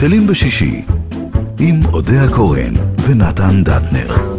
טלטלים 0.00 0.26
בשישי, 0.26 0.82
עם 1.58 1.80
אודיה 1.92 2.28
קורן 2.28 2.72
ונתן 3.06 3.64
דטנר. 3.64 4.29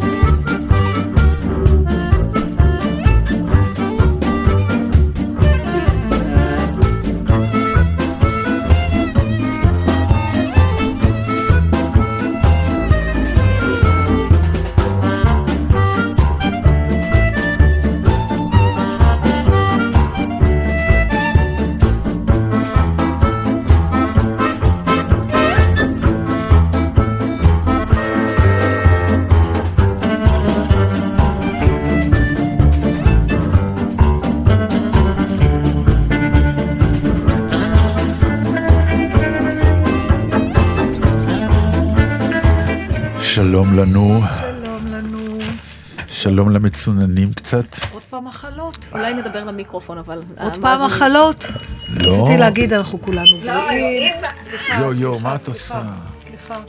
קצת. 47.52 47.94
עוד 47.94 48.02
פעם 48.02 48.26
מחלות. 48.26 48.88
אולי 48.92 49.14
נדבר 49.14 49.44
למיקרופון, 49.44 49.98
אבל... 49.98 50.24
עוד 50.38 50.58
פעם 50.62 50.86
מחלות. 50.86 51.46
לא. 51.90 52.10
רציתי 52.10 52.38
להגיד, 52.38 52.74
אנחנו 52.74 53.02
כולנו 53.02 53.38
בריאים. 53.44 54.14
סליחה, 54.38 54.74
יו, 54.74 54.94
יו, 54.94 55.20
מה 55.20 55.36
את 55.36 55.48
עושה? 55.48 55.84
סליחה. 56.28 56.62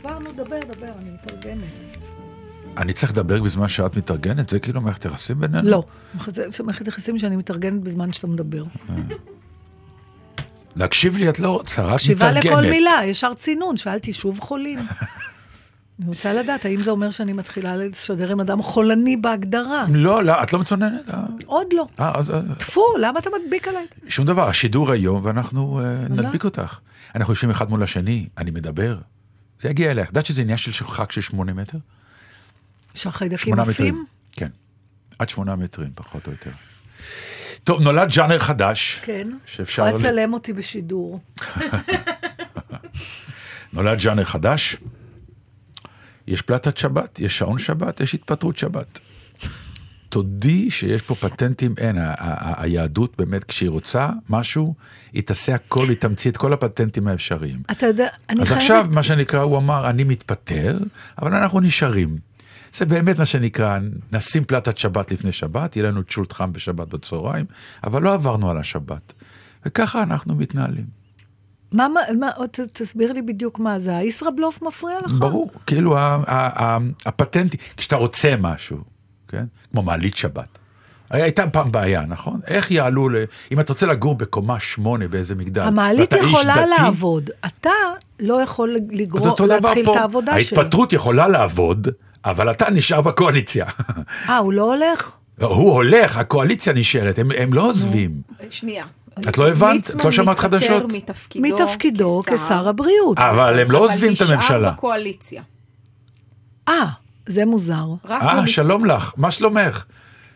כבר 0.00 0.18
נו, 0.18 0.32
דבר, 0.32 0.60
דבר, 0.76 0.92
אני 0.98 1.10
מתרגמת. 1.10 1.96
אני 2.76 2.92
צריך 2.92 3.12
לדבר 3.12 3.42
בזמן 3.42 3.68
שאת 3.68 3.96
מתארגנת? 3.96 4.50
זה 4.50 4.58
כאילו 4.58 4.80
מערכת 4.80 5.04
יחסים 5.04 5.40
בינינו? 5.40 5.70
לא, 5.70 5.84
זה 6.48 6.64
מערכת 6.64 6.86
יחסים 6.86 7.18
שאני 7.18 7.36
מתארגנת 7.36 7.80
בזמן 7.80 8.12
שאתה 8.12 8.26
מדבר. 8.26 8.64
להקשיב 10.76 11.16
לי 11.16 11.28
את 11.28 11.38
לא 11.38 11.50
רוצה, 11.50 11.82
רק 11.82 11.94
מקשיבה 11.94 12.30
מתארגנת. 12.30 12.52
לכל 12.52 12.60
מילה, 12.60 13.00
ישר 13.04 13.34
צינון, 13.34 13.76
שאלתי, 13.76 14.12
שוב 14.12 14.40
חולים? 14.40 14.78
אני 16.00 16.08
רוצה 16.08 16.32
לדעת, 16.32 16.64
האם 16.64 16.80
זה 16.80 16.90
אומר 16.90 17.10
שאני 17.10 17.32
מתחילה 17.32 17.76
לשדר 17.76 18.32
עם 18.32 18.40
אדם 18.40 18.62
חולני 18.62 19.16
בהגדרה? 19.16 19.84
לא, 19.92 20.24
לא, 20.24 20.42
את 20.42 20.52
לא 20.52 20.58
מצוננת? 20.58 21.10
אה, 21.10 21.22
עוד 21.46 21.66
לא. 21.72 21.86
אה, 22.00 22.12
אז 22.18 22.30
אה, 22.30 22.40
טפו, 22.58 22.84
למה 23.00 23.18
אתה 23.18 23.30
מדביק 23.42 23.68
עליי? 23.68 23.86
שום 24.08 24.26
דבר, 24.26 24.48
השידור 24.48 24.92
היום, 24.92 25.24
ואנחנו. 25.24 25.80
נדביק 26.10 26.44
אותך. 26.44 26.78
אנחנו 27.14 27.32
יושבים 27.32 27.50
אחד 27.50 27.70
מול 27.70 27.82
השני, 27.82 28.28
אני 28.38 28.50
מדבר. 28.50 28.98
זה 29.60 29.68
יגיע 29.68 29.90
אלייך. 29.90 30.04
את 30.04 30.10
יודעת 30.10 30.26
שזה 30.26 30.42
עניין 30.42 30.58
של 30.58 30.72
שרחק 30.72 31.12
של 31.12 31.20
שמונה 31.20 31.52
מטר? 31.52 31.78
שהחיידקים 32.94 33.60
עפים? 33.60 33.70
מטרים. 33.70 34.04
כן. 34.32 34.48
עד 35.18 35.28
שמונה 35.28 35.56
מטרים, 35.56 35.90
פחות 35.94 36.26
או 36.26 36.32
יותר. 36.32 36.50
טוב, 37.64 37.80
נולד 37.80 38.12
ז'אנר 38.12 38.38
חדש. 38.38 39.00
כן. 39.02 39.28
שאפשר... 39.46 39.86
יכולה 39.88 40.10
ל- 40.10 40.12
לצלם 40.12 40.32
אותי 40.32 40.52
בשידור. 40.52 41.20
נולד 43.72 44.00
ז'אנר 44.00 44.24
חדש. 44.24 44.76
יש 46.26 46.42
פלטת 46.42 46.76
שבת, 46.76 47.20
יש 47.20 47.38
שעון 47.38 47.58
שבת, 47.58 48.00
יש 48.00 48.14
התפטרות 48.14 48.56
שבת. 48.56 49.00
תודי 50.08 50.70
שיש 50.70 51.02
פה 51.02 51.14
פטנטים, 51.14 51.74
אין, 51.78 51.96
היהדות 52.40 53.14
באמת, 53.18 53.44
כשהיא 53.44 53.70
רוצה 53.70 54.08
משהו, 54.28 54.74
היא 55.12 55.22
תעשה 55.22 55.54
הכל, 55.54 55.88
היא 55.88 55.96
תמציא 55.96 56.30
את 56.30 56.36
כל 56.36 56.52
הפטנטים 56.52 57.08
האפשריים. 57.08 57.62
אתה 57.70 57.86
יודע, 57.86 58.06
אני 58.30 58.40
אז 58.40 58.48
חייבת... 58.48 58.62
עכשיו, 58.62 58.86
מה 58.92 59.02
שנקרא, 59.02 59.40
הוא 59.40 59.58
אמר, 59.58 59.90
אני 59.90 60.04
מתפטר, 60.04 60.78
אבל 61.22 61.34
אנחנו 61.34 61.60
נשארים. 61.60 62.18
זה 62.72 62.86
באמת 62.86 63.18
מה 63.18 63.26
שנקרא, 63.26 63.78
נשים 64.12 64.44
פלטת 64.44 64.78
שבת 64.78 65.12
לפני 65.12 65.32
שבת, 65.32 65.76
יהיה 65.76 65.86
לנו 65.86 66.04
צ'ולט 66.04 66.32
חם 66.32 66.52
בשבת 66.52 66.88
בצהריים, 66.88 67.46
אבל 67.84 68.02
לא 68.02 68.14
עברנו 68.14 68.50
על 68.50 68.58
השבת. 68.58 69.12
וככה 69.66 70.02
אנחנו 70.02 70.34
מתנהלים. 70.34 71.05
מה, 71.72 71.86
מה, 72.18 72.30
תסביר 72.72 73.12
לי 73.12 73.22
בדיוק 73.22 73.58
מה 73.58 73.78
זה, 73.78 73.96
הישראבלוף 73.96 74.62
מפריע 74.62 74.98
לך? 75.04 75.10
ברור, 75.18 75.50
כאילו 75.66 75.98
ה- 75.98 76.00
ה- 76.26 76.64
ה- 76.64 76.78
הפטנטי, 77.06 77.56
כשאתה 77.76 77.96
רוצה 77.96 78.34
משהו, 78.40 78.76
כן? 79.28 79.44
כמו 79.72 79.82
מעלית 79.82 80.16
שבת. 80.16 80.58
הייתה 81.10 81.46
פעם 81.46 81.72
בעיה, 81.72 82.06
נכון? 82.06 82.40
איך 82.46 82.70
יעלו, 82.70 83.08
ל... 83.08 83.16
אם 83.52 83.60
אתה 83.60 83.72
רוצה 83.72 83.86
לגור 83.86 84.14
בקומה 84.14 84.60
שמונה 84.60 85.08
באיזה 85.08 85.34
מגדל, 85.34 85.62
המעלית 85.62 86.12
ואתה 86.12 86.24
איש 86.24 86.30
יכולה 86.32 86.54
דתי, 86.56 86.82
לעבוד, 86.82 87.30
אתה 87.46 87.70
לא 88.20 88.42
יכול 88.42 88.76
דבר 89.34 89.68
להתחיל 89.68 89.90
את 89.90 89.96
העבודה 89.96 90.40
שלי. 90.40 90.58
ההתפטרות 90.58 90.92
יכולה 90.92 91.28
לעבוד, 91.28 91.88
אבל 92.24 92.50
אתה 92.50 92.70
נשאר 92.70 93.00
בקואליציה. 93.00 93.66
אה, 94.28 94.36
הוא 94.38 94.52
לא 94.52 94.74
הולך? 94.74 95.12
הוא 95.42 95.72
הולך, 95.72 96.16
הקואליציה 96.16 96.72
נשארת, 96.72 97.18
הם, 97.18 97.28
הם 97.38 97.54
לא 97.54 97.68
עוזבים. 97.68 98.10
שנייה. 98.50 98.84
את 99.28 99.38
לא 99.38 99.48
הבנת? 99.48 99.90
את 99.90 100.04
לא 100.04 100.10
שמעת 100.10 100.38
חדשות? 100.38 100.82
ליצמן 100.82 100.96
מתפקידו 100.96 101.48
מתפקידו 101.48 102.22
כשר 102.26 102.68
הבריאות. 102.68 103.18
אבל 103.18 103.58
הם 103.58 103.70
לא 103.70 103.78
עוזבים 103.78 104.12
את 104.12 104.22
אבל 104.22 104.32
הממשלה. 104.32 104.58
נשאר 104.58 104.70
בקואליציה. 104.70 105.42
אה, 106.68 106.86
זה 107.26 107.44
מוזר. 107.44 107.86
אה, 108.10 108.46
שלום 108.46 108.84
לך, 108.84 109.12
מה 109.16 109.30
שלומך? 109.30 109.84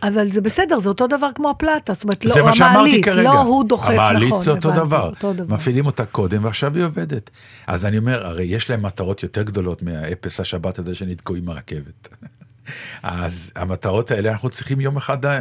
אבל 0.03 0.27
זה 0.27 0.41
בסדר, 0.41 0.79
זה 0.79 0.89
אותו 0.89 1.07
דבר 1.07 1.29
כמו 1.35 1.51
הפלטה, 1.51 1.95
זאת 1.95 2.05
אומרת, 2.05 2.25
לא, 2.25 2.35
זה 2.35 2.43
מה 2.43 2.55
שאמרתי 2.55 2.77
המעלית, 2.77 3.05
כרגע. 3.05 3.23
לא 3.23 3.41
הוא 3.41 3.65
דוחף, 3.65 3.85
נכון, 3.85 3.99
המעלית 3.99 4.35
זה 4.41 4.51
אותו 4.51 4.71
דבר. 4.71 5.07
אותו 5.09 5.33
דבר. 5.33 5.55
מפעילים 5.55 5.87
אותה 5.87 6.07
קודם 6.07 6.45
ועכשיו 6.45 6.77
היא 6.77 6.85
עובדת. 6.85 7.31
אז 7.67 7.87
אני 7.87 7.99
אומר, 7.99 8.27
הרי 8.27 8.45
יש 8.45 8.71
להם 8.71 8.83
מטרות 8.83 9.23
יותר 9.23 9.43
גדולות 9.43 9.83
מהאפס 9.83 10.41
השבת 10.41 10.79
הזה 10.79 10.95
שנתקעו 10.95 11.37
עם 11.37 11.49
הרכבת. 11.49 12.09
אז 13.03 13.53
המטרות 13.57 14.11
האלה 14.11 14.31
אנחנו 14.31 14.51
צריכים 14.51 14.81
יום 14.81 14.97
אחד 14.97 15.27
אה, 15.27 15.41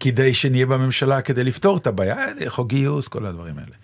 כדי 0.00 0.34
שנהיה 0.34 0.66
בממשלה, 0.66 1.22
כדי 1.22 1.44
לפתור 1.44 1.76
את 1.76 1.86
הבעיה, 1.86 2.16
אה, 2.18 2.50
חוק 2.50 2.68
גיוס, 2.68 3.08
כל 3.08 3.26
הדברים 3.26 3.58
האלה. 3.58 3.74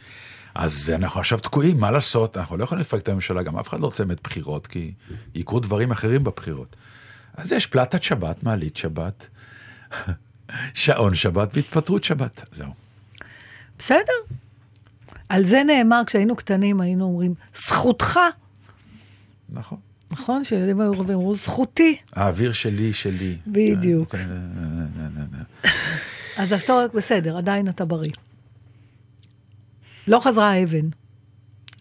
אז 0.55 0.93
אנחנו 0.95 1.21
עכשיו 1.21 1.39
תקועים, 1.39 1.81
מה 1.81 1.91
לעשות? 1.91 2.37
אנחנו 2.37 2.57
לא 2.57 2.65
יכולים 2.65 2.81
לפרק 2.81 3.03
את 3.03 3.09
הממשלה, 3.09 3.43
גם 3.43 3.59
אף 3.59 3.69
אחד 3.69 3.81
לא 3.81 3.87
רוצה 3.87 4.05
באמת 4.05 4.23
בחירות, 4.23 4.67
כי 4.67 4.93
יקרו 5.35 5.61
דברים 5.61 5.91
אחרים 5.91 6.25
בבחירות. 6.25 6.77
אז 7.35 7.53
יש 7.53 7.67
פלטת 7.67 8.03
שבת, 8.03 8.43
מעלית 8.43 8.77
שבת, 8.77 9.29
שעון 10.75 11.15
שבת 11.15 11.49
והתפטרות 11.55 12.05
שבת, 12.05 12.49
זהו. 12.53 12.75
בסדר. 13.79 14.13
על 15.29 15.45
זה 15.45 15.63
נאמר, 15.63 16.03
כשהיינו 16.07 16.37
קטנים, 16.37 16.81
היינו 16.81 17.05
אומרים, 17.05 17.35
זכותך, 17.57 18.21
נכון. 19.49 19.79
נכון? 20.11 20.45
שילדים 20.45 20.81
היו 20.81 20.93
רבים, 20.93 21.19
אמרו, 21.19 21.37
זכותי. 21.37 21.97
האוויר 22.13 22.53
שלי, 22.53 22.93
שלי. 22.93 23.37
בדיוק. 23.47 24.15
אה, 24.15 24.21
אה, 24.21 24.27
אה. 25.65 25.71
אז 26.37 26.53
הסטורק 26.53 26.95
בסדר, 26.95 27.37
עדיין 27.37 27.69
אתה 27.69 27.85
בריא. 27.85 28.11
לא 30.07 30.21
חזרה 30.21 30.51
האבן. 30.51 30.89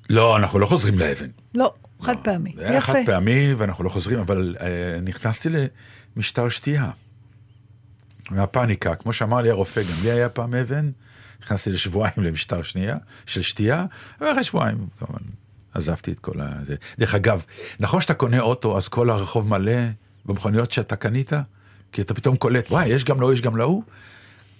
לא, 0.09 0.37
אנחנו 0.37 0.59
לא 0.59 0.65
חוזרים 0.65 0.99
לאבן. 0.99 1.29
לא, 1.55 1.73
חד 2.01 2.15
פעמי. 2.23 2.51
זה 2.55 2.69
היה 2.69 2.77
יפה. 2.77 2.93
חד 2.93 2.99
פעמי 3.05 3.53
ואנחנו 3.53 3.83
לא 3.83 3.89
חוזרים, 3.89 4.19
אבל 4.19 4.55
אה, 4.61 4.99
נכנסתי 5.01 5.49
למשטר 6.15 6.49
שתייה. 6.49 6.91
מהפאניקה, 8.31 8.95
כמו 8.95 9.13
שאמר 9.13 9.41
לי 9.41 9.49
הרופא, 9.49 9.81
גם 9.81 10.03
לי 10.03 10.11
היה 10.11 10.29
פעם 10.29 10.55
אבן, 10.55 10.91
נכנסתי 11.41 11.69
לשבועיים 11.69 12.13
למשטר 12.17 12.63
שתייה, 12.63 12.97
של 13.25 13.41
שתייה, 13.41 13.85
ואחרי 14.21 14.43
שבועיים, 14.43 14.87
כמובן, 14.99 15.23
עזבתי 15.75 16.11
את 16.11 16.19
כל 16.19 16.41
ה... 16.41 16.49
זה. 16.67 16.75
דרך 16.99 17.15
אגב, 17.15 17.43
נכון 17.79 18.01
שאתה 18.01 18.13
קונה 18.13 18.39
אוטו, 18.39 18.77
אז 18.77 18.87
כל 18.87 19.09
הרחוב 19.09 19.47
מלא 19.47 19.81
במכוניות 20.25 20.71
שאתה 20.71 20.95
קנית? 20.95 21.31
כי 21.91 22.01
אתה 22.01 22.13
פתאום 22.13 22.35
קולט, 22.35 22.71
וואי, 22.71 22.87
יש 22.87 23.03
גם 23.03 23.19
להוא, 23.19 23.33
יש 23.33 23.41
גם 23.41 23.57
להוא. 23.57 23.83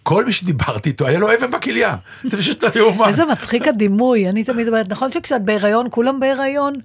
כל 0.04 0.26
מי 0.26 0.32
שדיברתי 0.32 0.90
איתו, 0.90 1.08
היה 1.08 1.20
לו 1.20 1.34
אבן 1.34 1.52
בכליה. 1.52 1.96
זה 2.30 2.38
פשוט 2.38 2.64
לא 2.64 2.70
יאומן. 2.76 3.08
איזה 3.08 3.26
מצחיק 3.26 3.68
הדימוי, 3.68 4.30
אני 4.30 4.44
תמיד 4.44 4.68
אומרת, 4.68 4.90
נכון 4.90 5.12
שכשאת 5.12 5.46
בהיריון, 5.46 5.88
כולם 5.92 6.20
בהיריון? 6.20 6.76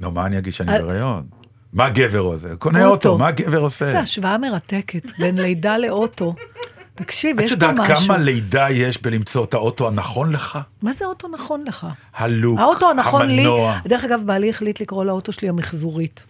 נו, 0.00 0.10
מה 0.10 0.26
אני 0.26 0.38
אגיד 0.38 0.52
שאני 0.52 0.72
אה, 0.72 0.78
בהיריון? 0.78 1.26
מה 1.72 1.90
גבר 1.90 2.18
עושה? 2.18 2.56
קונה 2.56 2.84
אוטו. 2.86 3.08
אוטו, 3.08 3.18
מה 3.18 3.30
גבר 3.30 3.58
עושה? 3.58 3.86
איזה 3.86 3.98
השוואה 3.98 4.38
מרתקת 4.38 5.18
בין 5.18 5.38
לידה 5.38 5.78
לאוטו. 5.78 6.34
תקשיב, 6.94 7.38
את 7.38 7.44
יש 7.44 7.50
פה 7.50 7.54
יודעת 7.54 7.78
משהו. 7.78 8.06
כמה 8.06 8.18
לידה 8.18 8.70
יש 8.70 9.02
בלמצוא 9.02 9.44
את 9.44 9.54
האוטו 9.54 9.88
הנכון 9.88 10.32
לך? 10.32 10.58
מה 10.82 10.92
זה 10.92 11.04
אוטו 11.04 11.28
נכון 11.28 11.64
לך? 11.66 11.86
הלוק, 12.14 12.60
האוטו 12.60 12.90
הנכון 12.90 13.26
לי, 13.26 13.42
המנוע, 13.42 13.78
דרך 13.84 14.04
אגב, 14.04 14.20
בעלי 14.26 14.50
החליט 14.50 14.80
לקרוא 14.80 15.04
לאוטו 15.04 15.32
שלי 15.32 15.48
המחזורית. 15.48 16.26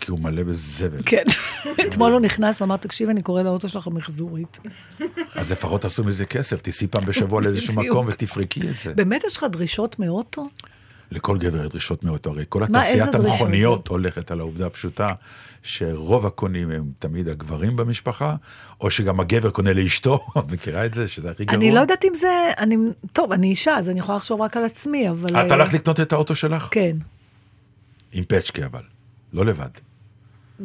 כי 0.00 0.10
הוא 0.10 0.20
מלא 0.20 0.42
בזבל. 0.42 0.98
כן. 1.06 1.24
אתמול 1.88 2.12
הוא 2.12 2.20
נכנס 2.20 2.60
ואמר, 2.60 2.76
תקשיב, 2.76 3.08
אני 3.08 3.22
קורא 3.22 3.42
לאוטו 3.42 3.68
שלך 3.68 3.86
המחזורית. 3.86 4.58
אז 5.34 5.52
לפחות 5.52 5.80
תעשו 5.80 6.04
מזה 6.04 6.26
כסף, 6.26 6.60
תיסעי 6.60 6.86
פעם 6.86 7.04
בשבוע 7.04 7.40
לאיזשהו. 7.44 7.74
מקום 7.74 8.06
ותפרקי 8.08 8.60
את 8.60 8.74
זה. 8.84 8.94
באמת 8.94 9.24
יש 9.26 9.36
לך 9.36 9.46
דרישות 9.50 9.98
מאוטו? 9.98 10.48
לכל 11.10 11.38
גבר 11.38 11.64
יש 11.64 11.70
דרישות 11.70 12.04
מאוד, 12.04 12.20
הרי 12.24 12.44
כל 12.48 12.62
התעשיית? 12.62 13.14
המכוניות 13.14 13.88
הולכת 13.88 14.30
על 14.30 14.40
העובדה 14.40 14.66
הפשוטה 14.66 15.12
שרוב 15.62 16.26
הקונים 16.26 16.70
הם 16.70 16.84
תמיד 16.98 17.28
הגברים 17.28 17.76
במשפחה, 17.76 18.36
או 18.80 18.90
שגם 18.90 19.20
הגבר 19.20 19.50
קונה 19.50 19.72
לאשתו, 19.72 20.26
את 20.38 20.52
מכירה 20.52 20.86
את 20.86 20.94
זה? 20.94 21.08
שזה 21.08 21.30
הכי 21.30 21.44
גרוע? 21.44 21.58
אני 21.58 21.72
לא 21.72 21.80
יודעת 21.80 22.04
אם 22.04 22.14
זה, 22.14 22.50
אני, 22.58 22.76
טוב, 23.12 23.32
אני 23.32 23.46
אישה, 23.46 23.76
אז 23.76 23.88
אני 23.88 24.00
יכולה 24.00 24.18
לחשוב 24.18 24.40
רק 24.40 24.56
על 24.56 24.64
עצמי, 24.64 25.10
אבל... 25.10 25.30
את 25.30 25.34
אה, 25.34 25.54
הלכת 25.54 25.74
לקנות 25.74 26.00
את 26.00 26.12
האוטו 26.12 26.34
שלך? 26.34 26.68
כן. 26.70 26.96
עם 28.12 28.24
פצ'קה 28.28 28.66
אבל, 28.66 28.82
לא 29.32 29.44
לבד. 29.44 29.68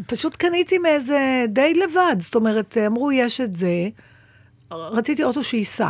פשוט 0.07 0.35
קניתי 0.35 0.77
מאיזה 0.77 1.45
די 1.49 1.73
לבד, 1.73 2.15
זאת 2.19 2.35
אומרת, 2.35 2.77
אמרו, 2.87 3.11
יש 3.11 3.41
את 3.41 3.55
זה, 3.55 3.89
רציתי 4.71 5.23
אוטו 5.23 5.43
שייסע, 5.43 5.89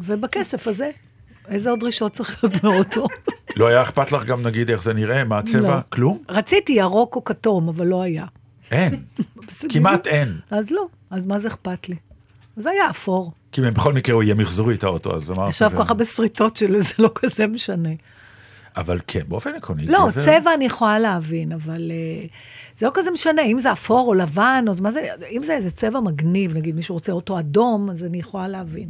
ובכסף 0.00 0.68
הזה, 0.68 0.90
איזה 1.48 1.70
עוד 1.70 1.80
דרישות 1.80 2.12
צריך 2.12 2.44
להיות 2.44 2.62
באוטו? 2.62 3.06
לא 3.56 3.66
היה 3.66 3.82
אכפת 3.82 4.12
לך 4.12 4.24
גם 4.24 4.42
נגיד 4.46 4.70
איך 4.70 4.82
זה 4.82 4.94
נראה, 4.94 5.24
מה 5.24 5.38
הצבע? 5.38 5.68
לא. 5.74 5.80
כלום? 5.88 6.18
רציתי 6.28 6.72
ירוק 6.72 7.16
או 7.16 7.24
כתום, 7.24 7.68
אבל 7.68 7.86
לא 7.86 8.02
היה. 8.02 8.24
אין. 8.70 9.02
כמעט. 9.72 10.06
אין. 10.06 10.38
אז 10.50 10.70
לא, 10.70 10.86
אז 11.10 11.24
מה 11.26 11.40
זה 11.40 11.48
אכפת 11.48 11.88
לי? 11.88 11.96
זה 12.56 12.70
היה 12.70 12.90
אפור. 12.90 13.32
כי 13.52 13.60
בכל 13.60 13.92
מקרה 13.92 14.14
הוא 14.14 14.22
יהיה 14.22 14.34
מחזורי 14.34 14.74
את 14.74 14.84
האוטו, 14.84 15.16
אז 15.16 15.30
אמרתי... 15.30 15.48
עכשיו 15.48 15.70
כל 15.76 15.84
כך 15.84 15.90
הרבה 15.90 16.04
שריטות 16.04 16.56
שלי, 16.56 16.82
זה 16.82 16.94
לא 16.98 17.10
כזה 17.14 17.46
משנה. 17.46 17.88
אבל 18.76 19.00
כן, 19.06 19.20
באופן 19.28 19.54
עקרוני. 19.54 19.86
לא, 19.86 20.08
גבר- 20.10 20.22
צבע 20.24 20.54
אני 20.54 20.64
יכולה 20.64 20.98
להבין, 20.98 21.52
אבל 21.52 21.90
אה, 21.90 22.26
זה 22.78 22.86
לא 22.86 22.90
כזה 22.94 23.10
משנה, 23.10 23.42
אם 23.42 23.58
זה 23.58 23.72
אפור 23.72 24.08
או 24.08 24.14
לבן, 24.14 24.64
או 24.68 24.74
זה- 24.74 24.82
מה 24.82 24.90
זה, 24.90 25.02
אם 25.30 25.42
זה 25.46 25.52
איזה 25.52 25.70
צבע 25.70 26.00
מגניב, 26.00 26.56
נגיד 26.56 26.74
מישהו 26.74 26.94
רוצה 26.94 27.12
אוטו 27.12 27.38
אדום, 27.38 27.90
אז 27.90 28.04
אני 28.04 28.18
יכולה 28.18 28.48
להבין. 28.48 28.88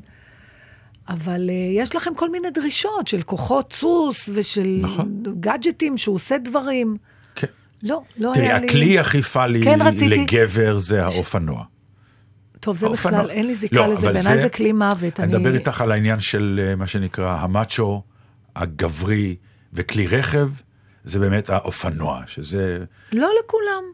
אבל 1.09 1.51
אה, 1.51 1.55
יש 1.83 1.97
לכם 1.97 2.15
כל 2.15 2.31
מיני 2.31 2.51
דרישות 2.51 3.07
של 3.07 3.23
כוחות 3.23 3.73
סוס 3.73 4.31
ושל 4.35 4.79
נכון. 4.81 5.23
גאדג'טים 5.41 5.99
שהוא 5.99 6.15
עושה 6.15 6.39
דברים. 6.39 6.97
כן. 7.35 7.47
לא, 7.83 8.03
לא 8.19 8.31
תראי, 8.35 8.47
היה 8.47 8.59
לי... 8.59 8.67
הכלי 8.67 8.99
הכי 8.99 9.23
פאלי 9.23 9.65
כן, 9.65 9.79
רציתי- 9.83 10.09
לגבר 10.09 10.79
זה 10.79 11.05
האופנוע. 11.05 11.65
טוב, 12.61 12.77
זה 12.77 12.87
האופנוע. 12.87 13.21
בכלל, 13.23 13.31
אין 13.31 13.47
לי 13.47 13.55
זיקה 13.55 13.77
לא, 13.77 13.93
לזה, 13.93 14.13
בעיניי 14.13 14.39
זה 14.43 14.49
כלי 14.49 14.73
מוות. 14.73 15.21
אני 15.21 15.29
מדבר 15.29 15.55
איתך 15.55 15.81
על 15.81 15.93
העניין 15.93 16.21
של 16.21 16.61
אה, 16.63 16.77
מה 16.77 16.87
שנקרא 16.87 17.37
המאצ'ו, 17.41 18.03
הגברי 18.57 19.37
וכלי 19.73 20.07
רכב, 20.07 20.49
זה 21.05 21.19
באמת 21.19 21.51
האופנוע, 21.51 22.23
שזה 22.27 22.85
לא 23.13 23.29
לכולם. 23.45 23.85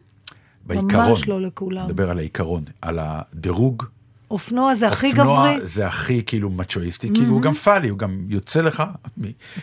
בעיקרון. 0.65 1.09
ממש 1.09 1.27
לא 1.27 1.41
לכולם. 1.41 1.85
מדבר 1.85 2.09
על 2.09 2.17
העיקרון, 2.17 2.63
על 2.81 2.99
הדירוג. 3.01 3.83
אופנוע 4.31 4.75
זה 4.75 4.87
הכי 4.87 5.07
אופנוע 5.07 5.53
גברי. 5.53 5.67
זה 5.67 5.87
הכי 5.87 6.23
כאילו 6.25 6.49
מצ'ואיסטי, 6.49 7.09
כאילו 7.13 7.29
הוא 7.33 7.41
גם 7.41 7.53
פאלי, 7.53 7.89
הוא 7.89 7.99
גם 7.99 8.25
יוצא 8.27 8.61
לך. 8.61 8.83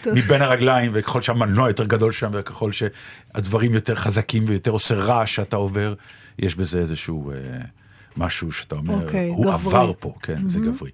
מבין 0.07 0.43
הרגליים, 0.43 0.91
וככל 0.95 1.23
שהמנוע 1.23 1.69
יותר 1.69 1.85
גדול 1.85 2.13
שם, 2.13 2.31
וככל 2.33 2.71
שהדברים 2.73 3.75
יותר 3.75 3.95
חזקים 3.95 4.45
ויותר 4.47 4.71
עושה 4.71 4.95
רעש 4.95 5.35
שאתה 5.35 5.57
עובר, 5.57 5.95
יש 6.39 6.57
בזה 6.57 6.79
איזשהו 6.79 7.31
אה, 7.31 7.37
משהו 8.17 8.53
שאתה 8.53 8.75
אומר, 8.75 8.95
אוקיי, 9.05 9.29
הוא 9.29 9.45
גברי. 9.45 9.55
עבר 9.55 9.93
פה, 10.01 10.15
כן, 10.23 10.49
זה 10.49 10.61
גברי. 10.61 10.91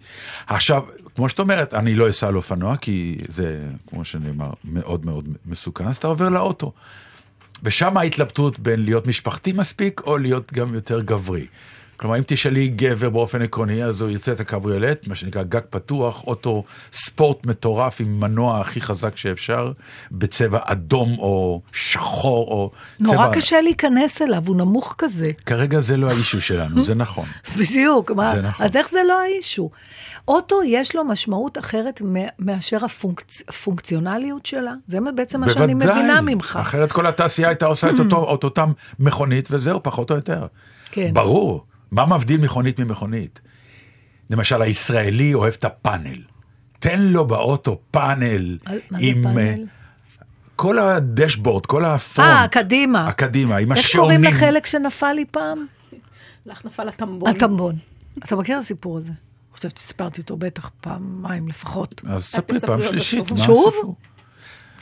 עכשיו, 0.46 0.82
כמו 1.14 1.28
שאת 1.28 1.38
אומרת, 1.38 1.74
אני 1.74 1.94
לא 1.94 2.08
אסע 2.08 2.28
על 2.28 2.36
אופנוע, 2.36 2.76
כי 2.76 3.18
זה, 3.28 3.60
כמו 3.86 4.04
שנאמר, 4.04 4.50
מאוד 4.64 5.06
מאוד 5.06 5.28
מסוכן, 5.46 5.86
אז 5.86 5.96
אתה 5.96 6.06
עובר 6.06 6.28
לאוטו. 6.28 6.72
ושם 7.62 7.96
ההתלבטות 7.96 8.58
בין 8.58 8.84
להיות 8.84 9.06
משפחתי 9.06 9.52
מספיק, 9.52 10.00
או 10.06 10.18
להיות 10.18 10.52
גם 10.52 10.74
יותר 10.74 11.00
גברי. 11.00 11.46
כלומר, 11.96 12.18
אם 12.18 12.22
תשאלי 12.26 12.68
גבר 12.68 13.10
באופן 13.10 13.42
עקרוני, 13.42 13.84
אז 13.84 14.00
הוא 14.00 14.10
יוצא 14.10 14.32
את 14.32 14.40
הקבריולט, 14.40 15.08
מה 15.08 15.14
שנקרא 15.14 15.42
גג 15.42 15.60
פתוח, 15.70 16.24
אוטו 16.26 16.64
ספורט 16.92 17.46
מטורף 17.46 18.00
עם 18.00 18.20
מנוע 18.20 18.60
הכי 18.60 18.80
חזק 18.80 19.16
שאפשר, 19.16 19.72
בצבע 20.12 20.58
אדום 20.64 21.18
או 21.18 21.60
שחור 21.72 22.48
או 22.50 22.70
נורא 23.00 23.16
צבע... 23.16 23.34
קשה 23.34 23.60
להיכנס 23.60 24.22
אליו, 24.22 24.42
הוא 24.46 24.56
נמוך 24.56 24.94
כזה. 24.98 25.30
כרגע 25.46 25.80
זה 25.80 25.96
לא 25.96 26.10
האישו 26.10 26.40
שלנו, 26.40 26.84
זה 26.84 26.94
נכון. 26.94 27.26
בדיוק, 27.58 28.10
מה, 28.10 28.32
זה 28.32 28.42
נכון. 28.42 28.66
אז 28.66 28.76
איך 28.76 28.90
זה 28.90 29.00
לא 29.08 29.20
האישו? 29.20 29.70
אוטו 30.28 30.62
יש 30.66 30.96
לו 30.96 31.04
משמעות 31.04 31.58
אחרת 31.58 32.02
מאשר 32.38 32.84
הפונקצ... 32.84 33.42
הפונקציונליות 33.48 34.46
שלה? 34.46 34.72
זה 34.86 34.98
בעצם 35.14 35.40
מה 35.40 35.50
שאני 35.50 35.74
מבינה 35.74 36.20
ממך. 36.20 36.58
אחרת 36.60 36.92
כל 36.92 37.06
התעשייה 37.06 37.48
הייתה 37.48 37.66
עושה 37.66 37.90
את 37.90 37.98
אותו, 37.98 38.34
את 38.34 38.44
אותם 38.44 38.72
מכונית, 38.98 39.48
וזהו, 39.50 39.82
פחות 39.82 40.10
או 40.10 40.16
יותר. 40.16 40.46
כן. 40.90 41.10
ברור. 41.14 41.64
מה 41.94 42.06
מבדיל 42.06 42.40
מכונית 42.40 42.78
ממכונית? 42.78 43.40
למשל, 44.30 44.62
הישראלי 44.62 45.34
אוהב 45.34 45.54
את 45.58 45.64
הפאנל. 45.64 46.18
תן 46.78 47.00
לו 47.00 47.26
באוטו 47.26 47.80
פאנל 47.90 48.58
מה 48.66 48.74
זה 48.90 48.96
עם... 49.00 49.22
פאנל? 49.22 49.38
אה, 49.38 49.54
כל 50.56 50.78
הדשבורד, 50.78 51.66
כל 51.66 51.84
הפרונט. 51.84 52.28
אה, 52.30 52.48
קדימה. 52.48 53.08
הקדימה, 53.08 53.56
עם 53.56 53.72
איך 53.72 53.80
השעונים. 53.80 54.20
קוראים 54.20 54.34
לחלק 54.34 54.66
שנפל 54.66 55.12
לי 55.12 55.24
פעם? 55.30 55.66
לך 56.46 56.64
נפל 56.64 56.88
הטמבון. 56.88 57.30
הטמבון. 57.30 57.76
אתה 58.18 58.36
מכיר 58.36 58.58
את 58.58 58.64
הסיפור 58.64 58.98
הזה? 58.98 59.08
אני 59.08 59.56
חושבת 59.56 59.78
שסיפרתי 59.78 60.20
אותו 60.20 60.36
בטח 60.36 60.70
פעמיים 60.80 61.48
לפחות. 61.48 62.02
אז 62.08 62.24
ספרי 62.24 62.60
פעם 62.60 62.82
שלישית. 62.82 63.30
מה 63.30 63.44
שוב? 63.44 63.94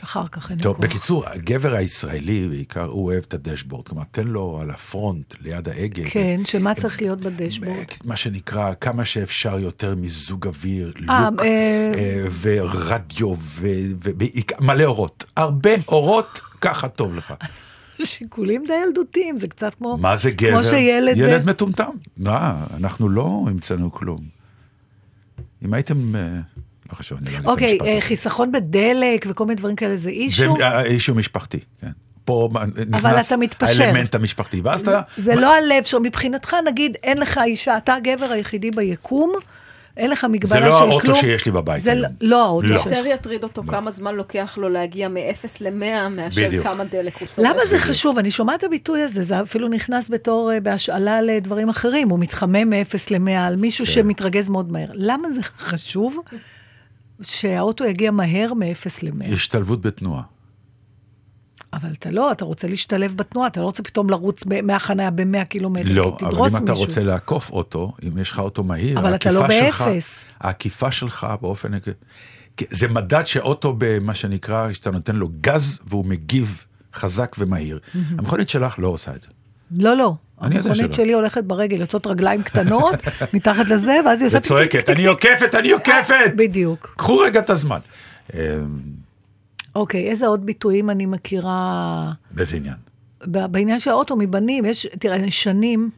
אחר 0.03 0.27
כך 0.27 0.51
אין 0.51 0.59
טוב. 0.59 0.81
בקיצור, 0.81 1.29
הגבר 1.29 1.73
הישראלי 1.73 2.47
בעיקר, 2.47 2.85
הוא 2.85 3.05
אוהב 3.05 3.23
את 3.27 3.33
הדשבורד. 3.33 3.87
כלומר, 3.87 4.03
תן 4.11 4.27
לו 4.27 4.59
על 4.61 4.69
הפרונט, 4.69 5.33
ליד 5.41 5.69
ההגה. 5.69 6.09
כן, 6.09 6.41
שמה 6.45 6.75
צריך 6.75 7.01
להיות 7.01 7.19
בדשבורד? 7.19 7.85
מה 8.05 8.15
שנקרא, 8.15 8.73
כמה 8.81 9.05
שאפשר 9.05 9.59
יותר 9.59 9.95
מיזוג 9.95 10.47
אוויר, 10.47 10.93
אה, 11.09 11.29
לוק, 11.29 11.41
אה, 11.41 11.91
אה, 11.95 12.25
ורדיו, 12.41 13.35
ומלא 13.59 14.83
אורות. 14.83 15.25
הרבה 15.37 15.71
אורות, 15.87 16.41
ככה 16.61 16.87
טוב 16.87 17.15
לך. 17.15 17.33
שיקולים 18.03 18.63
די 18.67 18.73
ילדותיים, 18.87 19.37
זה 19.37 19.47
קצת 19.47 19.75
כמו... 19.75 19.97
מה 19.97 20.17
זה 20.17 20.31
גבר? 20.31 20.51
כמו 20.51 20.63
שילד... 20.63 21.17
ילד 21.17 21.49
מטומטם. 21.49 21.91
מה, 22.17 22.65
אנחנו 22.77 23.09
לא 23.09 23.45
המצאנו 23.47 23.91
כלום. 23.91 24.19
אם 25.65 25.73
הייתם... 25.73 26.13
לא 26.93 26.97
חשוב, 26.97 27.17
אני 27.21 27.43
לא 27.43 27.51
אוקיי, 27.51 27.77
אה. 27.85 27.97
חיסכון 28.01 28.51
בדלק 28.51 29.25
וכל 29.29 29.45
מיני 29.45 29.55
דברים 29.55 29.75
כאלה, 29.75 29.97
זה 29.97 30.09
אישו? 30.09 30.55
זה 30.57 30.63
אה, 30.65 30.83
אישו 30.83 31.15
משפחתי, 31.15 31.59
כן. 31.81 31.87
פה 32.25 32.49
נכנס 32.89 33.27
אתה 33.27 33.37
מתפשר. 33.37 33.83
האלמנט 33.83 34.15
המשפחתי. 34.15 34.61
ואז 34.61 34.81
אתה... 34.81 35.01
זה 35.17 35.35
לא 35.35 35.55
הלב 35.55 35.83
שלו, 35.83 35.99
מבחינתך, 35.99 36.55
נגיד, 36.67 36.97
אין 37.03 37.17
לך 37.17 37.39
אישה, 37.45 37.77
אתה 37.77 37.95
הגבר 37.95 38.25
היחידי 38.31 38.71
ביקום, 38.71 39.33
אין 39.97 40.09
לך 40.09 40.25
מגבלה 40.29 40.65
של 40.65 40.71
זה 40.71 40.77
כלום. 40.77 40.89
לא 40.89 40.93
האוטו 40.93 41.15
שיש 41.15 41.45
לי 41.45 41.51
בבית 41.51 41.83
זה 41.83 41.91
היום. 41.91 42.01
לא- 42.01 42.09
לא 42.21 42.45
האוטו 42.45 42.67
לא. 42.67 42.77
שיש. 42.77 42.85
יותר 42.85 43.05
יטריד 43.05 43.43
אותו 43.43 43.63
כמה 43.67 43.91
זמן 43.91 44.15
לוקח 44.15 44.57
לו 44.57 44.69
להגיע 44.69 45.07
מ-0 45.07 45.45
ל-100 45.61 46.09
מאשר 46.09 46.45
בדיוק. 46.45 46.63
כמה 46.63 46.83
דלק 46.83 47.17
הוא 47.17 47.27
צורך. 47.27 47.47
למה 47.49 47.65
זה 47.69 47.79
חשוב? 47.79 48.17
אני 48.17 48.31
שומעת 48.31 48.59
את 48.59 48.63
הביטוי 48.63 49.01
הזה, 49.01 49.23
זה 49.23 49.41
אפילו 49.41 49.67
נכנס 49.67 50.09
בתור 50.09 50.51
אה, 50.53 50.59
בהשאלה 50.59 51.21
לדברים 51.21 51.69
אחרים, 51.69 52.09
הוא 52.09 52.19
מתחמם 52.19 52.69
מ-0 52.69 52.97
ל-100 53.11 53.31
על 53.31 53.55
מישהו 53.55 53.85
כן. 53.85 53.91
שמתרגז 53.91 54.49
מאוד 54.49 54.71
מהר. 54.71 54.87
למה 54.93 55.31
זה 55.31 55.43
חשוב 55.43 56.19
שהאוטו 57.23 57.85
יגיע 57.85 58.11
מהר 58.11 58.53
מ-0 58.53 58.87
ל-100? 59.03 59.33
השתלבות 59.33 59.81
בתנועה. 59.81 60.23
אבל 61.73 61.91
אתה 61.91 62.11
לא, 62.11 62.31
אתה 62.31 62.45
רוצה 62.45 62.67
להשתלב 62.67 63.17
בתנועה, 63.17 63.47
אתה 63.47 63.59
לא 63.59 63.65
רוצה 63.65 63.83
פתאום 63.83 64.09
לרוץ 64.09 64.43
מהחניה 64.63 65.11
ב-100 65.11 65.45
קילומטר, 65.45 65.93
לא, 65.93 66.15
כי 66.19 66.25
אבל 66.25 66.33
תדרוס 66.33 66.51
אם 66.51 66.57
אתה 66.57 66.71
מישהו. 66.71 66.85
רוצה 66.85 67.03
לעקוף 67.03 67.49
אוטו, 67.49 67.93
אם 68.07 68.17
יש 68.17 68.31
לך 68.31 68.39
אוטו 68.39 68.63
מהיר, 68.63 68.99
אבל 68.99 69.15
אתה 69.15 69.31
לא 69.31 69.47
באפס. 69.47 70.25
העקיפה 70.39 70.91
שלך 70.91 71.27
באופן... 71.41 71.71
זה 72.69 72.87
מדד 72.87 73.23
שאוטו 73.25 73.75
במה 73.77 74.15
שנקרא, 74.15 74.73
שאתה 74.73 74.91
נותן 74.91 75.15
לו 75.15 75.29
גז 75.41 75.79
והוא 75.87 76.05
מגיב 76.05 76.65
חזק 76.93 77.35
ומהיר. 77.39 77.79
המכונית 78.17 78.49
שלך 78.49 78.79
לא 78.79 78.87
עושה 78.87 79.15
את 79.15 79.23
זה. 79.23 79.29
לא, 79.77 79.97
לא. 79.97 80.15
אני 80.43 80.55
יודע 80.55 80.69
המכונית 80.69 80.93
שלא. 80.93 81.03
שלי 81.03 81.13
הולכת 81.13 81.43
ברגל, 81.43 81.81
יוצאות 81.81 82.07
רגליים 82.07 82.43
קטנות, 82.43 82.95
מתחת 83.33 83.69
לזה, 83.69 83.97
ואז 84.05 84.21
היא 84.21 84.27
עושה... 84.27 84.37
וצועקת, 84.37 84.89
אני. 84.89 85.05
עוקפת, 85.07 85.55
אני 85.55 85.71
עוקפת! 85.71 86.31
בדיוק. 86.35 86.93
קחו 86.97 87.17
רגע 87.17 87.39
את 87.39 87.49
הזמן. 87.49 87.79
אה, 88.33 88.39
אוקיי, 89.75 90.07
איזה 90.09 90.27
עוד 90.27 90.45
ביטויים 90.45 90.89
אני 90.89 91.05
מכירה 91.05 92.11
באיזה 92.31 92.57
עניין? 92.57 92.75
בעניין 93.25 93.79
של 93.79 93.89
האוטו 93.91 94.15
מבנים? 94.15 94.65
יש, 94.65 94.87
תראה, 94.99 95.31
שנים, 95.31 95.89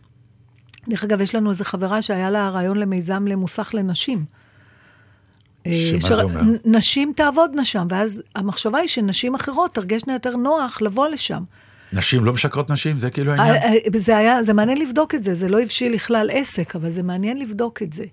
דרך 0.90 1.04
אגב, 1.04 1.22
יש 1.22 1.36
לנו 1.36 1.50
איזו 1.50 1.64
חברה 1.64 2.02
שהיה 2.02 2.30
לה 2.30 2.50
רעיון 2.50 2.78
למיזם 2.78 3.28
למוסך 3.28 3.70
לנשים. 3.74 4.26
אה, 5.66 5.72
שמה 5.92 6.02
שר- 6.02 6.16
זה 6.16 6.24
אומר? 6.24 6.42
נשים 6.66 7.14
תעבודנה 7.16 7.66
שם, 7.66 7.88
ואז 7.90 8.22
המחשבה 8.36 8.78
היא 8.80 8.88
שנשים 8.88 9.36
אחרות 9.36 9.74
תרגשנה 9.74 10.14
יותר 10.14 10.36
נוח 10.36 10.82
לבוא 10.82 11.08
לשם. 11.08 11.44
נשים 11.94 12.26
לא 12.26 12.34
משקרות 12.34 12.70
נשים? 12.70 13.00
זה 13.00 13.10
כאילו 13.10 13.32
העניין? 13.32 13.56
אה, 13.56 13.74
אה, 13.74 14.00
זה 14.00 14.18
היה, 14.18 14.44
זה 14.44 14.54
מעניין 14.54 14.78
לבדוק 14.78 15.16
את 15.16 15.24
זה, 15.24 15.34
זה 15.36 15.48
לא 15.50 15.62
הבשיל 15.62 15.94
לכלל 15.94 16.30
עסק, 16.34 16.76
אבל 16.76 16.90
זה 16.90 17.04
מעניין 17.04 17.38
לבדוק 17.40 17.82
את 17.84 17.94
זה. 17.94 18.04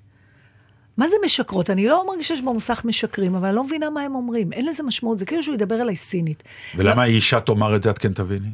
מה 0.97 1.09
זה 1.09 1.17
משקרות? 1.25 1.71
אני 1.71 1.87
לא 1.87 2.07
מרגישה 2.09 2.37
שבמוסך 2.37 2.83
משקרים, 2.85 3.35
אבל 3.35 3.47
אני 3.49 3.57
לא 3.57 3.65
מבינה 3.65 3.91
מה 3.91 4.01
הם 4.01 4.15
אומרים. 4.15 4.53
אין 4.53 4.67
לזה 4.67 4.83
משמעות, 4.83 5.19
זה 5.19 5.27
כאילו 5.27 5.43
שהוא 5.43 5.55
ידבר 5.55 5.83
אליי 5.83 5.97
סינית. 5.97 6.43
ולמה 6.77 7.05
אישה 7.05 7.41
תאמר 7.41 7.77
את 7.77 7.83
זה, 7.83 7.91
את 7.91 7.99
כן 7.99 8.13
תביני? 8.13 8.49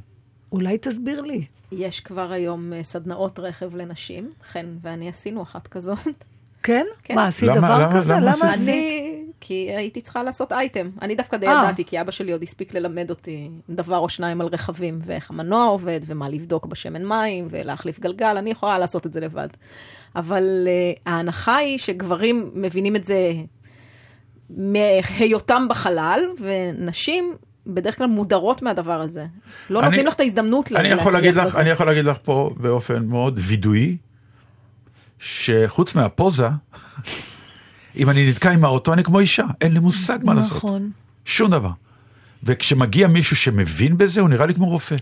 אולי 0.53 0.79
תסביר 0.79 1.21
לי. 1.23 1.45
יש 1.73 2.01
כבר 2.01 2.33
היום 2.33 2.73
אה, 2.73 2.83
סדנאות 2.83 3.39
רכב 3.39 3.77
לנשים, 3.77 4.31
חן 4.53 4.67
ואני 4.83 5.09
עשינו 5.09 5.43
אחת 5.43 5.67
כזאת. 5.67 5.99
כן? 6.63 6.87
כן. 7.05 7.15
מה, 7.15 7.27
עשית 7.27 7.49
למה- 7.49 7.57
דבר 7.69 7.79
למה- 7.79 8.01
כזה? 8.01 8.13
למה 8.13 8.21
למה? 8.23 8.31
עשית? 8.33 8.45
עשית? 8.45 8.59
אני 8.69 9.23
כי 9.41 9.55
הייתי 9.77 10.01
צריכה 10.01 10.23
לעשות 10.23 10.53
אייטם. 10.53 10.91
אני 11.03 11.15
דווקא 11.15 11.37
די 11.37 11.47
אה. 11.49 11.53
ידעתי, 11.53 11.85
כי 11.85 12.01
אבא 12.01 12.11
שלי 12.11 12.33
עוד 12.33 12.43
הספיק 12.43 12.75
ללמד 12.75 13.11
אותי 13.11 13.51
דבר 13.71 13.99
או 13.99 14.09
שניים 14.09 14.41
על 14.41 14.47
רכבים, 14.47 14.99
ואיך 15.05 15.31
המנוע 15.31 15.65
עובד, 15.65 16.01
ומה 16.07 16.29
לבדוק 16.29 16.67
בשמן 16.67 17.05
מים, 17.05 17.47
ולהחליף 17.51 18.01
גלגל, 18.01 18.37
אני 18.37 18.51
יכולה 18.51 18.79
לעשות 18.79 19.07
את 19.07 19.13
זה 19.13 19.21
לבד. 19.21 19.49
אבל 20.17 20.45
uh, 20.67 21.01
ההנחה 21.07 21.57
היא 21.57 21.79
שגברים 21.79 22.51
מבינים 22.55 22.97
את 22.97 23.05
זה 23.05 23.33
מהיותם 24.51 25.67
בחלל, 25.69 26.21
ונשים 26.41 27.35
בדרך 27.67 27.99
כלל 27.99 28.07
מודרות 28.07 28.63
מהדבר 28.63 29.01
הזה. 29.01 29.27
לא 29.71 29.79
אני- 29.81 29.89
נותנים 29.89 30.07
לך 30.07 30.15
את 30.15 30.21
ההזדמנות 30.21 30.73
אני 30.73 30.89
יכול 30.89 31.13
להגיד 31.13 31.37
לך, 31.37 31.47
בזה. 31.47 31.61
אני 31.61 31.71
יכול 31.71 31.87
להגיד 31.87 32.05
לך 32.05 32.17
פה 32.23 32.51
באופן 32.57 33.05
מאוד 33.05 33.39
וידואי, 33.43 33.97
שחוץ 35.19 35.95
מהפוזה, 35.95 36.49
אם 37.99 38.11
אני 38.11 38.31
נתקע 38.31 38.51
עם 38.51 38.65
האוטו, 38.65 38.93
אני 38.93 39.05
כמו 39.05 39.19
אישה, 39.19 39.45
אין 39.61 39.73
לי 39.73 39.79
מושג 39.79 40.19
מה 40.23 40.35
לעשות. 40.35 40.57
נכון. 40.57 40.91
שום 41.25 41.51
דבר. 41.51 41.71
וכשמגיע 42.43 43.09
מישהו 43.09 43.37
שמבין 43.37 43.99
בזה, 43.99 44.21
הוא 44.21 44.29
נראה 44.29 44.47
לי 44.47 44.55
כמו 44.55 44.69
רופא. 44.69 44.97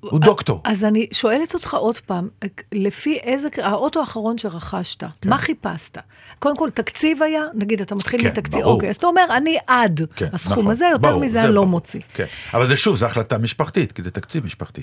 הוא 0.00 0.20
דוקטור. 0.20 0.60
אז 0.64 0.84
אני 0.84 1.06
שואלת 1.12 1.54
אותך 1.54 1.74
עוד 1.74 1.98
פעם, 1.98 2.28
לפי 2.72 3.16
איזה, 3.16 3.48
האוטו 3.62 4.00
האחרון 4.00 4.38
שרכשת, 4.38 5.04
מה 5.24 5.38
חיפשת? 5.38 5.98
קודם 6.38 6.56
כל, 6.56 6.70
תקציב 6.70 7.22
היה, 7.22 7.42
נגיד, 7.54 7.80
אתה 7.80 7.94
מתחיל 7.94 8.20
כן, 8.20 8.28
מתקציב, 8.28 8.60
ברור. 8.60 8.74
אוקיי, 8.74 8.90
אז 8.90 8.96
אתה 8.96 9.06
אומר, 9.06 9.22
אני 9.36 9.58
עד 9.66 10.00
כן, 10.16 10.28
הסכום 10.32 10.58
נכון, 10.58 10.72
הזה, 10.72 10.84
יותר 10.92 11.08
ברור, 11.08 11.20
מזה 11.20 11.32
זה 11.32 11.44
אני 11.44 11.54
לא. 11.54 11.66
מוציא. 11.66 12.00
כן. 12.14 12.24
אבל 12.54 12.68
זה 12.68 12.76
שוב, 12.76 12.96
זו 12.96 13.06
החלטה 13.06 13.38
משפחתית, 13.38 13.92
כי 13.92 14.02
זה 14.02 14.10
תקציב 14.10 14.44
משפחתי. 14.44 14.82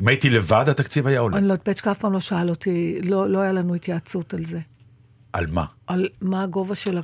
אם 0.00 0.08
הייתי 0.08 0.30
לבד, 0.30 0.64
התקציב 0.68 1.06
היה 1.06 1.20
עולה. 1.20 1.36
אני 1.36 1.48
לא 1.48 1.52
יודעת, 1.52 1.68
פצ'קה 1.68 1.90
אף 1.90 1.98
פעם 1.98 2.12
לא 2.12 2.20
שאל 2.20 2.48
אותי, 2.48 2.98
לא 3.02 3.30
לא 3.30 3.38
היה 3.38 3.52
לנו 3.52 3.74
התייעצות 3.74 4.34
על 4.34 4.44
זה. 4.44 4.58
על 5.32 5.46
מה? 5.52 5.64
על 5.86 6.08
מה 6.20 6.42
הגובה 6.42 6.74
של 6.74 6.98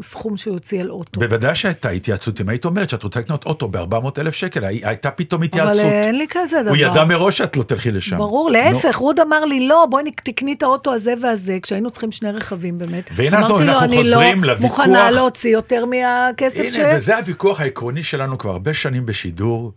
הסכום 0.00 0.36
שהוא 0.36 0.54
יוציא 0.54 0.80
על 0.80 0.90
אוטו. 0.90 1.20
בוודאי 1.20 1.54
שהייתה 1.56 1.88
התייעצות, 1.88 2.40
אם 2.40 2.48
היית 2.48 2.64
אומרת 2.64 2.90
שאת 2.90 3.02
רוצה 3.02 3.20
לקנות 3.20 3.44
אוטו 3.46 3.68
ב-400 3.68 4.08
אלף 4.20 4.34
שקל, 4.34 4.64
הי- 4.64 4.80
הייתה 4.84 5.10
פתאום 5.10 5.40
אבל 5.40 5.46
התייעצות. 5.46 5.84
אה, 5.84 6.02
אין 6.02 6.18
לי 6.18 6.26
כזה 6.30 6.62
דבר. 6.62 6.70
הוא 6.70 6.76
ידע 6.76 7.04
מראש 7.04 7.38
שאת 7.38 7.56
לא 7.56 7.62
תלכי 7.62 7.90
לשם. 7.92 8.18
ברור, 8.18 8.50
להפך, 8.50 8.96
רות 8.96 9.16
אמר 9.18 9.44
לי, 9.44 9.68
לא, 9.68 9.86
בואי 9.90 10.04
תקני 10.24 10.52
את 10.52 10.62
האוטו 10.62 10.92
הזה 10.94 11.14
והזה, 11.22 11.58
כשהיינו 11.62 11.90
צריכים 11.90 12.12
שני 12.12 12.30
רכבים 12.30 12.78
באמת. 12.78 13.10
והנה 13.14 13.38
אנחנו- 13.38 13.58
אני 13.60 13.96
חוזרים 13.96 14.44
לא 14.44 14.52
לוויכוח. 14.54 14.78
מוכנה 14.80 15.10
להוציא 15.10 15.50
יותר 15.50 15.84
מהכסף 15.84 16.62
ש... 16.72 16.76
הנה, 16.76 16.96
וזה 16.96 17.16
הוויכוח 17.18 17.60
העקרוני 17.60 18.02
שלנו 18.02 18.38
כבר 18.38 18.50
הרבה 18.50 18.74
שנים 18.74 19.06
בשידור. 19.06 19.72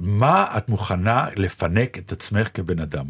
מה 0.00 0.46
את 0.56 0.68
מוכנה 0.68 1.24
לפנק 1.36 1.98
את 1.98 2.12
עצמך 2.12 2.48
כבן 2.54 2.80
אדם? 2.80 3.04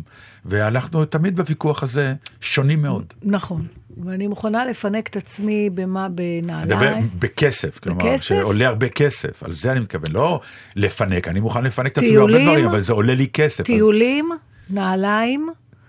ואנחנו 0.45 1.05
תמיד 1.05 1.37
בוויכוח 1.37 1.83
הזה 1.83 2.15
שונים 2.41 2.83
מאוד. 2.83 3.05
נכון. 3.23 3.67
ואני 4.05 4.27
מוכנה 4.27 4.65
לפנק 4.65 5.07
את 5.09 5.17
עצמי 5.17 5.71
במה, 5.71 6.09
בנעליים. 6.09 7.09
בכסף, 7.19 7.79
כלומר, 7.79 8.05
בכסף? 8.05 8.25
שעולה 8.25 8.67
הרבה 8.69 8.89
כסף, 8.89 9.43
על 9.43 9.55
זה 9.55 9.73
אני 9.73 9.81
מתכוון, 9.81 10.13
לא 10.13 10.41
לפנק, 10.77 11.29
אני 11.29 11.41
מוכן 11.41 11.65
לפנק 11.65 11.93
את 11.93 11.99
עצמי 11.99 12.17
בהרבה? 12.17 12.43
דברים, 12.45 12.67
אבל 12.67 12.81
זה 12.81 12.93
עולה 12.93 13.15
לי 13.15 13.27
כסף. 13.33 13.61
אז- 13.61 13.67
טיולים, 13.67 14.29
נעליים, 14.71 15.49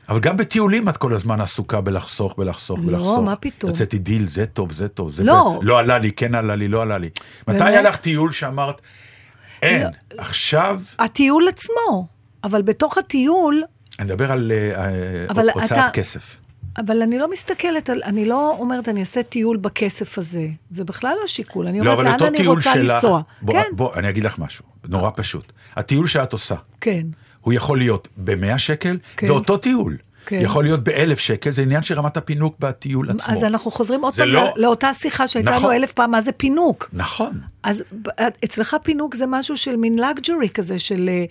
אבל 0.09 0.19
גם 0.19 0.37
בטיולים 0.37 0.89
את 0.89 0.97
כל 0.97 1.13
הזמן 1.13 1.41
עסוקה 1.41 1.81
בלחסוך, 1.81 2.33
בלחסוך, 2.37 2.79
לא, 2.79 2.85
בלחסוך. 2.85 3.19
מה 3.19 3.35
פתאום? 3.35 3.71
יצאתי 3.71 3.97
דיל, 3.97 4.27
זה 4.27 4.45
טוב, 4.45 4.71
זה 4.71 4.87
טוב, 4.87 5.11
זה 5.11 5.23
לא. 5.23 5.59
ב... 5.61 5.63
לא 5.63 5.79
עלה 5.79 5.97
לי, 5.97 6.11
כן 6.11 6.35
עלה 6.35 6.55
לי, 6.55 6.67
לא 6.67 6.81
עלה 6.81 6.97
לי. 6.97 7.09
מתי 7.47 7.57
באמת? 7.59 7.61
היה 7.61 7.81
לך 7.81 7.95
טיול 7.95 8.31
שאמרת, 8.31 8.81
אין, 9.61 9.81
לא. 9.83 9.87
עכשיו, 10.21 10.81
הטיול 10.99 11.47
עצמו, 11.47 12.07
אבל 12.43 12.61
בתוך 12.61 12.97
הטיול, 12.97 13.63
אני 13.99 14.05
מדבר 14.05 14.31
על 14.31 14.51
אבל 15.29 15.49
הוצאת 15.49 15.71
אתה- 15.71 15.87
כסף. 15.93 16.37
אבל 16.77 17.01
אני 17.01 17.19
לא 17.19 17.31
מסתכלת 17.31 17.89
על, 17.89 18.01
אני 18.05 18.25
לא 18.25 18.55
אומרת, 18.59 18.89
אני 18.89 18.99
אעשה 18.99 19.23
טיול 19.23 19.57
בכסף 19.57 20.17
הזה. 20.17 20.47
זה 20.71 20.83
בכלל 20.83 21.15
לא 21.19 21.23
השיקול. 21.23 21.67
אני 21.67 21.81
לא, 21.81 21.93
אומרת, 21.93 22.21
לאן 22.21 22.27
אני 22.35 22.47
רוצה 22.47 22.73
שלך, 22.73 22.93
לנסוע. 22.93 23.21
בוא, 23.41 23.53
כן, 23.53 23.69
בוא, 23.75 23.93
אני 23.95 24.09
אגיד 24.09 24.23
לך 24.23 24.39
משהו, 24.39 24.65
נורא 24.87 25.09
פשוט. 25.15 25.51
הטיול 25.75 26.07
שאת 26.07 26.33
עושה, 26.33 26.55
כן. 26.81 27.07
הוא 27.41 27.53
יכול 27.53 27.77
להיות 27.77 28.07
ב-100 28.17 28.57
שקל, 28.57 28.97
כן. 29.17 29.31
ואותו 29.31 29.57
טיול 29.57 29.97
כן. 30.25 30.39
יכול 30.41 30.63
להיות 30.63 30.83
ב-1,000 30.83 31.19
שקל, 31.19 31.51
זה 31.51 31.61
עניין 31.61 31.83
של 31.83 31.95
רמת 31.95 32.17
הפינוק 32.17 32.55
בטיול 32.59 33.09
עצמו. 33.09 33.33
אז 33.33 33.43
אנחנו 33.43 33.71
חוזרים 33.71 34.01
עוד 34.01 34.13
פעם 34.15 34.27
לא- 34.27 34.43
לא... 34.43 34.53
לאותה 34.55 34.93
שיחה 34.93 35.27
שהייתה 35.27 35.51
נכון. 35.51 35.63
לנו 35.63 35.71
אלף 35.71 35.91
פעם, 35.91 36.11
מה 36.11 36.21
זה 36.21 36.31
פינוק? 36.31 36.89
נכון. 36.93 37.39
אז 37.63 37.83
ב- 38.01 38.09
אצלך 38.45 38.75
פינוק 38.83 39.15
זה 39.15 39.25
משהו 39.27 39.57
של 39.57 39.75
מין 39.75 39.99
לג'ורי 39.99 40.49
כזה, 40.49 40.79
של 40.79 41.09
אה, 41.09 41.25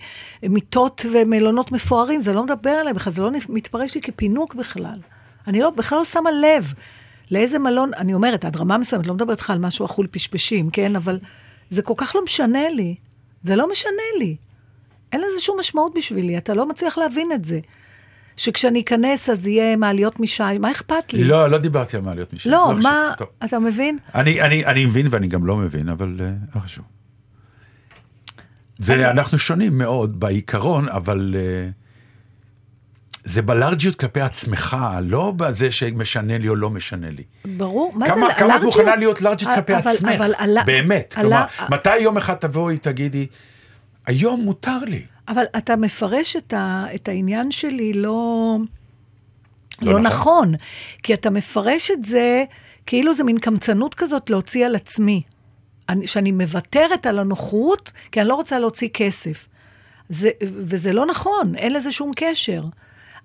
מיטות 0.49 1.05
ומלונות 1.11 1.71
מפוארים, 1.71 2.21
זה 2.21 2.33
לא 2.33 2.43
מדבר 2.43 2.69
עליי 2.69 2.93
בכלל, 2.93 3.13
זה 3.13 3.21
לא 3.21 3.31
מתפרש 3.49 3.95
לי 3.95 4.01
כפינוק 4.01 4.55
בכלל. 4.55 4.99
אני 5.47 5.59
לא, 5.59 5.69
בכלל 5.69 5.97
לא 5.97 6.05
שמה 6.05 6.29
לב 6.31 6.73
לאיזה 7.31 7.59
מלון, 7.59 7.91
אני 7.97 8.13
אומרת, 8.13 8.45
עד 8.45 8.57
רמה 8.57 8.77
מסוימת, 8.77 9.07
לא 9.07 9.13
מדברת 9.13 9.37
איתך 9.37 9.49
על 9.49 9.59
משהו 9.59 9.85
אכול 9.85 10.07
פשפשים, 10.11 10.69
כן? 10.69 10.95
אבל 10.95 11.19
זה 11.69 11.81
כל 11.81 11.93
כך 11.97 12.15
לא 12.15 12.23
משנה 12.23 12.69
לי. 12.69 12.95
זה 13.41 13.55
לא 13.55 13.71
משנה 13.71 13.91
לי. 14.19 14.35
אין 15.11 15.21
לזה 15.21 15.41
שום 15.41 15.59
משמעות 15.59 15.93
בשבילי, 15.95 16.37
אתה 16.37 16.53
לא 16.53 16.69
מצליח 16.69 16.97
להבין 16.97 17.31
את 17.31 17.45
זה. 17.45 17.59
שכשאני 18.37 18.81
אכנס 18.81 19.29
אז 19.29 19.47
יהיה 19.47 19.75
מעליות 19.75 20.19
משי, 20.19 20.57
מה 20.59 20.71
אכפת 20.71 21.13
לי? 21.13 21.23
לא, 21.23 21.49
לא 21.49 21.57
דיברתי 21.57 21.97
על 21.97 22.01
מעליות 22.01 22.33
משם. 22.33 22.49
לא, 22.49 22.67
חשוב. 22.71 22.83
מה, 22.83 23.13
טוב. 23.17 23.27
אתה 23.45 23.59
מבין? 23.59 23.97
אני, 24.15 24.41
אני, 24.41 24.65
אני 24.65 24.85
מבין 24.85 25.07
ואני 25.09 25.27
גם 25.27 25.45
לא 25.45 25.57
מבין, 25.57 25.89
אבל 25.89 26.17
אה, 26.19 26.31
לא 26.55 26.59
חשוב. 26.61 26.85
זה, 28.79 29.11
אנחנו 29.11 29.37
שונים 29.37 29.77
מאוד 29.77 30.19
בעיקרון, 30.19 30.89
אבל 30.89 31.35
אה, 31.37 31.69
זה 33.25 33.41
בלארג'יות 33.41 33.95
כלפי 33.95 34.21
עצמך, 34.21 34.77
לא 35.01 35.33
בזה 35.35 35.71
שמשנה 35.71 36.37
לי 36.37 36.49
או 36.49 36.55
לא 36.55 36.69
משנה 36.69 37.09
לי. 37.09 37.23
ברור, 37.57 37.91
מה 37.95 38.05
כמה, 38.07 38.15
זה 38.15 38.33
כמה 38.39 38.55
את 38.55 38.61
לארג'יות? 38.61 38.63
מוכנה 38.77 38.95
להיות 38.95 39.21
לארג'ית 39.21 39.47
כלפי 39.55 39.75
אבל- 39.75 39.91
עצמך? 39.91 40.11
אבל 40.17 40.33
עלה- 40.37 40.63
באמת. 40.63 41.13
עלה- 41.17 41.47
כלומר, 41.57 41.75
מתי 41.77 41.97
יום 41.97 42.17
אחד 42.17 42.33
תבואי, 42.33 42.77
תגידי, 42.77 43.27
היום 44.05 44.41
מותר 44.41 44.79
לי. 44.79 45.05
אבל 45.27 45.43
אתה 45.57 45.75
מפרש 45.75 46.35
את, 46.35 46.53
ה, 46.53 46.85
את 46.95 47.07
העניין 47.07 47.51
שלי 47.51 47.93
לא, 47.93 48.57
לא 49.81 49.93
לא. 49.93 49.99
נכון. 49.99 50.05
נכון, 50.51 50.53
כי 51.03 51.13
אתה 51.13 51.29
מפרש 51.29 51.91
את 51.91 52.05
זה 52.05 52.43
כאילו 52.85 53.13
זה 53.13 53.23
מין 53.23 53.37
קמצנות 53.39 53.93
כזאת 53.95 54.29
להוציא 54.29 54.65
על 54.65 54.75
עצמי. 54.75 55.21
אני, 55.89 56.07
שאני 56.07 56.31
מוותרת 56.31 57.05
על 57.05 57.19
הנוחות, 57.19 57.91
כי 58.11 58.21
אני 58.21 58.29
לא 58.29 58.35
רוצה 58.35 58.59
להוציא 58.59 58.89
כסף. 58.93 59.47
זה, 60.09 60.29
וזה 60.43 60.93
לא 60.93 61.05
נכון, 61.05 61.55
אין 61.57 61.73
לזה 61.73 61.91
שום 61.91 62.11
קשר. 62.15 62.63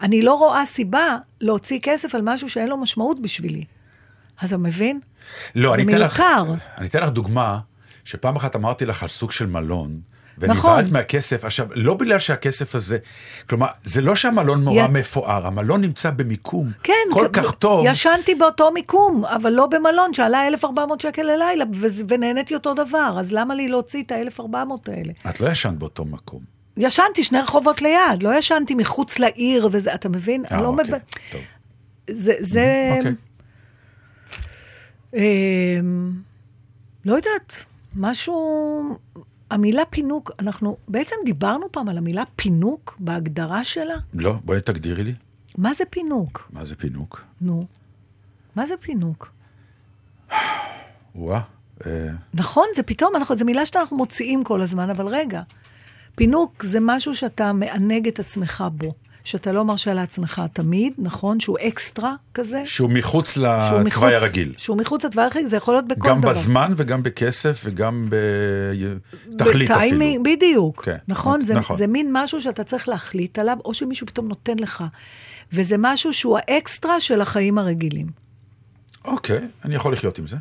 אני 0.03 0.23
לא 0.23 0.35
רואה 0.35 0.65
סיבה 0.67 1.17
להוציא 1.41 1.79
כסף 1.83 2.15
על 2.15 2.21
משהו 2.25 2.49
שאין 2.51 2.69
לו 2.69 2.77
משמעות 2.77 3.21
בשבילי. 3.21 3.65
אתה 4.45 4.57
מבין? 4.57 5.01
לא, 5.55 5.71
זה 5.71 5.75
אני 5.75 5.83
אתן 5.83 5.99
לך, 6.01 6.21
מיותר. 6.21 6.55
אני 6.79 6.87
אתן 6.87 7.03
לך 7.03 7.09
דוגמה, 7.09 7.59
שפעם 8.05 8.37
אחת 8.37 8.57
אמרתי 8.57 8.87
לך 8.87 9.03
על 9.03 9.09
סוג 9.09 9.31
של 9.33 9.47
מלון, 9.47 10.01
נכון. 10.39 10.71
ונבהלת 10.71 10.93
מהכסף, 10.93 11.45
עכשיו, 11.45 11.67
לא 11.75 11.95
בגלל 11.95 12.19
שהכסף 12.19 12.75
הזה, 12.75 12.99
כלומר, 13.49 13.67
זה 13.85 14.01
לא 14.01 14.15
שהמלון 14.17 14.65
נורא 14.65 14.85
י- 14.85 14.89
מפואר, 14.89 15.47
המלון 15.47 15.81
נמצא 15.81 16.11
במיקום 16.11 16.71
כן, 16.83 16.93
כל 17.13 17.29
כ- 17.33 17.37
כך 17.37 17.51
טוב. 17.55 17.87
ישנתי 17.89 18.35
באותו 18.35 18.71
מיקום, 18.73 19.25
אבל 19.25 19.51
לא 19.53 19.67
במלון 19.67 20.15
שעלה 20.15 20.47
1,400 20.49 21.01
שקל 21.01 21.23
ללילה, 21.23 21.65
ו- 21.75 21.87
ונהניתי 22.09 22.55
אותו 22.55 22.75
דבר, 22.75 23.17
אז 23.21 23.33
למה 23.33 23.55
לי 23.55 23.69
להוציא 23.69 24.03
את 24.03 24.13
ה-1,400 24.13 24.53
האלה? 24.93 25.13
את 25.31 25.41
לא 25.41 25.49
ישנת 25.51 25.79
באותו 25.79 26.05
מקום. 26.05 26.60
ישנתי 26.83 27.25
שני 27.25 27.41
רחובות 27.41 27.83
ליד, 27.83 28.23
לא 28.23 28.39
ישנתי 28.39 28.75
מחוץ 28.75 29.19
לעיר 29.19 29.69
וזה, 29.73 29.95
אתה 29.95 30.09
מבין? 30.09 30.45
אה, 30.45 30.55
אני 30.55 30.63
לא 30.63 30.69
אוקיי, 30.69 30.85
מבין. 30.85 31.01
טוב. 31.31 31.41
זה, 32.11 32.33
זה... 32.41 32.91
אוקיי. 32.99 33.15
אמ, 35.15 36.13
לא 37.05 37.15
יודעת, 37.15 37.65
משהו... 37.97 38.99
המילה 39.51 39.85
פינוק, 39.85 40.31
אנחנו 40.39 40.77
בעצם 40.89 41.17
דיברנו 41.25 41.73
פעם 41.73 41.89
על 41.89 41.99
המילה 41.99 42.23
פינוק 42.37 42.97
בהגדרה 42.99 43.65
שלה? 43.65 43.95
לא, 44.15 44.35
בואי 44.45 44.61
תגדירי 44.61 45.05
לי, 45.05 45.15
מה 45.59 45.75
זה 45.75 45.85
פינוק? 45.91 46.49
מה 46.53 46.65
זה 46.65 46.77
פינוק? 46.77 47.25
נו. 47.41 47.67
מה 48.57 48.67
זה 48.67 48.75
פינוק? 48.81 49.33
וואה, 51.15 51.41
אה, 51.87 52.09
נכון, 52.35 52.65
זה 52.77 52.83
פתאום, 52.83 53.17
אנחנו, 53.17 53.37
זו 53.37 53.45
מילה 53.45 53.67
שאנחנו 53.67 53.97
מוציאים 53.97 54.45
כל 54.45 54.63
הזמן, 54.63 54.91
אבל 54.91 55.09
רגע, 55.09 55.43
פינוק 56.15 56.65
זה 56.65 56.79
משהו 56.83 57.15
שאתה 57.15 57.53
מענג 57.53 58.09
את 58.09 58.19
עצמך 58.19 58.65
בו, 58.73 58.95
שאתה 59.25 59.53
לא 59.53 59.65
מרשה 59.65 59.95
לעצמך 59.95 60.43
תמיד, 60.53 60.93
נכון? 60.99 61.41
שהוא 61.41 61.57
אקסטרה 61.69 62.15
כזה. 62.35 62.63
שהוא 62.67 62.91
מחוץ 62.91 63.37
לתוואי 63.37 64.15
הרגיל. 64.15 64.55
שהוא 64.59 64.77
מחוץ 64.77 65.05
לתוואי 65.05 65.25
הרגיל, 65.25 65.47
זה 65.47 65.57
יכול 65.57 65.75
להיות 65.75 65.89
בכל 65.89 66.09
גם 66.09 66.21
דבר. 66.21 66.31
בזמן 66.31 66.73
וגם 66.77 67.03
בכסף 67.03 67.63
וגם 67.65 68.09
בתכלית 68.11 69.71
אפילו. 69.71 69.87
בטיימינג, 69.87 70.25
בדיוק. 70.25 70.85
כן, 70.85 70.97
נכון? 71.09 71.45
זה, 71.45 71.55
נכון. 71.55 71.77
זה 71.77 71.87
מין 71.87 72.11
משהו 72.13 72.41
שאתה 72.41 72.65
צריך 72.65 72.89
להחליט 72.89 73.39
עליו, 73.39 73.57
או 73.65 73.75
שמישהו 73.75 74.07
פתאום 74.07 74.29
נותן 74.29 74.59
לך. 74.59 74.85
וזה 75.53 75.77
משהו 75.79 76.13
שהוא 76.13 76.39
האקסטרה 76.39 77.01
של 77.01 77.21
החיים 77.21 77.59
הרגילים. 77.59 78.07
אוקיי, 79.05 79.49
אני 79.65 79.75
יכול 79.75 79.93
לחיות 79.93 80.19
עם 80.19 80.27
זה. 80.27 80.37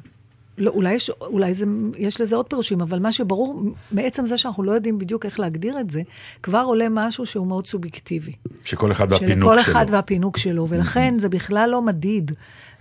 לא, 0.59 0.71
אולי, 0.71 0.93
יש, 0.93 1.09
אולי 1.21 1.53
זה, 1.53 1.65
יש 1.97 2.21
לזה 2.21 2.35
עוד 2.35 2.45
פירושים, 2.45 2.81
אבל 2.81 2.99
מה 2.99 3.11
שברור, 3.11 3.63
מעצם 3.91 4.25
זה 4.25 4.37
שאנחנו 4.37 4.63
לא 4.63 4.71
יודעים 4.71 4.99
בדיוק 4.99 5.25
איך 5.25 5.39
להגדיר 5.39 5.79
את 5.79 5.89
זה, 5.89 6.01
כבר 6.43 6.63
עולה 6.65 6.87
משהו 6.89 7.25
שהוא 7.25 7.47
מאוד 7.47 7.67
סובייקטיבי. 7.67 8.33
שכל 8.65 8.91
אחד 8.91 9.07
והפינוק 9.11 9.51
שלכל 9.51 9.63
שלו. 9.63 9.73
אחד 9.73 9.85
והפינוק 9.89 10.37
שלו, 10.37 10.67
ולכן 10.69 11.13
זה 11.17 11.29
בכלל 11.29 11.69
לא 11.69 11.81
מדיד. 11.81 12.31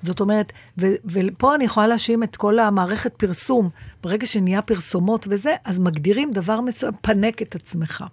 זאת 0.02 0.20
אומרת, 0.20 0.52
ו- 0.78 0.94
ופה 1.04 1.54
אני 1.54 1.64
יכולה 1.64 1.86
להאשים 1.86 2.22
את 2.22 2.36
כל 2.36 2.58
המערכת 2.58 3.14
פרסום. 3.16 3.68
ברגע 4.02 4.26
שנהיה 4.26 4.62
פרסומות 4.62 5.26
וזה, 5.30 5.54
אז 5.64 5.78
מגדירים 5.78 6.32
דבר 6.32 6.60
מסוים, 6.60 6.92
פנק 7.00 7.42
את 7.42 7.54
עצמך. 7.54 8.04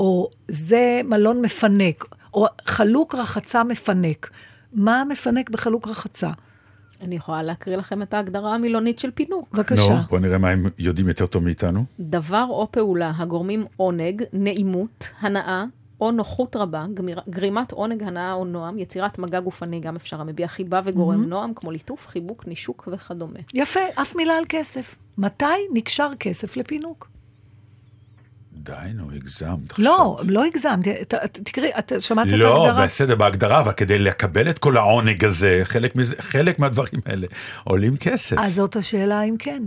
או 0.00 0.30
זה 0.48 1.00
מלון 1.04 1.42
מפנק, 1.42 2.04
או 2.34 2.46
חלוק 2.66 3.14
רחצה 3.14 3.64
מפנק. 3.64 4.30
מה 4.72 5.02
מפנק 5.08 5.50
בחלוק 5.50 5.88
רחצה? 5.88 6.30
אני 7.00 7.16
יכולה 7.16 7.42
להקריא 7.42 7.76
לכם 7.76 8.02
את 8.02 8.14
ההגדרה 8.14 8.54
המילונית 8.54 8.98
של 8.98 9.10
פינוק. 9.10 9.48
בבקשה. 9.54 9.88
נו, 9.88 9.96
בוא 10.10 10.18
נראה 10.18 10.38
מה 10.38 10.48
הם 10.50 10.66
יודעים 10.78 11.08
יותר 11.08 11.26
טוב 11.26 11.44
מאיתנו. 11.44 11.84
דבר 12.00 12.46
או 12.48 12.68
פעולה 12.70 13.12
הגורמים 13.16 13.64
עונג, 13.76 14.22
נעימות, 14.32 15.10
הנאה 15.20 15.64
או 16.00 16.10
נוחות 16.10 16.56
רבה, 16.56 16.86
גמיר- 16.94 17.20
גרימת 17.30 17.72
עונג, 17.72 18.02
הנאה 18.02 18.32
או 18.32 18.44
נועם, 18.44 18.78
יצירת 18.78 19.18
מגע 19.18 19.40
גופני, 19.40 19.80
גם 19.80 19.96
אפשר 19.96 20.20
המביע 20.20 20.48
חיבה 20.48 20.80
וגורם 20.84 21.22
Mm-hmm. 21.22 21.26
נועם, 21.26 21.54
כמו 21.54 21.70
ליטוף, 21.70 22.06
חיבוק, 22.08 22.46
נישוק 22.46 22.88
וכדומה. 22.92 23.38
יפה, 23.54 23.80
אף 23.94 24.16
מילה 24.16 24.32
על 24.38 24.44
כסף. 24.48 24.96
מתי 25.18 25.44
נקשר 25.72 26.10
כסף 26.20 26.56
לפינוק? 26.56 27.08
די, 28.66 28.92
נו, 28.94 29.10
הגזמת 29.14 29.78
לא, 29.78 30.16
עכשיו. 30.18 30.30
לא 30.34 30.44
הגזמתי. 30.44 30.94
ת- 30.94 31.14
ת- 31.14 31.38
תקראי, 31.42 31.70
את 31.78 31.92
שמעת 32.00 32.26
את 32.28 32.32
לא, 32.32 32.64
ההגדרה? 32.66 32.84
בסדר, 32.84 33.14
בהגדרה, 33.14 33.60
אבל 33.60 33.72
כדי 33.72 33.98
לקבל 33.98 34.50
את 34.50 34.58
כל 34.58 34.76
העונג 34.76 35.24
הזה, 35.24 35.60
חלק, 35.64 35.96
מזה, 35.96 36.14
חלק 36.18 36.58
מהדברים 36.58 37.00
האלה 37.06 37.26
עולים 37.64 37.96
כסף. 37.96 38.36
אז 38.38 38.54
זאת 38.54 38.76
השאלה 38.76 39.22
אם 39.22 39.36
כן. 39.38 39.62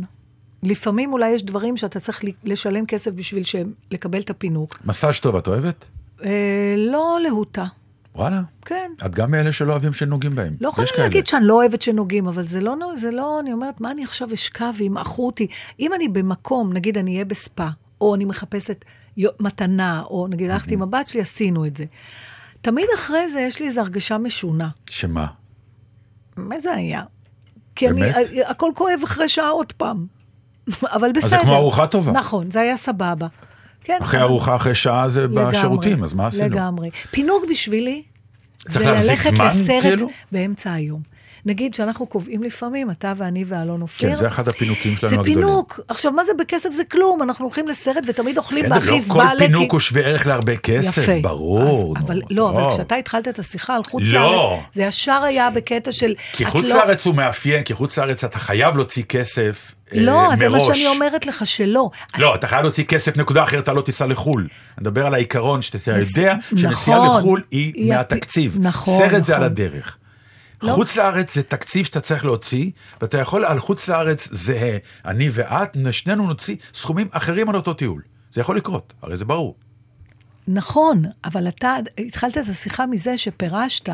לפעמים 0.63 1.13
אולי 1.13 1.29
יש 1.29 1.43
דברים 1.43 1.77
שאתה 1.77 1.99
צריך 1.99 2.21
לשלם 2.43 2.85
כסף 2.85 3.11
בשביל 3.11 3.43
שהם- 3.43 3.73
לקבל 3.91 4.19
את 4.21 4.29
הפינוק. 4.29 4.79
מסאז' 4.85 5.19
טוב, 5.19 5.35
את 5.35 5.47
אוהבת? 5.47 5.85
אה, 6.23 6.29
לא 6.77 7.17
להוטה, 7.23 7.65
וואלה. 8.15 8.41
כן. 8.65 8.91
את 9.05 9.15
גם 9.15 9.31
מאלה 9.31 9.51
שלא 9.51 9.71
אוהבים 9.71 9.93
שנוגעים 9.93 10.35
בהם. 10.35 10.53
לא 10.61 10.69
יכולה. 10.69 10.87
להגיד 10.97 11.27
שאני 11.27 11.45
לא 11.45 11.53
אוהבת 11.53 11.81
שנוגעים, 11.81 12.27
אבל 12.27 12.43
זה 12.43 12.59
לא, 12.61 12.75
זה 12.97 13.11
לא, 13.11 13.39
אני 13.39 13.53
אומרת, 13.53 13.81
מה 13.81 13.91
אני 13.91 14.03
עכשיו 14.03 14.27
אשכב 14.33 14.73
וימעכו 14.77 15.25
אותי? 15.25 15.47
אם 15.79 15.93
אני 15.93 16.07
במקום, 16.07 16.73
נגיד 16.73 16.97
אני 16.97 17.13
אהיה 17.13 17.25
בספה, 17.25 17.67
או 18.01 18.15
אני 18.15 18.25
מחפשת 18.25 18.85
מתנה, 19.39 20.03
או 20.09 20.27
נגיד 20.27 20.49
הלכתי 20.49 20.73
עם 20.73 20.81
הבת 20.81 21.07
שלי, 21.07 21.21
עשינו 21.21 21.65
את 21.65 21.77
זה. 21.77 21.85
תמיד 22.61 22.85
אחרי 22.95 23.31
זה 23.31 23.39
יש 23.39 23.59
לי 23.59 23.67
איזו 23.67 23.81
הרגשה 23.81 24.17
משונה. 24.17 24.69
שמה? 24.89 25.27
מה 26.37 26.59
זה 26.59 26.73
היה? 26.73 27.03
כי 27.75 27.87
באמת? 27.87 28.15
אני, 28.15 28.43
הכל 28.43 28.71
כואב 28.75 28.99
אחרי 29.03 29.29
שעה 29.29 29.49
עוד 29.49 29.71
פעם. 29.71 30.05
אבל 30.95 31.11
בסדר. 31.11 31.29
זה 31.29 31.37
כמו 31.37 31.55
ארוחה 31.55 31.87
טובה. 31.87 32.11
נכון, 32.11 32.51
זה 32.51 32.59
היה 32.59 32.77
סבבה. 32.77 33.27
כן, 33.83 33.97
אחרי 34.01 34.21
ארוחה, 34.21 34.55
אחרי 34.55 34.75
שעה 34.75 35.09
זה 35.09 35.23
לגמרי, 35.27 35.51
בשירותים, 35.51 36.03
אז 36.03 36.13
מה 36.13 36.27
עשינו? 36.27 36.45
לגמרי. 36.45 36.89
פינוק 37.11 37.43
בשבילי, 37.49 38.03
צריך 38.57 38.85
זה 38.85 38.91
להחזיק 38.91 39.11
ללכת 39.11 39.35
זמן, 39.35 39.47
לסרט 39.47 39.81
כאילו? 39.81 40.09
באמצע 40.31 40.73
היום. 40.73 41.01
נגיד 41.45 41.73
שאנחנו 41.73 42.05
קובעים 42.05 42.43
לפעמים, 42.43 42.91
אתה 42.91 43.13
ואני 43.17 43.43
ואלון 43.47 43.81
אופיר. 43.81 44.09
כן, 44.09 44.15
זה 44.15 44.27
אחד 44.27 44.47
הפינוקים 44.47 44.95
שלנו 44.95 45.09
זה 45.09 45.19
הגדולים. 45.19 45.35
פינוק. 45.35 45.79
עכשיו, 45.87 46.11
מה 46.11 46.25
זה 46.25 46.31
בכסף? 46.39 46.69
זה 46.71 46.83
כלום. 46.83 47.21
אנחנו 47.21 47.45
הולכים 47.45 47.67
לסרט 47.67 48.03
ותמיד 48.07 48.37
אוכלים 48.37 48.65
בסדר, 48.65 48.75
לא. 48.91 49.01
כל 49.07 49.23
פינוק 49.37 49.61
כי- 49.63 49.67
הוא 49.71 49.79
שווה 49.79 50.01
ערך 50.01 50.27
להרבה 50.27 50.55
כסף, 50.57 51.01
יפה. 51.03 51.11
ברור. 51.21 51.93
אז, 51.97 52.03
נו, 52.03 52.05
אבל, 52.07 52.21
לא, 52.29 52.49
אבל. 52.49 52.71
כשאתה 52.71 52.95
התחלת 52.95 53.27
את 53.27 53.39
השיחה 53.39 53.75
על 53.75 53.81
חוץ 53.83 54.03
לא. 54.05 54.19
לארץ, 54.21 54.59
זה 54.73 54.83
ישר 54.83 55.21
היה 55.23 55.49
בקטע 55.49 55.91
של... 55.91 56.13
כי 56.33 56.45
חוץ 56.45 56.65
לא- 56.65 56.75
לארץ 56.75 57.05
הוא 57.05 57.15
מאפיין, 57.15 57.63
כי 57.63 57.73
חוץ 57.73 57.97
לארץ 57.99 58.23
אתה 58.23 58.39
חייב 58.39 58.75
להוציא 58.75 59.03
כסף 59.03 59.71
אה, 59.93 59.99
לא, 60.01 60.33
אז 60.33 60.39
זה 60.39 60.49
מה. 60.49 60.59
שאני 60.59 60.87
אומרת 60.87 61.25
לך, 61.25 61.45
שלא. 61.47 61.89
לא, 62.17 62.35
אתה 62.35 62.47
חייב 62.47 62.61
להוציא 62.61 62.83
כסף, 62.83 63.17
נקודה 63.17 63.43
אחרת, 63.43 63.63
אתה 63.63 63.73
לא 63.73 63.81
תיסע 63.81 64.05
לחו"ל. 64.07 64.41
אני 64.41 64.47
מדבר 64.81 65.05
על 65.05 65.13
העיקרון 65.13 65.61
שאתה 65.61 65.91
יודע 65.91 66.33
נכון. 66.35 66.57
שנסיעה 66.57 66.99
לחו"ל 67.17 67.41
היא 67.51 67.93
מהתקציב. 67.93 68.51
הפ- 68.55 68.61
נכון, 68.61 68.97
סרט 69.09 69.23
זה 69.23 69.33
על 69.35 69.39
נכון. 69.39 69.51
הדרך. 69.51 69.97
לא. 70.63 70.71
חוץ 70.71 70.97
לארץ 70.97 71.35
זה 71.35 71.43
תקציב 71.43 71.85
שאתה 71.85 72.01
צריך 72.01 72.25
להוציא, 72.25 72.71
ואתה 73.01 73.17
יכול 73.17 73.45
על 73.45 73.59
חוץ 73.59 73.89
לארץ 73.89 74.27
זהה, 74.31 74.77
אני 75.05 75.29
ואת, 75.33 75.77
שנינו 75.91 76.27
נוציא 76.27 76.55
סכומים 76.73 77.07
אחרים 77.11 77.49
על 77.49 77.55
אותו 77.55 77.73
טיול. 77.73 78.01
זה 78.31 78.41
יכול 78.41 78.57
לקרות, 78.57 78.93
הרי 79.01 79.17
זה 79.17 79.25
ברור. 79.25 79.55
נכון, 80.47 81.03
אבל 81.25 81.47
אתה 81.47 81.75
התחלת 81.97 82.37
את 82.37 82.49
השיחה 82.49 82.85
מזה 82.85 83.17
שפירשת 83.17 83.89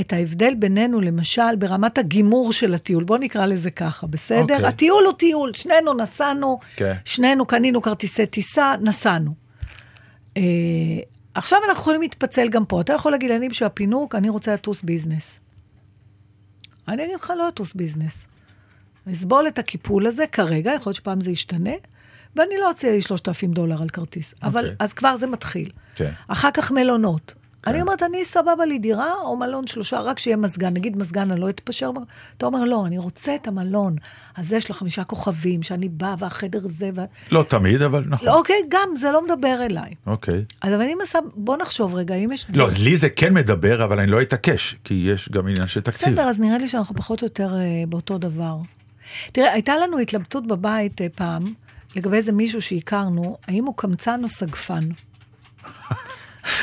את 0.00 0.12
ההבדל 0.12 0.54
בינינו, 0.54 1.00
למשל, 1.00 1.56
ברמת 1.58 1.98
הגימור 1.98 2.52
של 2.52 2.74
הטיול. 2.74 3.04
בוא 3.04 3.18
נקרא 3.18 3.46
לזה 3.46 3.70
ככה, 3.70 4.06
בסדר? 4.06 4.40
אוקיי. 4.40 4.66
הטיול 4.66 5.04
הוא 5.06 5.12
טיול, 5.12 5.54
שנינו 5.54 5.94
נסענו, 5.94 6.58
כן. 6.76 6.94
שנינו 7.04 7.46
קנינו 7.46 7.82
כרטיסי 7.82 8.26
טיסה, 8.26 8.74
נסענו. 8.80 9.34
אה, 10.36 10.42
עכשיו 11.34 11.58
אנחנו 11.68 11.80
יכולים 11.80 12.00
להתפצל 12.00 12.48
גם 12.48 12.64
פה. 12.64 12.80
אתה 12.80 12.92
יכול 12.92 13.12
להגיד, 13.12 13.30
אני 13.30 13.48
בשביל 13.48 13.66
הפינוק, 13.66 14.14
אני 14.14 14.28
רוצה 14.28 14.54
לטוס 14.54 14.82
ביזנס. 14.82 15.40
אני 16.88 17.04
אגיד 17.04 17.14
לך, 17.14 17.32
לא 17.38 17.48
לטוס 17.48 17.74
ביזנס. 17.74 18.26
לסבול 19.06 19.48
את 19.48 19.58
הקיפול 19.58 20.06
הזה 20.06 20.26
כרגע, 20.32 20.72
יכול 20.74 20.90
להיות 20.90 20.96
שפעם 20.96 21.20
זה 21.20 21.30
ישתנה, 21.30 21.72
ואני 22.36 22.54
לא 22.60 22.68
אוציא 22.68 22.90
לי 22.90 23.02
3,000 23.02 23.52
דולר 23.52 23.82
על 23.82 23.88
כרטיס. 23.88 24.34
אבל 24.42 24.64
אוקיי. 24.64 24.76
אז 24.78 24.92
כבר 24.92 25.16
זה 25.16 25.26
מתחיל. 25.26 25.70
כן. 25.94 26.10
אחר 26.28 26.50
כך 26.54 26.72
מלונות. 26.72 27.34
אני 27.66 27.80
אומרת, 27.80 28.02
אני 28.02 28.24
סבבה 28.24 28.64
לי 28.64 28.78
דירה 28.78 29.14
או 29.14 29.36
מלון 29.36 29.66
שלושה, 29.66 30.00
רק 30.00 30.18
שיהיה 30.18 30.36
מזגן. 30.36 30.74
נגיד 30.74 30.96
מזגן, 30.96 31.30
אני 31.30 31.40
לא 31.40 31.48
אתפשר. 31.48 31.90
אתה 32.36 32.46
אומר, 32.46 32.64
לא, 32.64 32.86
אני 32.86 32.98
רוצה 32.98 33.34
את 33.34 33.48
המלון 33.48 33.96
הזה 34.36 34.60
של 34.60 34.72
החמישה 34.72 35.04
כוכבים, 35.04 35.62
שאני 35.62 35.88
באה 35.88 36.14
והחדר 36.18 36.60
זה, 36.64 36.90
ו... 36.96 37.00
לא 37.32 37.42
תמיד, 37.42 37.82
אבל 37.82 38.04
נכון. 38.06 38.28
לא, 38.28 38.38
אוקיי, 38.38 38.56
גם, 38.68 38.88
זה 38.96 39.10
לא 39.10 39.24
מדבר 39.24 39.58
אליי. 39.62 39.90
אוקיי. 40.06 40.44
אז 40.62 40.72
אבל 40.74 40.82
אני 40.82 40.94
מנסה, 40.94 41.18
בוא 41.34 41.56
נחשוב 41.56 41.94
רגע, 41.94 42.14
אם 42.14 42.32
יש... 42.32 42.46
לא, 42.54 42.68
לי 42.78 42.96
זה 42.96 43.08
כן 43.08 43.34
מדבר, 43.34 43.84
אבל 43.84 44.00
אני 44.00 44.10
לא 44.10 44.22
אתעקש, 44.22 44.76
כי 44.84 44.94
יש 44.94 45.28
גם 45.28 45.48
עניין 45.48 45.66
של 45.66 45.80
תקציב. 45.80 46.12
בסדר, 46.12 46.28
אז 46.28 46.40
נראה 46.40 46.58
לי 46.58 46.68
שאנחנו 46.68 46.94
פחות 46.94 47.22
או 47.22 47.26
יותר 47.26 47.54
אה, 47.54 47.84
באותו 47.88 48.18
דבר. 48.18 48.56
תראה, 49.32 49.52
הייתה 49.52 49.76
לנו 49.76 49.98
התלבטות 49.98 50.46
בבית 50.46 51.00
אה, 51.00 51.06
פעם, 51.14 51.44
לגבי 51.96 52.16
איזה 52.16 52.32
מישהו 52.32 52.62
שהכרנו, 52.62 53.36
האם 53.46 53.64
הוא 53.64 53.74
קמצן 53.76 54.20
או 54.22 54.28
סגפן. 54.28 54.88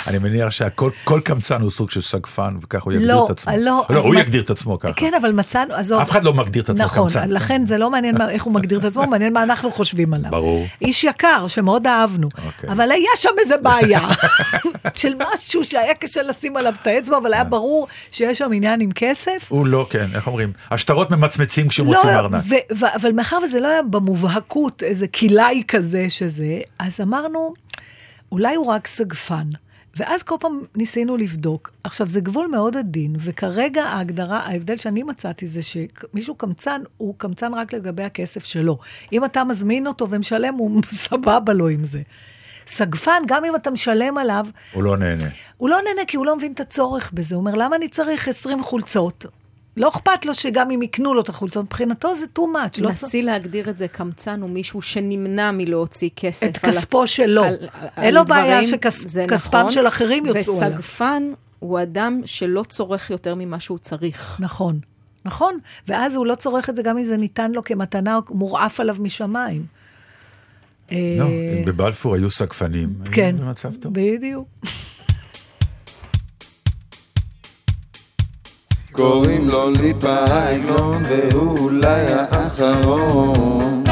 אני 0.08 0.18
מניח 0.18 0.52
שהכל 0.52 0.90
כל 1.04 1.22
קמצן 1.24 1.62
הוא 1.62 1.72
סוג 1.72 1.92
של 1.92 2.02
סגפן, 2.02 2.56
וכך 2.62 2.84
הוא 2.84 2.94
יגדיר 2.94 3.16
לא, 3.16 3.26
את 3.26 3.30
עצמו. 3.30 3.54
לא, 3.58 3.86
לא, 3.90 4.00
הוא 4.00 4.14
מה- 4.14 4.20
יגדיר 4.20 4.42
את 4.42 4.50
עצמו 4.50 4.80
ככה. 4.80 4.94
כן, 4.94 5.12
אבל 5.22 5.32
מצאנו, 5.32 5.74
עזוב. 5.74 6.02
אף 6.02 6.12
אחד 6.12 6.24
לא 6.24 6.34
מגדיר 6.34 6.64
את 6.64 6.70
עצמו 6.70 6.86
נכון, 6.86 7.04
קמצן. 7.10 7.30
לכן 7.32 7.66
זה 7.66 7.78
לא 7.78 7.90
מעניין 7.90 8.16
איך 8.30 8.44
הוא 8.44 8.54
מגדיר 8.54 8.80
את 8.80 8.84
עצמו, 8.86 9.08
מעניין 9.12 9.34
מה 9.34 9.44
אנחנו 9.44 9.72
חושבים 9.72 10.14
עליו. 10.14 10.32
ברור. 10.32 10.66
איש 10.82 11.04
יקר, 11.04 11.48
שמאוד 11.48 11.88
אהבנו. 11.88 12.30
אוקיי. 12.46 12.70
אבל 12.70 12.92
היה 12.92 13.10
שם 13.20 13.30
איזה 13.40 13.58
בעיה 13.58 14.02
של 14.96 15.14
משהו 15.20 15.64
שהיה 15.64 15.94
קשה 15.94 16.24
לשים 16.24 16.58
עליו 16.58 16.74
את 16.82 16.88
האצבע, 16.88 17.18
אבל 17.18 17.34
היה 17.34 17.42
אה. 17.42 17.48
ברור 17.48 17.88
שיש 18.12 18.38
שם 18.38 18.50
עניין 18.54 18.82
עם 18.82 18.90
כסף. 18.96 19.46
הוא 19.50 19.68
לא, 19.68 19.88
כן, 19.90 20.08
איך 20.16 20.28
אומרים? 20.28 20.54
השטרות 20.72 21.12
ממצמצים 21.12 21.68
כשהם 21.68 21.86
לא, 21.86 21.96
רוצים 21.96 22.10
ארנק. 22.10 22.44
אבל 22.96 23.12
מאחר 23.12 23.38
וזה 23.46 23.60
לא 23.60 23.68
היה 23.68 23.82
במובהקות 23.84 24.84
איזה 24.84 25.08
כלאי 25.08 25.64
כזה 25.68 26.06
שזה, 26.10 26.46
אז 26.80 27.00
אמרנו, 27.02 27.54
אולי 28.32 28.56
הוא 28.56 28.66
רק 28.66 28.88
סגפן. 28.88 29.48
ואז 29.96 30.24
כל 30.24 30.36
פעם 30.40 30.62
ניסינו 30.76 31.18
לבדוק. 31.18 31.72
עכשיו, 31.84 32.08
זה 32.08 32.20
גבול 32.20 32.48
מאוד 32.48 32.78
עדין, 32.78 33.16
וכרגע 33.20 33.84
ההגדרה, 33.84 34.40
ההבדל 34.40 34.78
שאני 34.78 35.04
מצאתי 35.04 35.48
זה 35.48 35.62
שמישהו 35.64 36.36
קמצן, 36.36 36.82
הוא 36.98 37.16
קמצן 37.18 37.54
רק 37.54 37.74
לגבי 37.74 38.04
הכסף 38.04 38.44
שלו. 38.44 38.78
אם 39.14 39.26
אתה 39.26 39.44
מזמין 39.44 39.88
אותו 39.88 40.10
ומשלם, 40.10 40.54
הוא 40.54 40.82
סבבה 41.08 41.54
לו 41.54 41.68
עם 41.68 41.86
זה. 41.86 42.02
סגפן, 42.68 43.22
גם 43.28 43.46
אם 43.46 43.56
אתה 43.56 43.72
משלם 43.72 44.18
עליו, 44.18 44.46
הוא 44.74 44.84
לא 44.84 44.98
נהנה. 44.98 45.26
הוא 45.58 45.70
לא 45.70 45.78
נהנה 45.88 46.06
כי 46.08 46.18
הוא 46.18 46.26
לא 46.26 46.36
מבין 46.36 46.52
את 46.52 46.60
הצורך 46.60 47.12
בזה. 47.14 47.36
הוא 47.36 47.40
אומר, 47.40 47.56
למה 47.56 47.76
אני 47.76 47.88
צריך 47.88 48.28
20 48.28 48.64
חולצות? 48.64 49.26
לא 49.78 49.90
אכפת 49.90 50.26
לו 50.26 50.34
שגם 50.34 50.72
אם 50.72 50.82
יקנו 50.82 51.14
לו 51.14 51.22
את 51.22 51.30
החולצות, 51.30 51.66
מבחינתו 51.66 52.16
זה 52.16 52.26
too 52.40 52.42
much. 52.42 52.82
לא. 52.82 52.90
נסי 52.92 53.22
להגדיר 53.24 53.70
את 53.70 53.78
זה, 53.78 53.88
קמצן 53.88 54.42
הוא 54.42 54.50
מישהו 54.50 54.82
שנמנע 54.82 55.52
מלהוציא 55.52 56.10
כסף. 56.16 56.48
את 56.48 56.64
על 56.64 56.72
כספו 56.72 57.04
הצ- 57.04 57.08
שלו. 57.08 57.44
על- 57.44 57.56
אין 57.98 58.14
לו 58.14 58.26
בעיה 58.26 58.62
דברים, 58.62 58.70
שכס- 58.70 59.18
נכון, 59.58 59.72
של 59.72 59.88
אחרים 59.88 60.26
יוצאו 60.26 60.58
עליו. 60.62 60.70
וסגפן 60.80 61.24
הוא 61.60 61.82
אדם 61.82 62.22
שלא 62.26 62.64
צורך 62.64 63.10
יותר 63.10 63.36
ממה 63.36 63.60
שהוא 63.60 63.78
צריך. 63.78 64.38
נכון, 64.40 64.80
נכון. 65.26 65.60
ואז 65.88 66.16
הוא 66.16 66.26
לא 66.26 66.36
צורך 66.36 66.70
את 66.70 66.76
זה 66.76 66.82
גם 66.82 66.98
אם 66.98 67.04
זה 67.04 67.18
ניתן 67.18 67.52
לו 67.52 67.64
כמתנה 67.64 68.16
או 68.16 68.36
מורעף 68.36 68.80
עליו 68.80 68.96
משמיים. 69.00 69.66
לא, 70.92 70.96
אה, 70.98 71.64
בבלפור 71.66 72.16
היו 72.16 72.30
סגפנים, 72.30 72.94
כן, 73.12 73.22
היינו 73.22 73.38
במצב 73.46 73.76
טוב. 73.76 73.94
בדיוק. 73.96 74.48
קוראים 78.96 79.48
לו 79.50 79.70
ליפה 79.70 80.10
העגלון 80.10 81.04
והוא 81.10 81.60
אולי 81.60 82.06
האחרון 82.08 83.85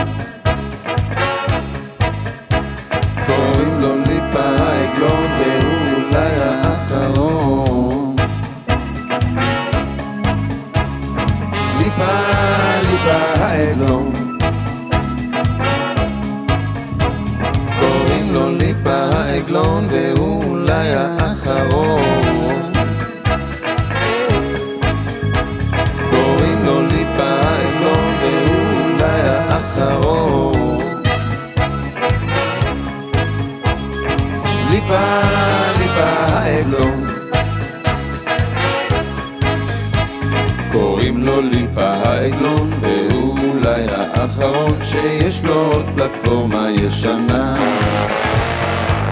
העגלון, 42.23 42.71
ואולי 42.81 43.85
האחרון 43.91 44.77
שיש 44.81 45.43
לו 45.43 45.53
עוד 45.53 45.85
פלטפורמה 45.95 46.67
ישנה. 46.71 47.55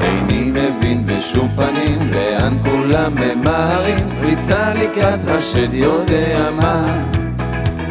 איני 0.02 0.52
מבין 0.52 1.06
בשום 1.06 1.50
פנים 1.50 2.12
לאן 2.12 2.58
כולם 2.64 3.16
ממהרים, 3.16 4.10
ריצה 4.22 4.74
לקראת 4.74 5.20
השד 5.28 5.74
יודע 5.74 6.50
מה. 6.62 6.86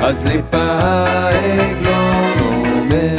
אז 0.01 0.27
ליפה 0.27 0.59
העגלון 0.59 2.33
אומר, 2.41 3.17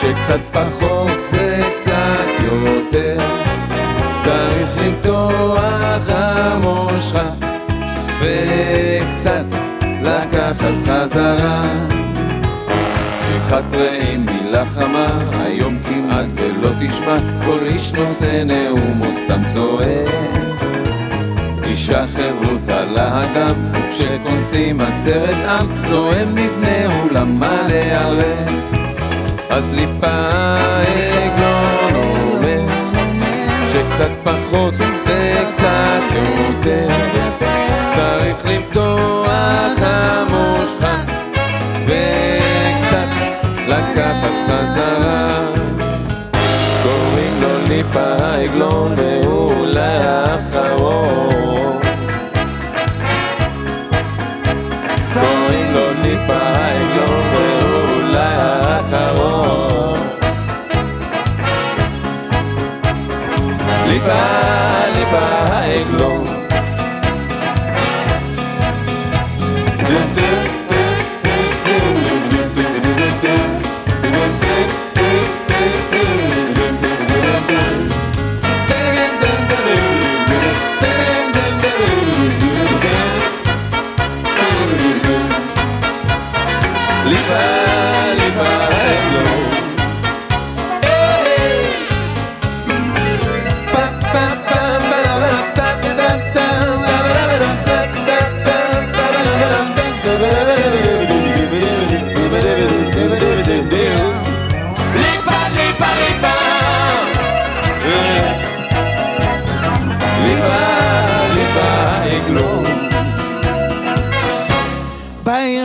שקצת 0.00 0.40
פחות 0.52 1.20
זה 1.20 1.58
קצת 1.78 2.44
יותר. 2.44 3.16
צריך 4.18 4.70
למתוח 4.84 6.08
המושכה 6.08 7.28
וקצת 8.20 8.89
לקחת 10.60 10.82
חזרה 10.82 11.62
שיחת 13.14 13.64
רעים 13.72 14.26
מילה 14.26 14.66
חמה, 14.66 15.06
היום 15.44 15.78
כמעט 15.82 16.26
ולא 16.36 16.70
תשמע. 16.80 17.16
כל 17.44 17.58
איש 17.66 17.92
נושא 17.92 18.42
נאום 18.46 19.00
או 19.00 19.12
סתם 19.12 19.42
צועק. 19.48 20.10
אישה 21.64 22.04
חברותה 22.06 22.84
לאדם, 22.84 23.54
וכשכונסים 23.72 24.80
עצרת 24.80 25.36
עם, 25.48 25.66
נואם 25.90 26.34
בפני 26.34 26.86
אולם 26.86 27.38
מלא 27.38 27.74
ערב. 27.74 28.24
אז 29.50 29.74
ליפה 29.74 30.56
עגלון 31.16 31.94
אומר 31.94 32.66
שקצת 33.72 34.10
פחות 34.24 34.74
זה 34.74 35.44
קצת 35.56 36.02
יותר. 36.14 36.88
צריך 37.94 38.46
למתוח 38.46 38.89
המושכה 40.70 40.96
וקצת 41.86 43.08
לקחת 43.66 44.34
חזרה. 44.46 45.42
קוראים 46.82 47.40
לו 47.40 47.48
ליפה 47.68 48.14
עגלון 48.34 48.94
והוא 48.96 49.52
אולי 49.52 49.80
האחרון 49.80 51.80
קוראים 55.12 55.72
לו 55.72 55.92
ליפה 56.02 56.36
עגלון 56.36 57.24
והוא 57.34 57.96
אולי 57.96 58.34
האחרון 58.38 59.98
ליפה, 63.86 64.14
ליפה 64.94 65.49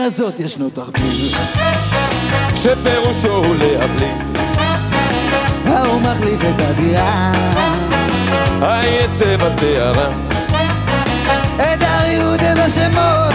הזאת 0.06 0.40
ישנו 0.40 0.70
תחביב, 0.70 1.36
שפירושו 2.54 3.36
הוא 3.36 3.56
להבליג 3.56 4.38
ההוא 5.66 6.00
מחליף 6.00 6.40
את 6.40 6.60
הדירה, 6.60 7.32
היצא 8.60 9.36
בסערה 9.36 10.08
את 11.56 11.82
הריהוט 11.82 12.40
את 12.40 12.58
השמות, 12.58 13.34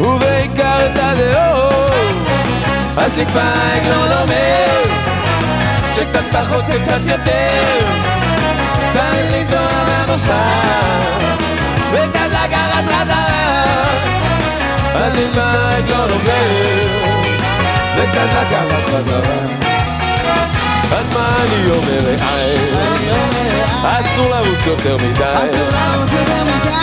ובעיקר 0.00 0.86
את 0.86 0.98
הדעות. 1.02 2.14
אז 2.96 3.16
ליפה 3.16 3.40
עגלון 3.40 4.12
אומר 4.22 4.82
שקצת 5.96 6.24
פחות 6.32 6.66
זה 6.66 6.78
קצת 6.84 7.00
יותר 7.06 7.78
צריך 8.90 9.32
למתוח 9.32 9.88
המושכה 9.88 11.00
וקצת 11.92 12.28
לקחת 12.30 12.84
חזרה 12.84 13.97
אז 14.94 15.14
ליפה 15.14 15.50
עגלון 15.76 16.10
אומר 16.10 16.46
וקצת 17.96 18.28
לקחת 18.32 18.88
חזרה. 18.88 19.36
אז 20.96 21.12
מה 21.14 21.36
אני 21.40 21.70
אומר 21.70 22.14
רעי? 22.20 22.56
אסור 23.82 24.30
לרוץ 24.30 24.66
יותר 24.66 24.96
מדי. 24.96 25.58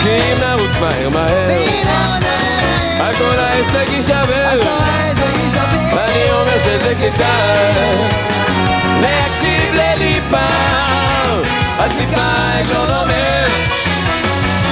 כי 0.02 0.08
אם 0.08 0.40
נרוץ 0.40 0.70
מהר 0.80 1.08
מהר. 1.08 1.50
עונה, 1.84 3.10
הכל 3.10 3.38
ההישג 3.38 3.92
יישבר. 3.92 4.60
ואני 5.96 6.30
אומר 6.30 6.58
שזה 6.64 6.94
כדאי. 6.94 8.26
להקשיב 9.00 9.74
לליפה 9.74 10.46
אז 11.78 12.00
ליפה 12.00 12.22
עגלון 12.58 12.90
אומר 12.90 13.46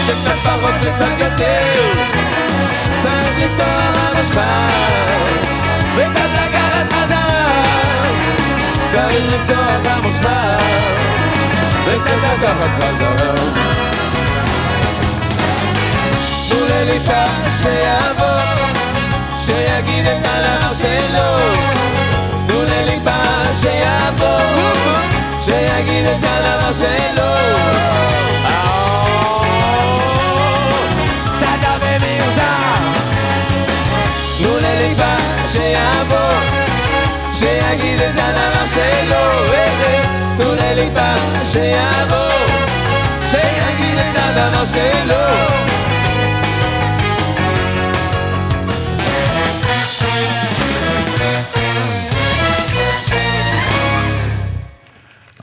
שקצת 0.06 0.38
פחות 0.44 0.74
וקצת 0.80 1.20
יותר 1.20 1.92
צריך 3.34 3.52
צריך 8.90 9.32
לפתוח 9.32 9.92
המושבה 9.92 10.58
וקצת 11.84 12.16
לקחת 12.22 12.70
חזרה 12.80 13.34
תנו 16.48 16.66
לליפה 16.68 17.24
שיבוא 17.62 18.40
שיגיד 19.44 20.06
את 20.06 20.24
הדבר 20.24 20.70
שלו 20.70 21.36
תנו 22.46 22.62
לליבה 22.62 23.22
שיבוא 23.60 24.40
שיגיד 25.40 26.06
את 26.06 26.24
הדבר 26.24 26.72
שלו 26.72 27.34
שיבוא 35.54 36.34
שיגיד 37.34 38.00
את 38.00 38.14
הדבר 38.18 38.66
שלו 38.66 39.54
תנו 40.36 40.54
לליבה 40.54 41.14
שיבוא 41.44 42.34
שיגיד 43.30 43.98
את 43.98 44.16
הדבר 44.16 44.64
שלו 44.64 45.14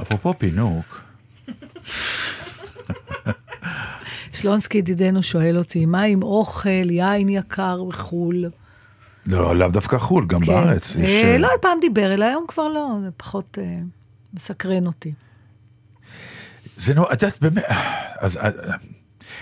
אפרופו 0.02 0.34
פינוק, 0.38 1.02
שלונסקי 4.32 4.78
ידידנו 4.78 5.24
שואל 5.24 5.58
אותי, 5.58 5.86
מה 5.86 6.02
עם 6.02 6.24
אוכל, 6.24 6.90
יין 6.90 7.30
יקר 7.30 7.84
בחו"ל? 7.84 8.46
לא, 9.26 9.56
לאו 9.56 9.68
דווקא 9.68 9.98
חו"ל, 9.98 10.26
גם 10.28 10.40
כן. 10.40 10.46
בארץ. 10.46 10.96
יש, 10.96 11.24
אה, 11.24 11.32
אה, 11.32 11.38
לא, 11.38 11.50
פעם 11.62 11.78
דיבר 11.82 12.14
אליי, 12.14 12.30
היום 12.30 12.46
כבר 12.48 12.68
לא, 12.68 12.88
זה 13.04 13.10
פחות 13.18 13.58
אה, 13.62 13.78
מסקרן 14.34 14.88
אותי. 14.88 15.14
זה 16.78 16.94
נו, 16.94 17.04
את 17.14 17.22
יודעת, 17.24 17.42
באמת, 17.42 17.64
אז 18.20 18.38
אה, 18.38 18.50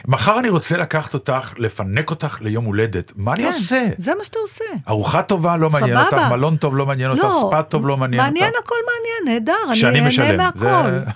מחר 0.08 0.40
אני 0.40 0.50
רוצה 0.50 0.78
לקחת 0.78 1.14
אותך, 1.14 1.54
לפנק 1.58 2.10
אותך 2.10 2.38
ליום 2.42 2.66
הולדת, 2.66 3.12
מה 3.16 3.34
אני 3.34 3.42
כן, 3.44 3.48
עושה? 3.48 3.88
זה 3.98 4.12
מה 4.18 4.24
שאתה 4.24 4.40
עושה. 4.40 4.64
ארוחה 4.88 5.22
טובה 5.22 5.58
לא 5.58 5.70
מעניין 5.70 5.98
אותך, 5.98 6.10
סבבה. 6.12 6.30
מלון 6.30 6.58
טוב 6.58 6.78
לא 6.78 6.86
מעניין 6.86 7.10
אותך, 7.12 7.26
ספא 7.40 7.62
טוב 7.62 7.88
לא 7.88 7.98
מעניין 7.98 8.22
אותך. 8.22 8.32
מעניין, 8.34 8.54
הכל 8.64 8.76
מעניין, 8.86 9.34
נהדר, 9.46 9.90
אני 9.90 10.02
משלם. 10.08 10.26
אהנה 10.40 10.50
זה- 10.56 10.66
מהכל. 10.66 11.12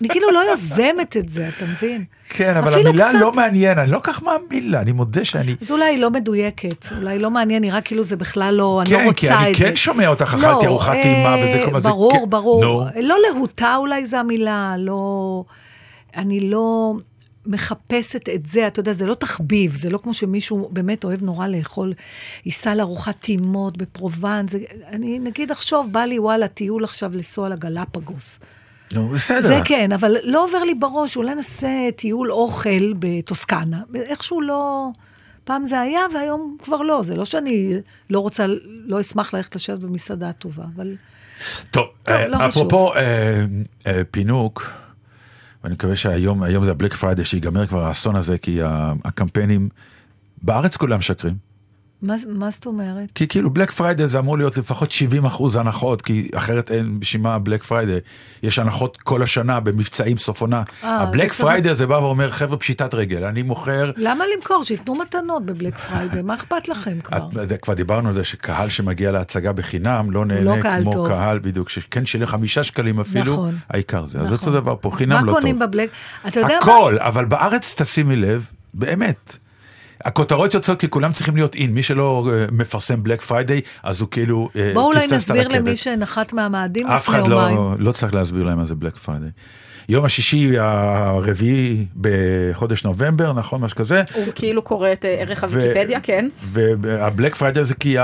אני 0.00 0.08
כאילו 0.08 0.30
לא 0.30 0.40
יוזמת 0.50 1.16
את 1.16 1.30
זה, 1.30 1.48
אתה 1.48 1.64
מבין? 1.64 2.04
כן, 2.28 2.56
אבל 2.56 2.74
המילה 2.74 3.08
קצת. 3.08 3.18
לא 3.20 3.32
מעניין, 3.32 3.78
אני 3.78 3.90
לא 3.90 4.00
כך 4.02 4.22
מאמין 4.22 4.70
לה, 4.70 4.80
אני 4.80 4.92
מודה 4.92 5.24
שאני... 5.24 5.56
אז 5.62 5.70
אולי 5.70 5.84
היא 5.84 5.98
לא 6.00 6.10
מדויקת, 6.10 6.92
אולי 6.96 7.18
לא 7.18 7.30
מעניין, 7.30 7.62
נראה 7.62 7.80
כאילו 7.80 8.02
זה 8.02 8.16
בכלל 8.16 8.54
לא, 8.54 8.82
אני 8.82 8.92
לא 8.92 8.98
כן, 8.98 9.04
רוצה 9.04 9.12
את 9.14 9.16
כי 9.20 9.26
זה. 9.28 9.38
אני 9.38 9.54
כן 9.54 9.76
שומע 9.76 10.08
אותך, 10.08 10.36
לא, 10.38 10.48
אכלתי 10.50 10.66
ארוחת 10.66 10.94
אה, 10.94 11.02
טעימה 11.02 11.36
וזה 11.44 11.62
כל 11.72 11.80
זה... 11.80 11.88
ברור, 11.88 12.12
כן, 12.12 12.30
ברור. 12.30 12.64
נו. 12.64 12.84
לא 13.02 13.16
להוטה 13.28 13.76
אולי 13.76 14.06
זה 14.06 14.18
המילה, 14.20 14.74
לא... 14.78 15.44
אני 16.16 16.40
לא... 16.40 16.94
מחפשת 17.46 18.28
את 18.34 18.46
זה, 18.46 18.66
אתה 18.66 18.80
יודע, 18.80 18.92
זה 18.92 19.06
לא 19.06 19.14
תחביב, 19.14 19.74
זה 19.74 19.90
לא 19.90 19.98
כמו 19.98 20.14
שמישהו 20.14 20.68
באמת 20.72 21.04
אוהב 21.04 21.22
נורא 21.22 21.46
לאכול, 21.46 21.92
ייסע 22.46 22.74
לארוחת 22.74 23.14
טעימות 23.20 23.76
בפרובנס, 23.76 24.50
זה- 24.52 24.58
אני 24.86 25.18
נגיד 25.18 25.50
אחשוב, 25.50 25.92
בא 25.92 26.00
לי 26.00 26.18
וואלה, 26.18 26.48
טיול 26.48 26.84
עכשיו 26.84 27.10
לנסוע 27.14 27.48
לגלפגוס. 27.48 28.38
נו, 28.92 29.08
בסדר. 29.08 29.48
זה 29.48 29.58
כן, 29.64 29.92
אבל 29.92 30.16
לא 30.24 30.44
עובר 30.44 30.64
לי 30.64 30.74
בראש, 30.74 31.16
אולי 31.16 31.34
נעשה 31.34 31.68
טיול 31.96 32.32
אוכל 32.32 32.92
בטוסקנה. 32.98 33.80
איכשהו 33.94 34.40
לא... 34.40 34.88
פעם 35.44 35.66
זה 35.66 35.80
היה, 35.80 36.00
והיום 36.14 36.56
כבר 36.62 36.76
לא. 36.76 37.02
זה 37.02 37.16
לא 37.16 37.24
שאני 37.24 37.72
לא 38.10 38.20
רוצה, 38.20 38.46
לא 38.64 39.00
אשמח 39.00 39.34
ללכת 39.34 39.54
לשבת 39.54 39.78
במסעדה 39.78 40.32
טובה, 40.32 40.64
אבל... 40.74 40.96
טוב, 41.70 41.86
טוב, 42.02 42.16
אה, 42.16 42.28
לא 42.28 42.36
חשוב. 42.36 42.48
אפרופו 42.48 42.94
אה, 42.94 43.44
אה, 43.86 44.02
פינוק, 44.10 44.72
ואני 45.64 45.74
מקווה 45.74 45.96
שהיום 45.96 46.42
היום 46.42 46.64
זה 46.64 46.70
הבלק 46.70 46.94
פריידי, 46.94 47.24
שיגמר 47.24 47.66
כבר 47.66 47.84
האסון 47.84 48.16
הזה, 48.16 48.38
כי 48.38 48.58
הקמפיינים, 49.04 49.68
בארץ 50.42 50.76
כולם 50.76 50.98
משקרים. 50.98 51.49
מה, 52.02 52.14
מה 52.28 52.50
זאת 52.50 52.66
אומרת? 52.66 53.08
כי 53.14 53.28
כאילו 53.28 53.50
בלק 53.50 53.70
פריידי 53.70 54.08
זה 54.08 54.18
אמור 54.18 54.38
להיות 54.38 54.56
לפחות 54.56 54.90
70 54.90 55.24
אחוז 55.24 55.56
הנחות, 55.56 56.02
כי 56.02 56.28
אחרת 56.34 56.70
אין 56.70 57.00
בשביל 57.00 57.22
מה 57.22 57.38
Black 57.38 57.62
Friday. 57.62 57.98
יש 58.42 58.58
הנחות 58.58 58.96
כל 58.96 59.22
השנה 59.22 59.60
במבצעים 59.60 60.18
סוף 60.18 60.40
עונה. 60.40 60.62
אה, 60.84 61.00
ה 61.00 61.04
Black 61.04 61.22
זה 61.32 61.38
צריך- 61.38 61.40
Friday 61.40 61.70
הזה 61.70 61.86
בא 61.86 61.94
ואומר, 61.94 62.30
חבר'ה, 62.30 62.56
פשיטת 62.56 62.94
רגל, 62.94 63.24
אני 63.24 63.42
מוכר... 63.42 63.92
למה 63.96 64.24
למכור? 64.36 64.64
שייתנו 64.64 64.94
מתנות 64.94 65.46
ב 65.46 65.51
Black 65.51 65.78
Friday, 65.78 66.22
מה 66.22 66.34
אכפת 66.34 66.68
לכם 66.68 67.00
כבר? 67.04 67.16
את, 67.16 67.52
כבר 67.62 67.74
דיברנו 67.74 68.08
על 68.08 68.14
זה 68.14 68.24
שקהל 68.24 68.68
שמגיע 68.68 69.12
להצגה 69.12 69.52
בחינם 69.52 70.10
לא 70.10 70.26
נהנה 70.26 70.56
לא 70.56 70.62
קהל 70.62 70.82
כמו 70.82 70.92
טוב. 70.92 71.08
קהל, 71.08 71.38
בדיוק, 71.38 71.68
שכן 71.68 72.06
שילם 72.06 72.26
חמישה 72.26 72.62
שקלים 72.64 73.00
אפילו, 73.00 73.32
נכון. 73.32 73.54
העיקר 73.70 74.06
זה. 74.06 74.18
אז 74.18 74.24
נכון. 74.32 74.36
אותו 74.48 74.60
דבר 74.60 74.74
פה, 74.80 74.90
חינם 74.94 75.12
לא 75.12 75.20
מה 75.20 75.26
טוב. 75.26 75.34
קונים 75.40 75.58
ב 75.58 75.63
Black? 75.63 75.90
אתה 76.28 76.40
יודע 76.40 76.48
מה? 76.66 76.72
הכל, 76.72 76.96
אבל 76.98 77.24
בארץ 77.24 77.74
תשימי 77.82 78.16
לב, 78.16 78.46
באמת. 78.74 79.36
הכותרות 80.04 80.54
יוצאות 80.54 80.80
כי 80.80 80.90
כולם 80.90 81.12
צריכים 81.12 81.36
להיות 81.36 81.54
אין, 81.54 81.70
מי 81.70 81.82
שלא 81.82 82.28
אה, 82.32 82.44
מפרסם 82.52 83.02
Black 83.02 83.20
Friday, 83.20 83.60
אז 83.82 84.00
הוא 84.00 84.08
כאילו 84.10 84.48
אה, 84.56 84.70
בואו 84.74 84.86
אולי 84.86 85.06
נסביר. 85.12 85.48
למי 85.48 85.76
שנחת 85.76 86.32
מהמאדים 86.32 86.86
אף 86.86 87.08
לפני 87.08 87.20
אחד 87.20 87.30
יומיים. 87.30 87.56
לא, 87.56 87.74
לא 87.78 87.92
צריך 87.92 88.14
להסביר 88.14 88.42
להם 88.42 88.58
מה 88.58 88.64
זה 88.64 88.74
Black 88.74 88.96
Friday. 88.96 89.30
יום 89.90 90.04
השישי 90.04 90.58
הרביעי 90.58 91.86
בחודש 92.00 92.84
נובמבר, 92.84 93.32
נכון, 93.32 93.60
משהו 93.60 93.76
כזה. 93.78 94.02
הוא 94.14 94.24
כאילו 94.34 94.62
קורא 94.62 94.92
את 94.92 95.04
אה, 95.04 95.10
ערך 95.18 95.44
הוויקיפדיה, 95.44 96.00
כן. 96.02 96.28
וה 96.42 96.68
Black 96.68 97.34
Friday 97.34 97.64
זה 97.64 97.74
כי 97.74 97.96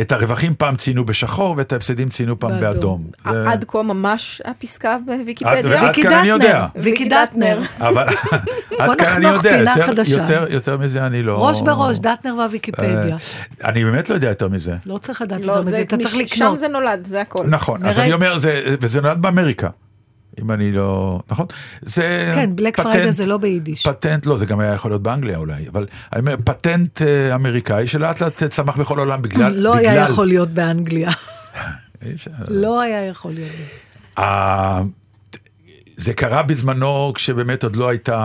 את 0.00 0.12
הרווחים 0.12 0.54
פעם 0.58 0.76
ציינו 0.76 1.04
בשחור 1.04 1.54
ואת 1.58 1.72
ההפסדים 1.72 2.08
ציינו 2.08 2.38
פעם 2.38 2.60
באדום. 2.60 3.04
עד 3.24 3.64
כה 3.68 3.82
ממש 3.82 4.42
הפסקה 4.44 4.96
בוויקיפדיה. 5.06 5.80
עד 5.88 5.94
כאן 5.94 6.12
אני 6.12 6.28
יודע. 6.28 6.66
ויקי 6.76 7.08
דטנר. 7.08 7.58
אבל 7.80 8.04
עד 8.78 8.98
כאן 8.98 9.12
אני 9.24 9.26
יודע, 9.26 9.56
יותר- 9.56 9.86
חדשה. 9.86 10.20
יותר- 10.22 10.46
יותר 10.50 10.76
מזה 10.78 11.06
אני 11.06 11.22
לא... 11.22 11.48
ראש 11.48 11.60
בראש, 11.60 11.98
דטנר 11.98 12.34
והוויקיפדיה. 12.38 13.16
אה, 13.64 13.68
אני 13.68 13.84
באמת 13.84 14.10
לא 14.10 14.14
יודע 14.14 14.28
יותר 14.28 14.48
מזה. 14.48 14.74
לא 14.86 14.98
צריך 14.98 15.22
לדעת 15.22 15.44
לא, 15.44 15.52
יותר 15.52 15.60
מזה, 15.60 15.70
זה- 15.70 15.80
אתה 15.82 15.96
צריך 15.96 16.14
לקנות. 16.16 16.28
שם 16.52 16.56
זה 16.56 16.68
נולד, 16.68 17.06
זה 17.06 17.20
הכל. 17.20 17.44
נכון, 17.46 17.86
אז 17.86 17.98
אני 17.98 18.12
אומר, 18.12 18.38
זה- 18.38 18.62
וזה 18.80 19.00
נולד 19.00 19.22
באמריקה. 19.22 19.68
אם 20.42 20.50
אני 20.50 20.72
לא... 20.72 21.20
נכון? 21.30 21.46
זה 21.82 22.32
כן, 22.34 22.56
Black 22.56 22.80
Friday 22.80 23.12
זה 23.12 23.26
לא 23.26 23.36
ביידיש. 23.36 23.86
פטנט, 23.86 24.26
לא, 24.26 24.38
זה 24.38 24.46
גם 24.46 24.60
היה 24.60 24.72
יכול 24.72 24.90
להיות 24.90 25.02
באנגליה 25.02 25.38
אולי, 25.38 25.68
אבל 25.68 25.86
אני 26.12 26.20
אומר, 26.20 26.34
פטנט 26.44 27.02
אה, 27.02 27.34
אמריקאי 27.34 27.86
שלאט 27.86 28.20
לאט 28.22 28.44
צמח 28.44 28.76
בכל 28.76 28.98
העולם 28.98 29.22
בגלל... 29.22 29.52
לא 29.56 29.74
היה 29.76 29.92
בגלל- 29.92 30.10
יכול 30.10 30.26
להיות 30.26 30.48
באנגליה. 30.48 31.10
לא 32.48 32.80
היה 32.80 33.06
יכול 33.06 33.32
להיות. 33.32 33.52
זה 35.96 36.12
קרה 36.14 36.42
בזמנו 36.42 37.12
כשבאמת 37.14 37.62
עוד 37.62 37.76
לא 37.76 37.88
הייתה 37.88 38.16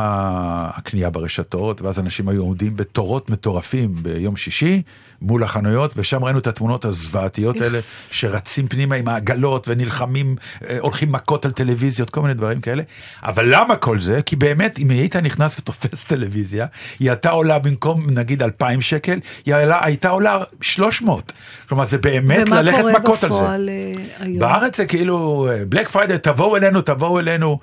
הקנייה 0.73 1.09
ברשתות, 1.09 1.81
ואז 1.81 1.99
אנשים 1.99 2.29
היו 2.29 2.41
עומדים 2.41 2.75
בתורות 2.75 3.29
מטורפים 3.29 3.95
ביום 4.03 4.35
שישי 4.35 4.81
מול 5.21 5.43
החנויות, 5.43 5.93
ושם 5.97 6.23
ראינו 6.23 6.39
את 6.39 6.47
התמונות 6.47 6.85
הזוועתיות 6.85 7.61
האלה, 7.61 7.79
שרצים 8.11 8.67
פנימה 8.67 8.95
עם 8.95 9.07
העגלות 9.07 9.67
ונלחמים, 9.67 10.35
אה, 10.69 10.77
הולכים 10.79 11.11
מכות 11.11 11.45
על 11.45 11.51
טלוויזיות, 11.51 12.09
כל 12.09 12.21
מיני 12.21 12.33
דברים 12.33 12.61
כאלה. 12.61 12.83
אבל 13.23 13.55
למה 13.55 13.75
כל 13.75 13.99
זה? 14.01 14.21
כי 14.21 14.35
באמת, 14.35 14.79
אם 14.79 14.89
היית 14.89 15.15
נכנס 15.15 15.59
ותופס 15.59 16.05
טלוויזיה, 16.05 16.65
היא 16.99 17.09
הייתה 17.09 17.29
עולה 17.29 17.59
במקום 17.59 18.07
נגיד 18.09 18.43
2,000 18.43 18.81
שקל, 18.81 19.19
היא 19.45 19.55
עלה- 19.55 19.85
הייתה 19.85 20.09
עולה 20.09 20.39
300. 20.61 21.33
כלומר, 21.69 21.85
זה 21.85 21.97
באמת 21.97 22.47
ומה 22.49 22.61
ללכת 22.61 22.79
קורה 22.79 22.93
מכות 22.99 23.23
על 23.23 23.29
זה. 23.33 23.35
בפועל 23.39 23.69
אה, 23.69 23.91
היום? 24.25 24.39
בארץ 24.39 24.77
זה 24.77 24.85
כאילו, 24.85 25.47
בלק 25.69 25.89
פריידי, 25.89 26.17
תבואו 26.17 26.57
אלינו, 26.57 26.81
תבואו 26.81 27.19
אלינו. 27.19 27.59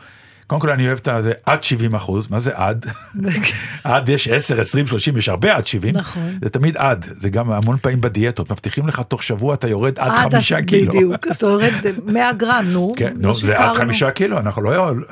קודם 0.49 0.61
כל 0.61 0.71
אני 0.71 0.87
אוהב 0.87 0.99
את 0.99 1.25
זה 1.25 1.33
עד 1.47 1.63
70 1.63 1.95
אחוז, 1.95 2.31
מה 2.31 2.41
זה 2.41 2.51
עד? 2.55 2.87
עד 3.85 4.09
יש 4.09 4.29
10, 4.29 4.61
20, 4.61 4.87
30, 4.87 5.17
יש 5.17 5.29
הרבה 5.29 5.57
עד 5.57 5.67
70. 5.67 5.97
נכון. 5.97 6.39
זה 6.43 6.49
תמיד 6.51 6.77
עד, 6.77 7.07
זה 7.09 7.29
גם 7.29 7.51
המון 7.51 7.77
פעמים 7.83 8.01
בדיאטות, 8.01 8.51
מבטיחים 8.53 8.87
לך 8.87 9.01
תוך 9.01 9.23
שבוע 9.23 9.55
אתה 9.55 9.69
יורד 9.69 9.99
עד 9.99 10.11
עד 10.13 10.33
חמישה 10.33 10.63
קילו. 10.63 10.93
בדיוק, 10.93 11.27
אז 11.31 11.37
אתה 11.37 11.47
יורד 11.47 11.73
100 12.07 12.33
גרם, 12.33 12.65
נו. 12.73 12.93
כן, 12.99 13.15
נו, 13.19 13.35
זה 13.35 13.59
עד. 13.59 13.77
חמישה 13.77 14.11
קילו, 14.11 14.39
אנחנו 14.39 14.63
לא... 14.63 14.71
יכול- 14.75 15.05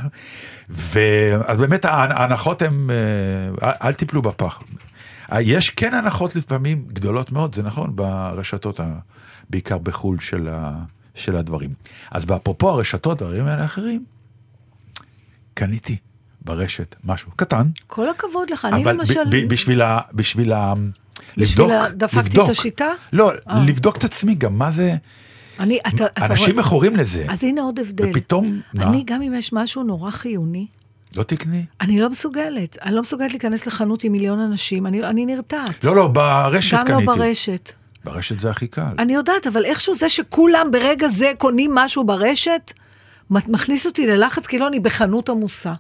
ואז 0.71 1.59
באמת 1.59 1.85
ההנחות 1.85 2.63
הן, 2.63 2.87
אה, 3.63 3.73
אל- 3.89 3.93
תיפלו 3.93 4.23
בפח. 4.23 4.61
אה, 5.33 5.41
יש 5.43 5.71
כן 5.71 5.95
הנחות 5.95 6.37
לפעמים 6.37 6.85
גדולות 6.93 7.33
מאוד, 7.33 7.55
זה 7.55 7.63
נכון, 7.63 7.91
ברשתות, 7.97 8.81
בעיקר 9.51 9.79
בחו"ל 9.79 10.19
של, 10.21 10.49
ה, 10.53 10.73
של 11.15 11.37
הדברים. 11.37 11.71
אז 12.11 12.25
אפרופו 12.37 12.71
הרשתות 12.71 13.23
והדברים 13.23 13.47
האלה 13.47 13.63
האחרים, 13.63 14.05
קניתי 15.57 15.97
ברשת 16.43 16.95
משהו 17.05 17.31
קטן, 17.37 17.67
כל 17.87 18.09
הכבוד 18.09 18.51
לך, 18.51 18.65
אני 18.65 18.83
אבל 18.83 18.93
למשל... 18.93 19.21
ב, 19.31 19.49
בשביל 19.49 19.83
ה... 19.83 20.01
בשביל 20.15 20.53
ה... 20.53 20.75
בשביל 21.37 21.67
לבדוק, 21.73 21.91
דפקתי 21.95 22.19
את 22.21 22.27
לבדוק. 22.29 22.51
השיטה? 22.51 22.89
לא, 23.13 23.33
אה. 23.51 23.65
לבדוק 23.67 23.97
את 23.97 24.05
עצמי 24.05 24.35
גם, 24.35 24.59
מה 24.59 24.71
זה... 24.71 24.95
אני, 25.61 25.79
אתה, 25.89 26.07
אתה 26.07 26.27
אנשים 26.27 26.55
רואה- 26.55 26.65
מכורים 26.67 26.97
לזה. 26.97 27.27
אז 27.29 27.45
הנה 27.45 27.61
עוד 27.63 27.79
הבדל. 27.79 28.11
ופתאום, 28.11 28.61
מה? 28.75 28.83
אני, 28.89 29.03
גם 29.07 29.23
אם 29.23 29.35
יש 29.35 29.53
משהו 29.53 29.83
נורא 29.83 30.11
חיוני, 30.11 30.67
לא 31.17 31.23
תקני? 31.23 31.65
אני 31.81 32.01
לא 32.01 32.11
מסוגלת. 32.11 32.77
אני 32.83 32.95
לא 32.95 33.03
מסוגלת 33.03 33.31
להיכנס 33.31 33.67
לחנות 33.67 34.05
עם 34.05 34.13
מיליון 34.13 34.41
אנשים, 34.41 34.87
אני, 34.87 35.05
אני 35.05 35.27
נרתעת. 35.27 35.85
לא, 35.85 35.97
לא, 35.97 36.09
ברשת 36.09 36.77
גם 36.77 36.87
קניתי. 36.87 37.07
לא 37.07 37.17
ברשת. 37.17 37.73
ברשת 38.05 38.41
זה 38.41 38.51
הכי 38.51 38.67
קל. 38.67 38.83
אני 38.99 39.15
יודעת, 39.15 39.47
אבל 39.47 39.65
איכשהו 39.65 39.95
זה 39.95 40.09
שכולם 40.09 40.71
ברגע 40.73 41.09
זה 41.09 41.33
קונים 41.39 41.75
משהו 41.75 42.05
ברשת, 42.05 42.73
מכניס 43.31 43.87
אותי 43.87 44.07
ללחץ 44.07 44.47
כאילו 44.47 44.67
אני 44.69 44.81
בחנות 44.81 45.29
עמוסה. 45.29 45.73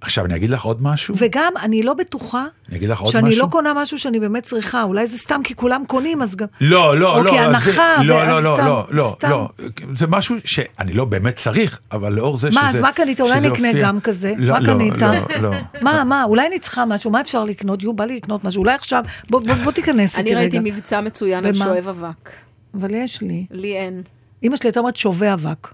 עכשיו, 0.00 0.24
אני 0.24 0.36
אגיד 0.36 0.50
לך 0.50 0.62
עוד 0.62 0.82
משהו? 0.82 1.14
וגם, 1.18 1.52
אני 1.62 1.82
לא 1.82 1.94
בטוחה 1.94 2.46
אני 2.68 2.76
אגיד 2.76 2.88
לך 2.88 3.00
עוד 3.00 3.12
שאני 3.12 3.28
משהו? 3.28 3.42
לא 3.46 3.50
קונה 3.50 3.72
משהו 3.74 3.98
שאני 3.98 4.20
באמת 4.20 4.42
צריכה. 4.42 4.82
אולי 4.82 5.06
זה 5.06 5.18
סתם 5.18 5.40
כי 5.44 5.54
כולם 5.54 5.82
קונים, 5.86 6.22
אז 6.22 6.36
גם... 6.36 6.46
לא, 6.60 6.98
לא, 6.98 7.16
או 7.16 7.22
לא. 7.22 7.30
כהנחה, 7.30 7.94
עזבי. 7.94 8.06
לא, 8.06 8.14
ואז 8.14 8.28
לא, 8.28 8.42
לא, 8.42 8.56
סתם- 8.56 8.66
לא, 8.66 8.84
לא, 8.90 9.14
סתם. 9.18 9.30
לא. 9.30 9.48
זה 9.96 10.06
משהו 10.06 10.36
שאני 10.44 10.92
לא 10.92 11.04
באמת 11.04 11.36
צריך, 11.36 11.80
אבל 11.92 12.12
לאור 12.12 12.36
זה 12.36 12.50
שזה... 12.52 12.60
מה, 12.60 12.70
אז 12.70 12.80
מה 12.80 12.92
קנית? 12.92 13.20
אולי 13.20 13.40
נקנה 13.40 13.68
הופיע- 13.68 13.82
גם 13.82 14.00
כזה. 14.00 14.34
לא, 14.38 14.52
מה 14.54 14.60
לא, 14.60 14.66
קנית? 14.66 14.94
לא, 15.02 15.08
לא. 15.40 15.50
מה, 15.80 16.04
מה, 16.04 16.24
אולי 16.24 16.46
אני 16.46 16.58
צריכה 16.58 16.84
משהו, 16.84 17.10
מה 17.10 17.20
אפשר 17.20 17.44
לקנות? 17.44 17.82
יו, 17.82 17.92
בא 17.92 18.04
לי 18.04 18.16
לקנות 18.16 18.44
משהו, 18.44 18.60
אולי 18.60 18.74
עכשיו, 18.74 19.04
בוא, 19.30 19.40
בוא, 19.40 19.54
בוא 19.54 19.72
תיכנס 19.72 20.14
אני 20.18 20.24
איתי 20.30 20.34
ראיתי 20.34 20.58
רגע. 20.58 20.70
מבצע 20.70 21.00
מצוין 21.00 21.46
על? 21.46 21.54
שואב 21.54 21.88
אבק. 21.88 22.30
אבל 22.74 22.94
יש 22.94 23.20
לי. 23.22 23.46
לי 23.50 23.76
אין. 23.76 24.02
אמא 24.42 24.56
שלי 24.56 24.68
הייתה 24.68 24.80
אומרת 24.80 24.96
שובה 24.96 25.34
אבק. 25.34 25.68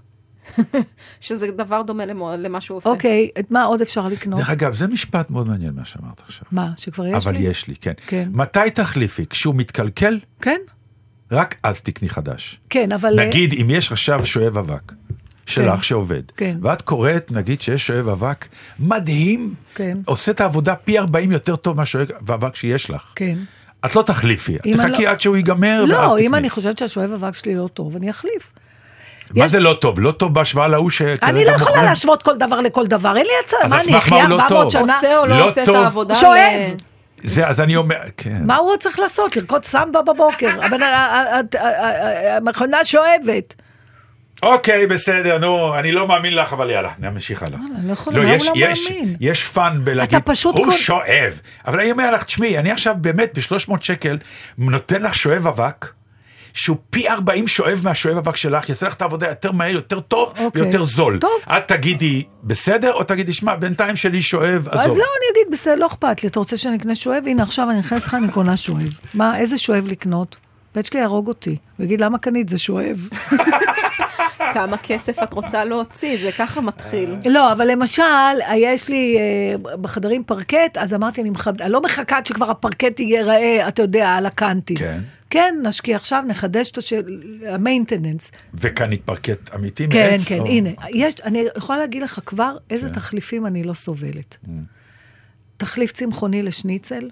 שזה 1.19 1.51
דבר 1.51 1.81
דומה 1.81 2.05
למו- 2.05 2.31
למה 2.37 2.61
שהוא 2.61 2.77
עושה. 2.77 2.89
אוקיי, 2.89 3.29
את 3.39 3.51
מה 3.51 3.63
עוד 3.63 3.81
אפשר 3.81 4.07
לקנות? 4.07 4.39
דרך 4.39 4.49
אגב, 4.49 4.73
זה 4.73 4.87
משפט 4.87 5.29
מאוד 5.29 5.47
מעניין 5.47 5.73
מה 5.75 5.85
שאמרת 5.85 6.21
עכשיו. 6.25 6.45
מה, 6.51 6.71
שכבר 6.77 7.07
יש 7.07 7.25
אבל 7.27 7.35
לי? 7.35 7.39
יש 7.43 7.67
לי, 7.67 7.75
כן. 7.75 7.93
כן. 8.07 8.29
מתי 8.33 8.59
תחליפי? 8.73 9.25
כשהוא 9.25 9.55
מתקלקל, 9.55 10.19
כן, 10.41 10.57
רק 11.31 11.55
אז 11.63 11.81
תקני 11.81 12.09
חדש. 12.09 12.59
כן, 12.69 12.91
אבל... 12.91 13.13
נגיד, 13.27 13.53
אם 13.53 13.67
יש 13.69 13.91
עכשיו 13.91 14.25
שואב 14.25 14.57
אבק 14.57 14.93
שלך 15.45 15.75
כן. 15.75 15.81
שעובד, 15.81 16.23
כן. 16.37 16.57
ואת 16.61 16.81
קוראת, 16.81 17.31
נגיד 17.31 17.61
שיש 17.61 17.87
שואב 17.87 18.07
אבק 18.07 18.47
מדהים, 18.79 19.53
כן. 19.75 19.97
עושה 20.05 20.31
את 20.31 20.41
העבודה 20.41 20.75
פי 20.75 20.99
40 20.99 21.31
יותר 21.31 21.55
טוב 21.55 21.77
מהשואב 21.77 22.07
אבק 22.31 22.55
שיש 22.55 22.89
לך. 22.89 23.13
כן. 23.15 23.37
את 23.85 23.95
לא 23.95 24.01
תחליפי, 24.01 24.57
תחכי 24.73 25.03
לא- 25.05 25.09
עד 25.09 25.19
שהוא 25.19 25.35
ייגמר, 25.37 25.79
ואז 25.81 25.89
לא, 25.89 26.13
תקני. 26.15 26.27
אם 26.27 26.35
אני 26.35 26.49
חושבת 26.49 26.77
שהשואב 26.77 27.11
אבק 27.11 27.35
שלי 27.35 27.55
לא 27.55 27.69
טוב, 27.73 27.95
אני 27.95 28.09
אחליף. 28.09 28.51
מה 29.35 29.45
יש- 29.45 29.51
זה 29.51 29.59
לא 29.59 29.77
טוב? 29.81 29.99
לא 29.99 30.11
טוב 30.11 30.33
בהשוואה 30.33 30.67
להוא 30.67 30.89
שכרגע 30.89 31.17
אני 31.27 31.45
לא 31.45 31.51
יכולה 31.51 31.65
מוכרים? 31.69 31.85
להשוות 31.85 32.23
כל 32.23 32.37
דבר 32.37 32.61
לכל 32.61 32.87
דבר, 32.87 33.17
אין 33.17 33.25
לי 33.25 33.31
הצעה. 33.45 33.59
אז 33.63 33.69
מה, 33.71 33.75
על 33.75 33.81
אני 33.81 33.91
סמך 33.91 33.93
מה 33.93 34.17
אחיה 34.17 34.21
הוא 34.23 34.29
לא 34.29 34.41
400 34.41 34.49
טוב? 34.63 34.71
שנה? 34.71 34.95
עושה 34.95 35.17
או 35.17 35.25
לא 35.25 35.37
לא 35.37 35.49
עושה 35.49 35.63
את. 35.63 35.67
העבודה? 35.67 36.15
שואב. 36.15 36.73
זה, 37.23 37.47
אז 37.47 37.61
אני 37.61 37.75
אומר, 37.75 37.95
כן. 38.17 38.41
מה 38.45 38.55
הוא 38.55 38.69
עוד 38.71 38.79
צריך 38.79 38.99
לעשות? 38.99 39.35
לרקוד 39.35 39.65
סמבה 39.65 40.01
בבוקר? 40.01 40.49
המכונה 42.37 42.85
שואבת. 42.85 43.55
אוקיי, 44.43 44.87
בסדר, 44.87 45.37
נו, 45.37 45.75
אני 45.79 45.91
לא 45.91 46.07
מאמין 46.07 46.35
לך, 46.35 46.53
אבל 46.53 46.69
יאללה, 46.69 46.91
נמשיך 46.99 47.43
הלאה. 47.43 47.59
אני 47.77 47.87
לא 47.87 47.93
יכולה, 47.93 48.19
מה 48.19 48.23
הוא 48.23 48.31
לא 48.31 48.65
יש, 48.65 48.89
מאמין? 48.91 49.15
יש 49.19 49.43
fun 49.43 49.81
בלהגיד, 49.83 50.15
אתה 50.15 50.31
פשוט 50.31 50.55
הוא 50.55 50.65
כל- 50.65 50.71
שואב. 50.71 51.41
אבל 51.67 51.79
אני 51.79 51.91
אומר 51.91 52.11
לך, 52.11 52.23
תשמעי, 52.23 52.57
אני 52.57 52.71
עכשיו 52.71 52.95
באמת 52.97 53.37
ב-300 53.37 53.73
שקל 53.81 54.17
נותן 54.57 55.01
לך 55.01 55.15
שואב 55.15 55.47
אבק, 55.47 55.85
שהוא 56.53 56.77
פי 56.89 57.09
40 57.09 57.47
שואב 57.47 57.81
מהשואב 57.83 58.17
אבק 58.17 58.35
שלך, 58.35 58.69
יעשה 58.69 58.87
לך 58.87 58.93
את 58.93 59.01
העבודה 59.01 59.27
יותר 59.27 59.51
מהר, 59.51 59.71
יותר 59.71 59.99
טוב 59.99 60.33
אוקיי. 60.39 60.61
ויותר 60.61 60.83
זול. 60.83 61.17
טוב. 61.21 61.31
את 61.47 61.67
תגידי 61.67 62.23
בסדר, 62.43 62.93
או 62.93 63.03
תגידי, 63.03 63.33
שמע, 63.33 63.55
בינתיים 63.55 63.95
שלי 63.95 64.21
שואב, 64.21 64.67
אז 64.71 64.79
עזוב. 64.79 64.97
לא, 64.97 65.03
אני 65.03 65.41
אגיד, 65.41 65.53
בסדר, 65.53 65.75
לא 65.75 65.87
אכפת 65.87 66.23
לי, 66.23 66.29
אתה 66.29 66.39
רוצה 66.39 66.57
שאני 66.57 66.77
אקנה 66.77 66.95
שואב? 66.95 67.23
הנה, 67.25 67.43
עכשיו 67.43 67.69
אני 67.69 67.79
נכנסת 67.79 68.05
לך, 68.07 68.13
אני 68.13 68.31
קונה 68.31 68.57
שואב. 68.57 68.99
מה, 69.13 69.37
איזה 69.37 69.57
שואב 69.57 69.87
לקנות? 69.87 70.35
פצ'קה 70.71 70.97
יהרוג 70.97 71.27
אותי, 71.27 71.55
ויגיד, 71.79 72.01
למה 72.01 72.17
קנית? 72.17 72.49
זה 72.49 72.57
שואב. 72.57 73.07
כמה 74.53 74.77
כסף 74.77 75.23
את 75.23 75.33
רוצה 75.33 75.65
להוציא, 75.65 76.17
זה 76.21 76.31
ככה 76.31 76.61
מתחיל. 76.61 77.15
לא, 77.25 77.51
אבל 77.51 77.71
למשל, 77.71 78.03
יש 78.55 78.89
לי 78.89 79.17
אה, 79.17 79.77
בחדרים 79.77 80.23
פרקט, 80.23 80.77
אז 80.77 80.93
אמרתי, 80.93 81.21
אני, 81.21 81.29
מכב... 81.29 81.61
אני 81.61 81.71
לא 81.71 81.81
מחכה 81.81 82.17
עד 82.17 82.25
שכבר 82.25 82.51
הפרקט 82.51 82.99
ייראה, 82.99 83.67
אתה 83.67 83.81
יודע, 83.81 84.09
על 84.09 84.25
הקאנטים. 84.25 84.77
כן. 84.77 84.99
כן, 85.29 85.55
נשקיע 85.63 85.95
עכשיו, 85.95 86.23
נחדש 86.27 86.71
את. 86.71 86.79
ה 87.49 87.55
maintenance. 87.55 88.31
וקנית 88.53 89.01
פרקט 89.05 89.55
אמיתי 89.55 89.87
כן, 89.89 90.09
מעץ? 90.11 90.27
כן, 90.27 90.39
או- 90.39 90.45
הנה, 90.45 90.69
יש, 90.89 91.13
אני 91.23 91.43
יכולה 91.57 91.79
להגיד 91.79 92.03
לך 92.03 92.19
כבר 92.25 92.57
איזה 92.69 92.87
כן. 92.87 92.93
תחליפים 92.93 93.45
אני 93.45 93.63
לא 93.63 93.73
סובלת. 93.73 94.37
Mm. 94.45 94.49
תחליף 95.57 95.91
צמחוני 95.91 96.43
לשניצל, 96.43 97.09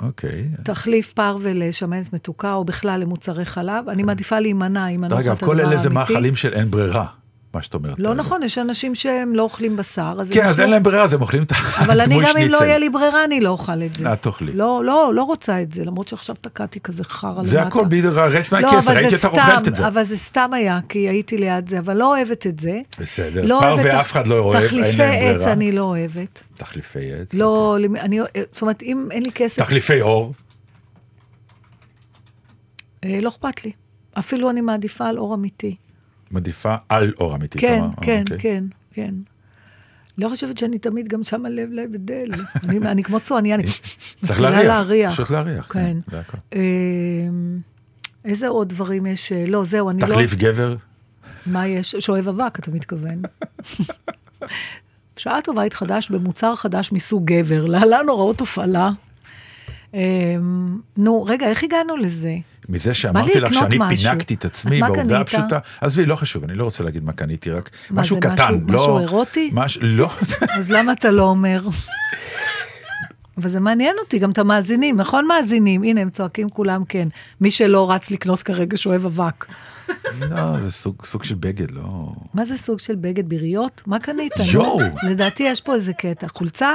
אוקיי. 0.00 0.48
תחליף 0.64 1.12
פרווה 1.12 1.52
לשמנת 1.54 2.12
מתוקה, 2.12 2.54
או 2.54 2.64
בכלל 2.64 3.00
למוצרי 3.00 3.44
חלב. 3.44 3.88
אני 3.88 4.02
מעדיפה 4.02 4.40
להימנע 4.40 4.88
אם 4.88 5.04
אני 5.04 5.10
לא 5.12 5.16
דרך 5.16 5.26
אוכלת 5.26 5.26
אגב, 5.26 5.36
את 5.36 5.42
הדבר 5.42 5.46
כל 5.46 5.60
האמיתי. 5.60 5.74
אלה 5.74 5.82
זה 5.82 5.90
מאכלים 5.90 6.36
של 6.36 6.52
אין 6.52 6.70
ברירה, 6.70 7.06
מה 7.54 7.62
שאת 7.62 7.74
אומרת. 7.74 7.98
לא 7.98 8.08
כרגע. 8.08 8.14
נכון, 8.20 8.42
יש 8.42 8.58
אנשים 8.58 8.94
שהם 8.94 9.34
לא 9.34 9.42
אוכלים 9.42 9.76
בשר, 9.76 10.14
אז 10.20 10.30
כן, 10.30 10.46
אז 10.46 10.60
אין 10.60 10.70
להם 10.70 10.82
ברירה, 10.82 11.04
אז 11.04 11.12
הם 11.14 11.20
אוכלים 11.22 11.42
את 11.42 11.52
אבל 11.84 12.00
אני 12.00 12.02
הדמוי 12.14 12.24
גם 12.24 12.36
אם 12.36 12.42
לא 12.42 12.48
שניצל. 12.48 12.64
יהיה 12.64 12.78
לי 12.78 12.88
ברירה, 12.90 13.24
אני 13.24 13.40
לא 13.40 13.48
אוכל 13.48 13.82
את 13.82 13.94
זה. 13.94 14.12
את 14.12 14.22
תאכלי. 14.22 14.52
לא, 14.52 14.82
לא, 14.84 15.12
לא 15.14 15.22
רוצה 15.22 15.62
את 15.62 15.72
זה, 15.72 15.84
למרות 15.84 16.08
שעכשיו 16.08 16.36
תקעתי 16.40 16.80
כזה 16.80 17.04
חרא 17.04 17.30
למטה. 17.30 17.44
זה 17.46 17.62
הכל 17.62 17.84
בדיוק 17.84 18.16
הרס 18.16 18.52
לא, 18.52 18.60
מהכסף, 18.60 18.90
ראיתי 18.90 19.14
אותך 19.14 19.24
אוכלת 19.24 19.58
סתם, 19.60 19.70
את 19.70 19.76
זה. 19.76 19.86
אבל 19.88 20.04
זה 20.04 20.16
סתם 20.18 20.50
היה, 20.52 20.80
כי 20.88 20.98
הייתי 20.98 21.36
ליד 21.38 21.68
זה, 21.68 21.78
אבל 21.78 21.96
לא 21.96 22.16
אוהבת 22.16 22.46
את 22.46 22.60
זה. 22.60 22.80
בסדר, 23.00 23.44
לא 23.46 23.58
פרווה 23.60 23.72
אוהבת 23.72 23.86
אף 24.00 24.12
אחד 24.12 24.26
לא 24.26 24.38
אוהב, 24.38 24.56
אין 24.56 24.66
תחליפי 24.66 24.98
להם 24.98 25.10
עץ 25.24 25.36
ברירה. 25.36 25.52
אני 25.52 25.72
לא 25.72 25.82
אוהבת. 25.82 26.42
תחליפי 26.54 27.12
עץ. 27.12 27.34
לא, 27.34 27.76
למ- 27.80 27.96
אני, 27.96 28.20
זאת 28.52 28.62
אומרת, 28.62 28.82
אם 28.82 29.08
אין 29.10 29.22
לי 29.22 29.32
כסף, 29.32 29.58
תחליפי 29.62 30.00
אור. 30.00 30.32
אה, 33.04 33.18
לא 33.22 33.28
אכפת 33.28 33.64
לי. 33.64 33.72
אפילו 34.18 34.50
אני 34.50 34.60
מעדיפה 34.60 35.06
על 35.06 35.18
אור 35.18 35.34
אמיתי. 35.34 35.76
מעדיפה 36.34 36.74
על 36.88 37.12
אור 37.20 37.34
אמיתי. 37.34 37.58
כן, 37.58 37.80
כלומר, 37.80 37.94
כן, 38.02 38.22
אוקיי. 38.22 38.38
כן, 38.38 38.64
כן. 38.92 39.14
לא 40.18 40.28
חושבת 40.28 40.58
שאני 40.58 40.78
תמיד 40.78 41.08
גם 41.08 41.22
שמה 41.22 41.48
לב 41.48 41.72
להבדל. 41.72 42.30
אני, 42.62 42.78
אני 42.78 43.02
כמו 43.04 43.20
צועניה, 43.20 43.54
אני 43.54 43.64
צריך 44.26 44.40
להריח. 44.40 44.64
להריח. 44.64 45.12
פשוט 45.12 45.30
להריח, 45.30 45.72
כן. 45.72 45.96
כן. 46.10 46.58
אמ, 46.58 47.58
איזה 48.24 48.48
עוד 48.48 48.68
דברים 48.68 49.06
יש? 49.06 49.32
אה, 49.32 49.44
לא, 49.48 49.64
זהו, 49.64 49.90
אני 49.90 50.00
לא... 50.00 50.06
תחליף 50.06 50.34
גבר. 50.34 50.76
מה 51.46 51.66
יש? 51.66 51.94
שואב 51.98 52.28
אבק, 52.28 52.58
אתה 52.58 52.70
מתכוון. 52.70 53.22
שעה 55.16 55.42
טובה 55.42 55.62
התחדש 55.62 56.10
במוצר 56.10 56.54
חדש 56.56 56.92
מסוג 56.92 57.24
גבר, 57.24 57.66
להלן 57.66 58.08
הוראות 58.08 58.40
הפעלה. 58.40 58.90
אמ, 59.94 60.00
נו, 60.96 61.24
רגע, 61.24 61.46
איך 61.48 61.64
הגענו 61.64 61.96
לזה? 61.96 62.34
מזה 62.68 62.94
שאמרתי 62.94 63.40
לך 63.40 63.54
שאני 63.54 63.76
משהו. 63.78 64.08
פינקתי 64.08 64.34
את 64.34 64.44
עצמי 64.44 64.80
בעובדה? 64.80 65.20
הפשוטה, 65.20 65.58
עזבי, 65.80 66.06
לא 66.06 66.16
חשוב, 66.16 66.44
אני 66.44 66.54
לא 66.54 66.64
רוצה 66.64 66.84
להגיד 66.84 67.04
מה 67.04 67.12
קניתי, 67.12 67.50
רק 67.50 67.70
מה 67.90 68.00
משהו 68.02 68.16
זה, 68.16 68.20
קטן. 68.20 68.32
משהו- 68.32 68.60
לא- 68.68 68.78
משהו 68.80 68.98
אירוטי? 68.98 69.50
מש- 69.52 69.78
לא, 69.82 70.10
אז 70.58 70.70
למה 70.70 70.92
אתה 70.92 71.10
לא 71.10 71.22
אומר? 71.22 71.68
אבל 73.38 73.48
זה 73.48 73.60
מעניין 73.60 73.96
אותי, 73.98 74.18
גם 74.18 74.30
את 74.30 74.38
המאזינים, 74.38 74.96
נכון 74.96 75.26
מאזינים? 75.26 75.82
הנה, 75.82 76.00
הם 76.00 76.10
צועקים 76.10 76.48
כולם 76.48 76.82
כן. 76.88 77.08
מי 77.40 77.50
שלא 77.50 77.90
רץ 77.90 78.10
לקנות 78.10 78.42
כרגע 78.42 78.76
שואב 78.76 79.06
אבק. 79.06 79.46
לא, 80.20 80.60
זה 80.60 80.70
סוג 80.72 81.04
סוג 81.04 81.24
של 81.24 81.34
בגד, 81.34 81.70
לא... 81.70 82.12
מה 82.34 82.44
זה 82.44 82.56
סוג 82.56 82.78
של 82.78 82.94
בגד 82.94 83.28
ביריות? 83.28 83.82
מה 83.86 83.98
קנית? 83.98 84.32
יואו. 84.52 84.80
לדעתי 85.02 85.42
יש 85.42 85.60
פה 85.60 85.74
איזה 85.74 85.92
קטע. 85.92 86.26
חולצה? 86.28 86.68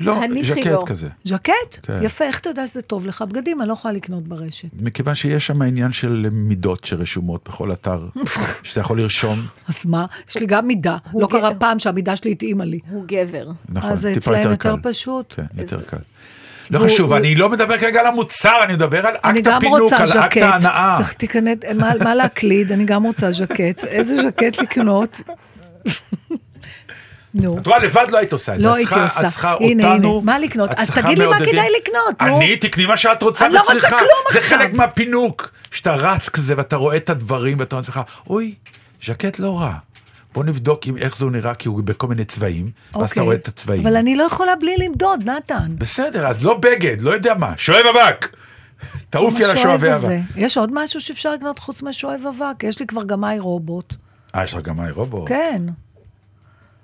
לא. 0.00 0.20
ז'קט 0.42 0.84
כזה. 0.86 1.08
ז'קט? 1.24 1.52
כן. 1.82 1.98
יפה, 2.02 2.24
איך 2.24 2.38
אתה 2.40 2.48
יודע 2.48 2.66
שזה 2.66 2.82
טוב 2.82 3.06
לך? 3.06 3.22
בגדים 3.28 3.60
אני 3.60 3.68
לא 3.68 3.72
יכולה 3.72 3.94
לקנות 3.94 4.22
ברשת. 4.28 4.68
מכיוון 4.80 5.14
שיש 5.14 5.46
שם 5.46 5.62
עניין 5.62 5.92
של 5.92 6.28
מידות 6.32 6.84
שרשומות 6.84 7.48
בכל 7.48 7.72
אתר, 7.72 8.06
שאתה 8.62 8.80
יכול 8.80 9.00
לרשום, 9.00 9.38
אז 9.68 9.74
מה? 9.84 10.06
יש 10.30 10.36
לי 10.36 10.46
גם 10.46 10.66
מידה. 10.66 10.96
לא 11.14 11.26
ג- 11.26 11.30
קרה 11.30 11.54
פעם 11.54 11.78
שהמידה 11.78 12.16
שלי 12.16 12.32
התאימה 12.32 12.64
לי. 12.64 12.78
הוא 12.90 13.04
גבר. 13.06 13.46
נכון, 13.68 13.90
אז 13.92 14.00
טיפה 14.14 14.18
אצלהם 14.30 14.50
יותר 14.50 14.68
יותר 14.68 14.76
קל. 14.82 14.90
פשוט. 14.90 15.34
כן, 15.36 15.42
יותר 15.58 15.82
קל. 15.82 15.96
לא 16.70 16.78
חשוב, 16.78 17.12
אני 17.12 17.34
לא 17.34 17.48
מדבר 17.50 17.78
כרגע 17.78 18.00
על 18.00 18.06
המוצר, 18.06 18.60
אני 18.64 18.74
מדבר 18.74 19.06
על 19.06 19.14
אקט 19.22 19.46
הפינוק, 19.46 19.92
על 19.92 20.12
אקט. 20.18 20.42
ההנאה. 20.42 20.98
מה- 21.76 21.92
מה 22.04 22.14
להקליד? 22.14 22.72
אני 22.72 22.84
גם 22.84 23.02
רוצה 23.06 23.32
ז'קט. 23.32 23.84
איזה 23.84 24.16
ז'קט 24.22 24.58
לקנות? 24.58 25.20
נו. 27.36 27.58
את 27.58 27.66
רואה, 27.66 27.78
לבד 27.78 28.06
לא 28.10 28.18
היית 28.18 28.32
עושה 28.32 28.54
את 28.54 28.58
זה. 28.62 28.68
לא 28.68 28.74
הייתי 28.74 28.94
עושה. 29.00 29.20
את 29.20 29.26
צריכה 29.26 29.54
אותנו. 29.54 30.20
מה 30.20 30.38
לקנות? 30.38 30.70
אז 30.76 30.90
תגיד 30.90 31.18
לי 31.18 31.26
מה. 31.26 31.38
כדאי 31.38 31.68
לקנות, 31.80 32.22
נו. 32.22 32.36
אני, 32.38 32.56
תקני 32.56 32.86
מה 32.86 32.96
שאת 32.96 33.22
רוצה 33.22 33.48
לא 33.48 33.60
וצריכה. 33.60 33.96
זה. 34.32 34.40
חלק 34.40 34.72
מהפינוק. 34.72 35.50
שאתה 35.70 35.94
רץ 35.94 36.28
כזה 36.28 36.54
ואתה 36.56 36.76
רואה 36.76 36.96
את 36.96 37.10
הדברים 37.10 37.58
ואתה 37.60 37.76
אומר 37.76 37.80
לעצמך, 37.80 38.00
אוי, 38.26 38.54
ז'קט 39.04 39.38
לא 39.38 39.60
רע. 39.60 39.74
בוא 40.34 40.44
נבדוק 40.44 40.86
עם 40.86 40.96
איך 40.96 41.16
זה 41.16 41.26
נראה, 41.26 41.54
כי 41.54 41.68
הוא 41.68 41.82
בכל 41.82 42.06
מיני 42.06 42.24
צבעים, 42.24 42.64
ואז 42.64 42.70
אתה 42.92 43.02
אוקיי. 43.02 43.22
רואה 43.22 43.34
את 43.34 43.48
הצבעים. 43.48 43.86
אבל 43.86 43.96
אני 43.96 44.16
לא 44.16 44.24
יכולה 44.24 44.56
בלי 44.56 44.74
למדוד, 44.78 45.30
נתן. 45.30 45.72
בסדר, 45.78 46.26
אז 46.26 46.44
לא 46.44 46.54
בגד, 46.54 47.02
לא 47.02 47.10
יודע 47.10 47.34
מה, 47.34 47.52
שואב 47.56 47.86
אבק. 47.86 48.28
תעופי 49.10 49.44
על 49.44 49.50
השואב 49.50 49.84
השואבי. 49.84 50.16
אבק. 50.16 50.22
יש 50.36 50.58
עוד 50.58 50.70
משהו 50.72 51.00
שאפשר 51.00 51.34
לקנות 51.34 51.58
חוץ 51.58 51.82
מהשואב 51.82 52.20
אבק? 52.28 52.62
יש 52.64 52.80
לי 52.80 52.86
כבר 52.86 53.04
גמאי 53.04 53.38
רובוט. 53.38 53.94
אה, 54.34 54.44
יש 54.44 54.54
לך 54.54 54.60
גם 54.62 54.76
מאי 54.76 54.90
רובו. 54.90 55.24
כן. 55.24 55.62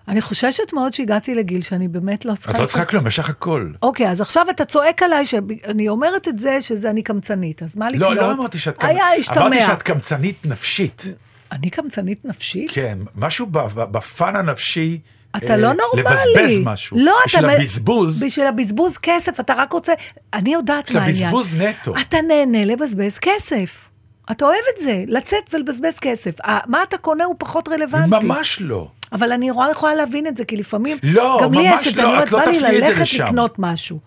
אני 0.08 0.20
חוששת 0.20 0.72
מאוד 0.72 0.94
שהגעתי 0.94 1.34
לגיל 1.34 1.60
שאני 1.60 1.88
באמת 1.88 2.24
לא 2.24 2.34
צריכה... 2.34 2.54
את 2.54 2.58
לא 2.60 2.66
צריכה 2.66 2.84
כלום, 2.84 3.06
יש 3.06 3.18
לך 3.18 3.28
הכל. 3.30 3.70
אוקיי, 3.82 4.10
אז 4.10 4.20
עכשיו 4.20 4.46
אתה 4.50 4.64
צועק 4.64 5.02
עליי 5.02 5.26
שאני 5.26 5.88
אומרת 5.88 6.28
את 6.28 6.38
זה 6.38 6.60
שזה 6.60 6.90
אני 6.90 7.02
קמצנית, 7.02 7.62
אז 7.62 7.76
מה 7.76 7.88
לקנות? 7.88 8.00
לא, 8.00 8.14
לא 8.14 8.32
אמרתי 8.32 8.58
שאת 8.58 8.84
היה 8.84 9.04
קמצנית, 9.16 9.38
אמרתי 9.38 9.58
השתמע. 9.58 9.74
שאת 9.74 9.82
קמצנית 9.82 10.46
נפשית. 10.46 11.04
אני 11.52 11.70
קמצנית 11.70 12.24
נפשית? 12.24 12.70
כן, 12.74 12.98
משהו 13.16 13.46
בפן 13.76 14.36
הנפשי. 14.36 15.00
אתה 15.36 15.52
אה, 15.52 15.56
לא 15.56 15.72
נורמלי. 15.72 16.02
לבזבז 16.02 16.58
משהו. 16.64 16.96
לא, 17.00 17.16
בשביל 17.26 17.46
אתה... 17.46 17.54
הבזבוז, 17.54 18.22
בשביל 18.22 18.46
הבזבוז 18.46 18.92
כסף, 19.02 19.40
אתה 19.40 19.54
רק 19.56 19.72
רוצה... 19.72 19.92
אני 20.34 20.52
יודעת 20.52 20.84
בשביל 20.84 20.98
מה 20.98 21.04
העניין. 21.04 21.26
הבזבוז 21.26 21.54
נטו. 21.54 21.94
אתה 22.00 22.16
נהנה 22.28 22.64
לבזבז 22.64 23.18
כסף. 23.18 23.88
אתה 24.30 24.44
אוהב 24.44 24.64
את 24.76 24.82
זה, 24.82 25.04
לצאת 25.08 25.54
ולבזבז 25.54 25.98
כסף. 26.00 26.36
מה 26.66 26.82
אתה 26.82 26.98
קונה 26.98 27.24
הוא 27.24 27.34
פחות 27.38 27.68
רלוונטי. 27.68 28.26
ממש 28.26 28.58
לא. 28.60 28.90
אבל 29.12 29.32
אני 29.32 29.50
רואה, 29.50 29.70
יכולה 29.70 29.94
להבין 29.94 30.26
את 30.26 30.36
זה, 30.36 30.44
כי 30.44 30.56
לפעמים... 30.56 30.98
לא, 31.02 31.40
גם 31.42 31.52
לי 31.54 31.60
יש 31.62 31.88
את 31.88 31.94
זה, 31.94 32.02
לא, 32.02 32.06
אני 32.06 32.12
אומרת, 32.14 32.26
את 32.28 32.32
לא 32.32 32.38
בא 32.38 32.44
לי 32.50 32.56
תפני 32.58 32.78
את 32.78 32.84
זה 32.84 33.00
ללכת. 33.00 33.18
לקנות 33.18 33.54
משהו. 33.58 33.98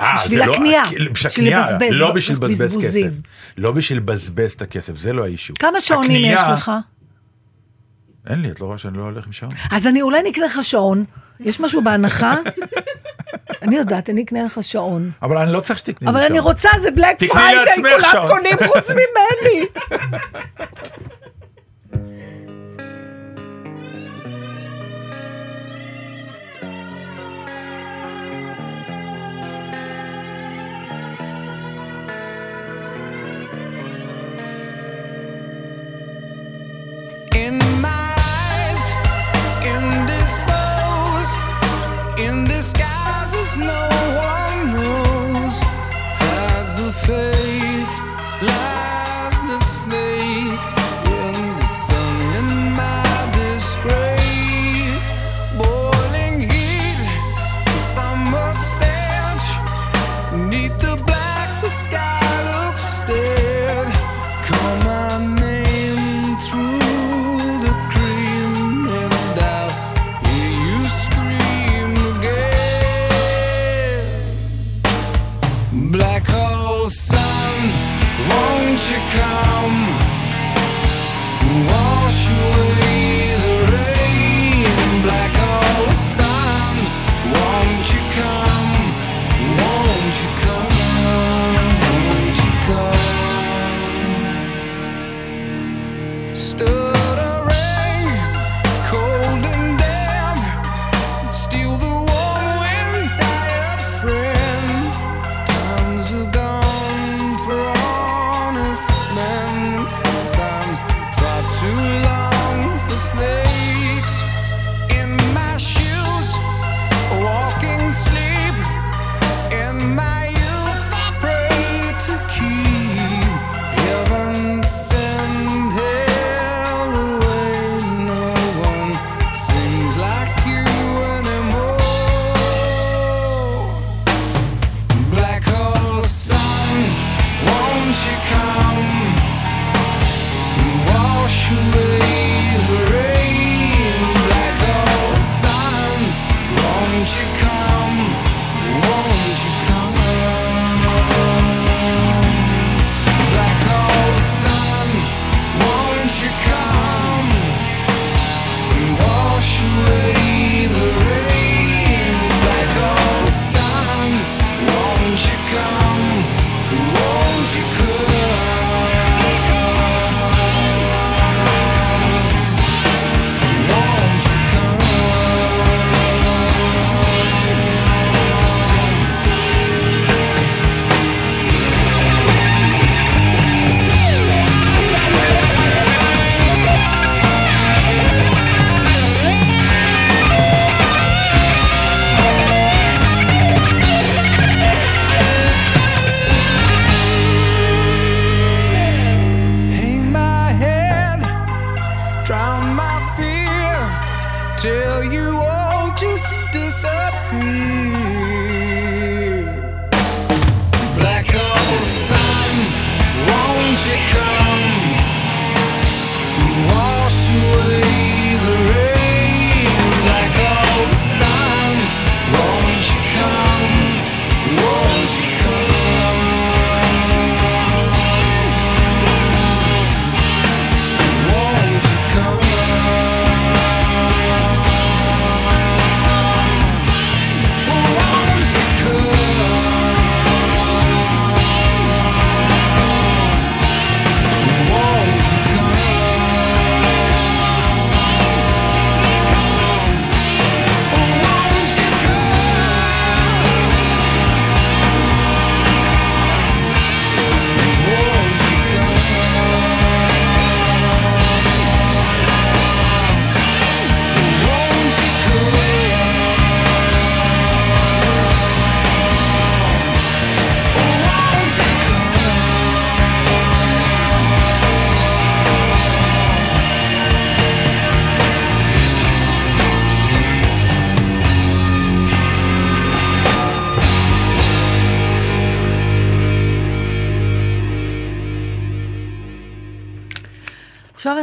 אה, 0.00 0.16
בשביל 0.24 0.44
לא- 0.46 0.54
הקנייה, 0.54 0.82
בשביל 0.84 1.08
בשביל 1.08 1.32
הקנייה, 1.32 1.60
לבזבז, 1.70 1.96
לא 1.98 2.10
בשביל 2.12 2.36
לבזבז. 2.36 2.78
כסף. 2.82 3.10
לא 3.56 3.72
בשביל 3.72 3.98
לבזבז 3.98 4.52
את 4.52 4.62
הכסף, 4.62 4.96
זה 4.96 5.12
לא 5.12 5.24
ה 5.24 5.28
issue. 5.28 5.54
כמה 5.58 5.80
שעונים 5.80 6.34
יש 6.34 6.42
לך? 6.52 6.72
אין 8.26 8.42
לי, 8.42 8.50
את 8.50 8.60
לא 8.60 8.66
רואה 8.66 8.78
שאני 8.78 8.98
לא 8.98 9.02
הולך 9.02 9.26
עם 9.26 9.32
שעון? 9.32 9.52
אז 9.70 9.86
אני 9.86 10.02
אולי 10.02 10.22
נקנה 10.22 10.46
לך 10.46 10.58
שעון. 10.62 11.04
יש 11.40 11.60
משהו 11.60 11.84
בהנחה? 11.84 12.36
אני 13.62 13.76
יודעת, 13.76 14.10
אני 14.10 14.22
אקנה 14.22 14.42
לך 14.42 14.58
שעון. 14.62 15.10
אבל 15.22 15.38
אני 15.38 15.52
לא 15.52 15.60
צריך 15.60 15.78
שתקני 15.78 16.06
לי 16.06 16.10
אבל 16.12 16.20
שעון. 16.20 16.30
אני 16.32 16.40
רוצה, 16.40 16.68
זה 16.82 16.90
Black 16.90 17.18
Friday, 17.32 17.76
כולם. 17.76 18.28
קונים 18.28 18.56
חוץ 18.66 18.90
ממני. 18.90 19.66
In 37.50 37.58
my 37.82 37.99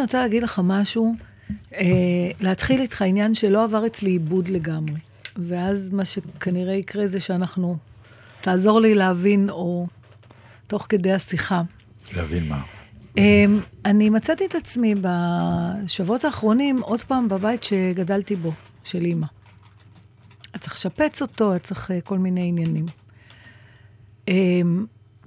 רוצה 0.07 0.21
להגיד 0.21 0.43
לך 0.43 0.61
משהו, 0.63 1.15
אה, 1.73 1.85
להתחיל 2.39 2.81
איתך 2.81 3.01
עניין 3.01 3.33
שלא 3.33 3.63
עבר 3.63 3.85
אצלי 3.85 4.09
עיבוד 4.09 4.47
לגמרי. 4.47 4.99
ואז 5.35 5.89
מה 5.89 6.05
שכנראה 6.05 6.73
יקרה 6.73 7.07
זה 7.07 7.19
שאנחנו, 7.19 7.77
תעזור 8.41 8.81
לי 8.81 8.95
להבין, 8.95 9.49
או 9.49 9.87
תוך 10.67 10.85
כדי 10.89 11.11
השיחה. 11.11 11.61
להבין 12.15 12.47
מה. 12.49 12.61
אמ, 13.17 13.59
אני 13.85 14.09
מצאתי 14.09 14.45
את 14.45 14.55
עצמי 14.55 14.95
בשבועות 15.01 16.25
האחרונים 16.25 16.81
עוד 16.81 17.01
פעם 17.01 17.29
בבית 17.29 17.63
שגדלתי 17.63 18.35
בו, 18.35 18.51
של 18.83 19.05
אימא. 19.05 19.27
היה 20.53 20.59
צריך 20.59 20.73
לשפץ 20.73 21.21
אותו, 21.21 21.51
היה 21.51 21.59
צריך 21.59 21.91
אה, 21.91 22.01
כל 22.01 22.17
מיני 22.17 22.47
עניינים. 22.47 22.85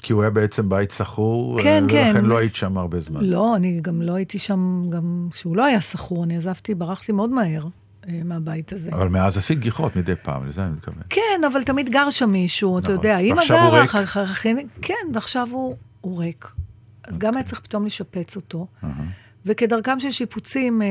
כי 0.03 0.13
הוא 0.13 0.23
היה 0.23 0.31
בעצם 0.31 0.69
בית 0.69 0.91
שכור, 0.91 1.63
כן, 1.63 1.83
אה, 1.85 1.89
כן. 1.89 2.11
ולכן 2.15 2.25
לא 2.25 2.39
היית 2.39 2.57
שם 2.57 2.79
הרבה 2.79 3.01
זמן. 3.01 3.25
לא, 3.25 3.57
אני 3.57 3.81
גם 3.81 4.03
לא 4.03 4.15
הייתי 4.15 4.39
שם, 4.39 4.85
גם 4.91 5.29
כשהוא 5.31 5.57
לא 5.57 5.65
היה 5.65 5.81
שכור, 5.81 6.25
אני 6.25 6.37
עזבתי, 6.37 6.75
ברחתי 6.75 7.13
מאוד 7.13 7.31
מהר 7.31 7.67
אה, 8.09 8.21
מהבית 8.25 8.73
הזה. 8.73 8.91
אבל 8.93 9.09
מאז 9.09 9.39
עשית 9.39 9.59
גיחות 9.59 9.97
מדי 9.97 10.15
פעם, 10.23 10.47
לזה 10.47 10.65
אני 10.65 10.73
מתכוון. 10.73 11.03
כן, 11.11 11.41
אבל 11.53 11.63
תמיד 11.63 11.91
גר 11.91 12.11
שם 12.11 12.31
מישהו, 12.31 12.79
אתה 12.79 12.85
נכון. 12.85 12.95
יודע, 12.95 13.19
אימא 13.19 13.43
גרה? 13.49 13.85
אחר 13.85 14.07
כך, 14.07 14.47
כן, 14.83 14.95
ועכשיו 15.15 15.49
הוא, 15.51 15.77
הוא 16.01 16.19
ריק. 16.19 16.51
אז 17.05 17.19
גם 17.19 17.37
היה 17.37 17.45
צריך 17.45 17.61
פתאום 17.61 17.87
לשפץ 17.87 18.37
אותו. 18.37 18.67
וכדרכם 19.47 20.01
של 20.01 20.11
שיפוצים, 20.11 20.83
אה, 20.83 20.87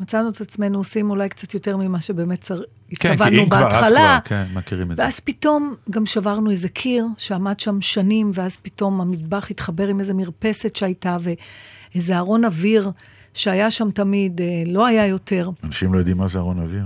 מצאנו 0.00 0.28
את 0.28 0.40
עצמנו 0.40 0.78
עושים 0.78 1.10
אולי 1.10 1.28
קצת 1.28 1.54
יותר 1.54 1.76
ממה 1.76 2.00
שבאמת 2.00 2.40
צר... 2.40 2.62
כן, 2.90 2.96
כי 2.96 3.08
התכוונו 3.08 3.42
אם 3.42 3.48
כבר, 3.48 3.56
אז 3.56 3.64
בהתחלה. 3.64 4.18
כבר, 4.24 4.36
כן, 4.36 4.44
מכירים 4.54 4.92
את 4.92 4.96
זה. 4.96 5.02
ואז 5.02 5.20
פתאום 5.20 5.74
גם 5.90 6.06
שברנו 6.06 6.50
איזה 6.50 6.68
קיר 6.68 7.06
שעמד 7.18 7.60
שם 7.60 7.80
שנים, 7.80 8.30
ואז 8.34 8.56
פתאום 8.56 9.00
המטבח 9.00 9.50
התחבר 9.50 9.88
עם 9.88 10.00
איזה 10.00 10.14
מרפסת 10.14 10.76
שהייתה, 10.76 11.16
ואיזה 11.20 12.18
ארון 12.18 12.44
אוויר 12.44 12.90
שהיה 13.34 13.70
שם 13.70 13.90
תמיד, 13.90 14.40
אה, 14.40 14.62
לא 14.66 14.86
היה 14.86 15.06
יותר. 15.06 15.50
אנשים 15.64 15.94
לא 15.94 15.98
יודעים 15.98 16.16
מה 16.16 16.28
זה 16.28 16.38
ארון 16.38 16.60
אוויר. 16.60 16.84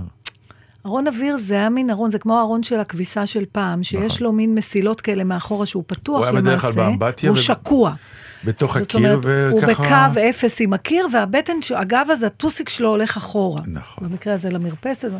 ארון 0.85 1.07
אוויר 1.07 1.37
זה 1.37 1.53
היה 1.53 1.69
מין 1.69 1.89
ארון, 1.89 2.11
זה 2.11 2.19
כמו 2.19 2.37
הארון 2.37 2.63
של 2.63 2.79
הכביסה 2.79 3.25
של 3.25 3.43
פעם, 3.51 3.83
שיש 3.83 4.13
נכון. 4.13 4.23
לו 4.27 4.33
מין 4.33 4.55
מסילות 4.55 5.01
כאלה 5.01 5.23
מאחורה 5.23 5.65
שהוא 5.65 5.83
פתוח 5.87 6.27
הוא 6.27 6.37
למעשה. 6.37 6.69
והוא 7.23 7.33
ו- 7.33 7.37
שקוע. 7.37 7.93
בתוך 8.45 8.77
הקיר, 8.77 9.13
אומרת, 9.15 9.51
הוא 9.51 9.61
וככה... 9.63 10.09
בקו 10.09 10.29
אפס 10.29 10.61
עם 10.61 10.73
הקיר, 10.73 11.07
והבטן, 11.13 11.53
הגב 11.75 12.07
הזה, 12.09 12.27
הטוסיק 12.27 12.69
שלו 12.69 12.89
הולך 12.89 13.17
אחורה. 13.17 13.61
נכון. 13.67 14.09
במקרה 14.09 14.33
הזה 14.33 14.49
למרפסת. 14.49 15.11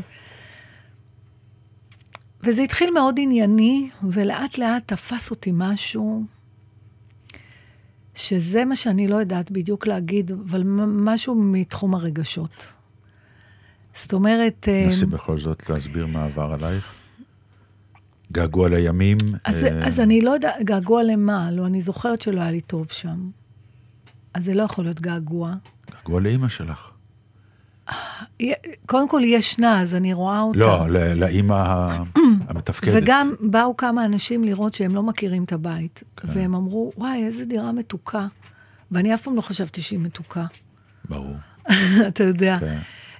וזה 2.43 2.61
התחיל 2.61 2.91
מאוד 2.91 3.15
ענייני, 3.19 3.89
ולאט 4.03 4.57
לאט 4.57 4.83
תפס 4.85 5.31
אותי 5.31 5.51
משהו 5.53 6.23
שזה 8.15 8.65
מה 8.65 8.75
שאני 8.75 9.07
לא 9.07 9.15
יודעת 9.15 9.51
בדיוק 9.51 9.87
להגיד, 9.87 10.31
אבל 10.31 10.63
משהו 10.87 11.35
מתחום 11.35 11.95
הרגשות. 11.95 12.65
זאת 13.95 14.13
אומרת... 14.13 14.67
אה, 14.67 14.85
נסי 14.87 15.05
בכל 15.05 15.37
זאת 15.37 15.69
להסביר 15.69 16.07
מה 16.07 16.25
עבר 16.25 16.53
עלייך. 16.53 16.93
געגוע 18.31 18.69
לימים. 18.69 19.17
אז, 19.43 19.63
אה, 19.63 19.87
אז 19.87 19.99
אני 19.99 20.21
לא 20.21 20.31
יודעת, 20.31 20.53
געגוע 20.63 21.03
למה? 21.03 21.51
לא, 21.51 21.65
אני 21.65 21.81
זוכרת 21.81 22.21
שלא 22.21 22.41
היה 22.41 22.51
לי 22.51 22.61
טוב 22.61 22.87
שם. 22.91 23.29
אז 24.33 24.43
זה 24.45 24.53
לא 24.53 24.63
יכול 24.63 24.85
להיות 24.85 25.01
געגוע. 25.01 25.53
געגוע 25.91 26.21
לאימא 26.21 26.47
שלך. 26.47 26.91
י- 28.39 28.51
קודם 28.85 29.09
כל 29.09 29.21
היא 29.21 29.37
ישנה, 29.37 29.81
אז 29.81 29.95
אני 29.95 30.13
רואה 30.13 30.41
אותה. 30.41 30.59
לא, 30.59 30.87
לאימא 31.15 31.87
המתפקדת. 32.49 33.03
וגם 33.03 33.33
באו 33.39 33.77
כמה 33.77 34.05
אנשים 34.05 34.43
לראות 34.43 34.73
שהם 34.73 34.95
לא 34.95 35.03
מכירים 35.03 35.43
את 35.43 35.51
הבית, 35.53 36.03
כן. 36.17 36.27
והם 36.33 36.55
אמרו, 36.55 36.91
וואי, 36.97 37.25
איזה 37.25 37.45
דירה 37.45 37.71
מתוקה. 37.71 38.27
ואני 38.91 39.13
אף 39.13 39.21
פעם 39.21 39.35
לא 39.35 39.41
חשבתי 39.41 39.81
שהיא 39.81 39.99
מתוקה, 39.99 40.45
ברור. 41.09 41.35
אתה 42.07 42.23
יודע. 42.23 42.57
כן. 42.59 42.77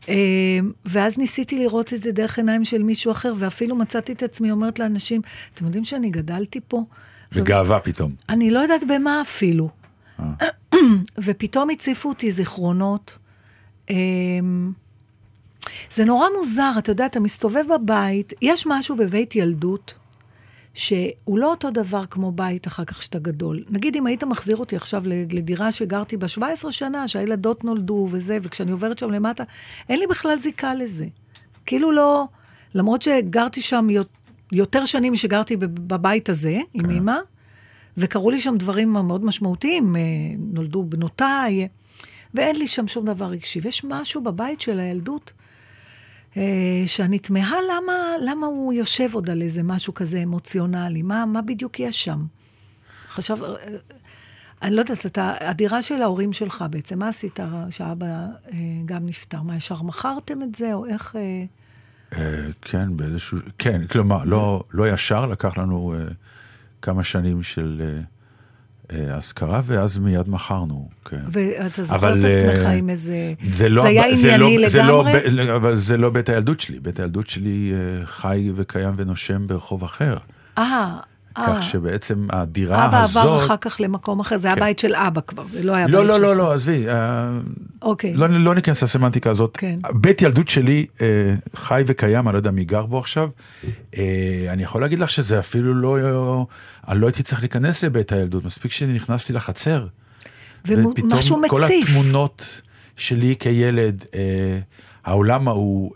אה, 0.09 0.59
ואז 0.85 1.17
ניסיתי 1.17 1.59
לראות 1.59 1.93
את 1.93 2.03
זה 2.03 2.11
דרך 2.11 2.37
עיניים 2.37 2.65
של 2.65 2.83
מישהו 2.83 3.11
אחר, 3.11 3.33
ואפילו 3.39 3.75
מצאתי 3.75 4.11
את 4.11 4.23
עצמי 4.23 4.51
אומרת 4.51 4.79
לאנשים, 4.79 5.21
אתם 5.53 5.65
יודעים 5.65 5.85
שאני 5.85 6.09
גדלתי 6.09 6.59
פה? 6.67 6.83
בגאווה 7.35 7.79
פתאום. 7.79 8.15
אני 8.29 8.51
לא 8.51 8.59
יודעת 8.59 8.81
במה 8.87 9.21
אפילו. 9.21 9.69
אה. 10.19 10.33
ופתאום 11.25 11.69
הציפו 11.69 12.09
אותי 12.09 12.31
זיכרונות. 12.31 13.17
אמ, 13.89 14.71
זה 15.93 16.05
נורא 16.05 16.27
מוזר, 16.39 16.71
אתה 16.77 16.91
יודע, 16.91 17.05
אתה 17.05 17.19
מסתובב 17.19 17.63
בבית, 17.73 18.33
יש 18.41 18.67
משהו 18.67 18.95
בבית 18.95 19.35
ילדות, 19.35 19.95
שהוא 20.75 21.39
לא 21.39 21.51
אותו 21.51 21.69
דבר 21.71 22.05
כמו 22.05 22.31
בית 22.31 22.67
אחר 22.67 22.85
כך 22.85 23.03
שאתה 23.03 23.19
גדול. 23.19 23.63
נגיד, 23.69 23.95
אם 23.95 24.05
היית 24.07 24.23
מחזיר 24.23 24.57
אותי 24.57 24.75
עכשיו 24.75 25.03
לדירה 25.05 25.71
שגרתי 25.71 26.17
בה 26.17 26.27
17 26.27 26.71
שנה, 26.71 27.07
שהילדות 27.07 27.63
נולדו 27.63 28.07
וזה, 28.11 28.37
וכשאני 28.43 28.71
עוברת 28.71 28.97
שם 28.97 29.11
למטה, 29.11 29.43
אין 29.89 29.99
לי 29.99 30.07
בכלל 30.07 30.37
זיקה 30.37 30.73
לזה. 30.73 31.05
כאילו 31.65 31.91
לא, 31.91 32.25
למרות 32.75 33.01
שגרתי 33.01 33.61
שם 33.61 33.87
יות- 33.89 34.09
יותר 34.51 34.85
שנים 34.85 35.13
משגרתי 35.13 35.57
בב- 35.57 35.87
בבית 35.93 36.29
הזה, 36.29 36.57
עם 36.73 36.89
אמא, 36.89 37.17
וקרו 37.97 38.31
לי 38.31 38.41
שם 38.41 38.55
דברים 38.57 38.93
מאוד 38.93 39.25
משמעותיים, 39.25 39.95
אה, 39.95 40.01
נולדו 40.37 40.83
בנותיי, 40.83 41.67
ואין 42.33 42.55
לי 42.55 42.67
שם 42.67 42.87
שום 42.87 43.05
דבר 43.05 43.25
רגשי. 43.25 43.59
ויש 43.63 43.83
משהו 43.83 44.23
בבית 44.23 44.61
של 44.61 44.79
הילדות, 44.79 45.33
שאני 46.85 47.19
תמהה 47.19 47.57
למה, 47.61 47.93
למה 48.21 48.47
הוא 48.47 48.73
יושב 48.73 49.09
עוד 49.13 49.29
על 49.29 49.41
איזה 49.41 49.63
משהו 49.63 49.93
כזה 49.93 50.23
אמוציונלי, 50.23 51.01
מה, 51.01 51.25
מה 51.25 51.41
בדיוק 51.41 51.79
יש 51.79 52.03
שם? 52.03 52.25
חשב, 53.09 53.43
אה, 53.43 53.55
אני 54.61 54.75
לא 54.75 54.81
יודעת, 54.81 55.05
אתה, 55.05 55.33
הדירה 55.39 55.81
של 55.81 56.01
ההורים 56.01 56.33
שלך 56.33 56.65
בעצם, 56.69 56.99
מה 56.99 57.09
עשית 57.09 57.39
שאבא 57.69 58.05
אה, 58.05 58.57
גם 58.85 59.05
נפטר? 59.05 59.41
מה, 59.41 59.55
ישר 59.55 59.81
מכרתם 59.81 60.43
את 60.43 60.55
זה, 60.55 60.73
או 60.73 60.85
איך... 60.85 61.15
אה, 61.15 61.45
אה, 62.17 62.47
כן, 62.61 62.97
באיזשהו... 62.97 63.37
כן, 63.57 63.87
כלומר, 63.87 64.23
לא, 64.23 64.63
לא 64.71 64.89
ישר, 64.89 65.25
לקח 65.25 65.57
לנו 65.57 65.93
אה, 65.93 66.05
כמה 66.81 67.03
שנים 67.03 67.43
של 67.43 67.99
אה, 68.93 68.99
אה, 68.99 69.17
השכרה, 69.17 69.61
ואז 69.65 69.97
מיד 69.97 70.29
מכרנו, 70.29 70.89
כן. 71.05 71.21
ואתה 71.31 71.83
זוכר 71.83 72.19
את 72.19 72.23
עצמך 72.23 72.65
אה, 72.65 72.71
עם 72.71 72.89
איזה... 72.89 73.33
זה 73.51 73.69
לא, 73.69 73.81
זה 73.81 73.87
היה 73.87 74.15
זה 74.15 74.35
ענייני 74.35 74.57
לא, 74.57 74.67
זה 74.69 74.83
לא, 74.83 75.03
לגמרי? 75.03 75.45
ב- 75.45 75.49
אבל 75.49 75.75
זה 75.75 75.97
לא 75.97 76.09
בית 76.09 76.29
הילדות 76.29 76.59
שלי. 76.59 76.79
בית 76.79 76.99
הילדות 76.99 77.29
שלי 77.29 77.73
אה, 77.73 78.05
חי 78.05 78.51
וקיים 78.55 78.93
ונושם 78.97 79.47
ברחוב 79.47 79.83
אחר. 79.83 80.17
אה, 80.57 80.63
אה. 80.63 80.95
כך 81.35 81.63
שבעצם 81.63 82.27
הדירה 82.29 82.85
אבא 82.85 83.03
הזאת... 83.03 83.23
עבר 83.23 83.45
אחר 83.45 83.57
כך 83.61 83.77
למקום 83.79 84.19
אחר, 84.19 84.37
זה 84.37 84.47
היה 84.47 84.55
כן. 84.55 84.61
בית 84.61 84.79
של 84.79 84.95
אבא 84.95 85.21
כבר, 85.21 85.43
זה 85.43 85.63
לא 85.63 85.73
היה 85.73 85.87
לא, 85.87 85.99
בית 85.99 86.07
לא, 86.07 86.15
שלך. 86.15 86.23
לא, 86.23 86.35
לא, 86.35 86.53
עזבי. 86.53 86.89
אה, 86.89 87.29
אוקיי. 87.81 88.13
לא, 88.13 88.27
לא 88.27 88.55
ניכנס 88.55 88.83
לסמנטיקה 88.83 89.29
הזאת. 89.29 89.57
כן. 89.57 89.79
בית 89.93 90.21
ילדות 90.21 90.49
שלי 90.49 90.85
אה, 91.01 91.07
חי 91.55 91.83
וקיים, 91.87 92.27
אני 92.27 92.33
לא 92.33 92.37
יודע 92.37 92.51
מי 92.51 92.65
גר 92.65 92.85
בו 92.85 92.99
עכשיו. 92.99 93.29
אה, 93.97 94.45
אני 94.49 94.63
יכול 94.63 94.81
להגיד 94.81 94.99
לך 94.99 95.09
שזה 95.09 95.39
אפילו 95.39 95.73
לא... 95.73 96.45
אני 96.87 96.99
לא 96.99 97.07
הייתי 97.07 97.23
צריך 97.23 97.41
להיכנס 97.41 97.83
לבית 97.83 98.11
הילדות, 98.11 98.45
מספיק 98.45 98.71
שנכנסתי 98.71 99.33
לחצר. 99.33 99.87
ומשהו 100.67 101.41
כל 101.49 101.61
מציף. 101.61 101.89
התמונות 101.89 102.61
שלי 102.97 103.35
כילד, 103.39 104.05
אה, 104.15 104.59
העולם 105.05 105.47
ההוא... 105.47 105.91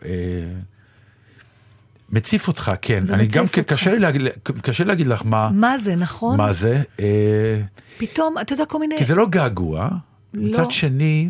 מציף 2.11 2.47
אותך, 2.47 2.71
כן. 2.81 3.03
אני 3.09 3.27
גם 3.27 3.47
כן, 3.47 3.61
אותך. 3.61 3.73
קשה 3.73 3.91
לי 3.91 3.99
להגיד, 3.99 4.21
קשה 4.61 4.83
להגיד 4.83 5.07
לך 5.07 5.21
מה, 5.25 5.49
מה 5.53 5.77
זה, 5.77 5.95
נכון? 5.95 6.37
מה 6.37 6.53
זה. 6.53 6.81
אה, 6.99 7.61
פתאום, 7.97 8.35
אתה 8.41 8.53
יודע, 8.53 8.65
כל 8.65 8.79
מיני... 8.79 8.97
כי 8.97 9.05
זה 9.05 9.15
לא 9.15 9.27
געגוע, 9.27 9.89
לא. 10.33 10.49
מצד 10.49 10.71
שני, 10.71 11.29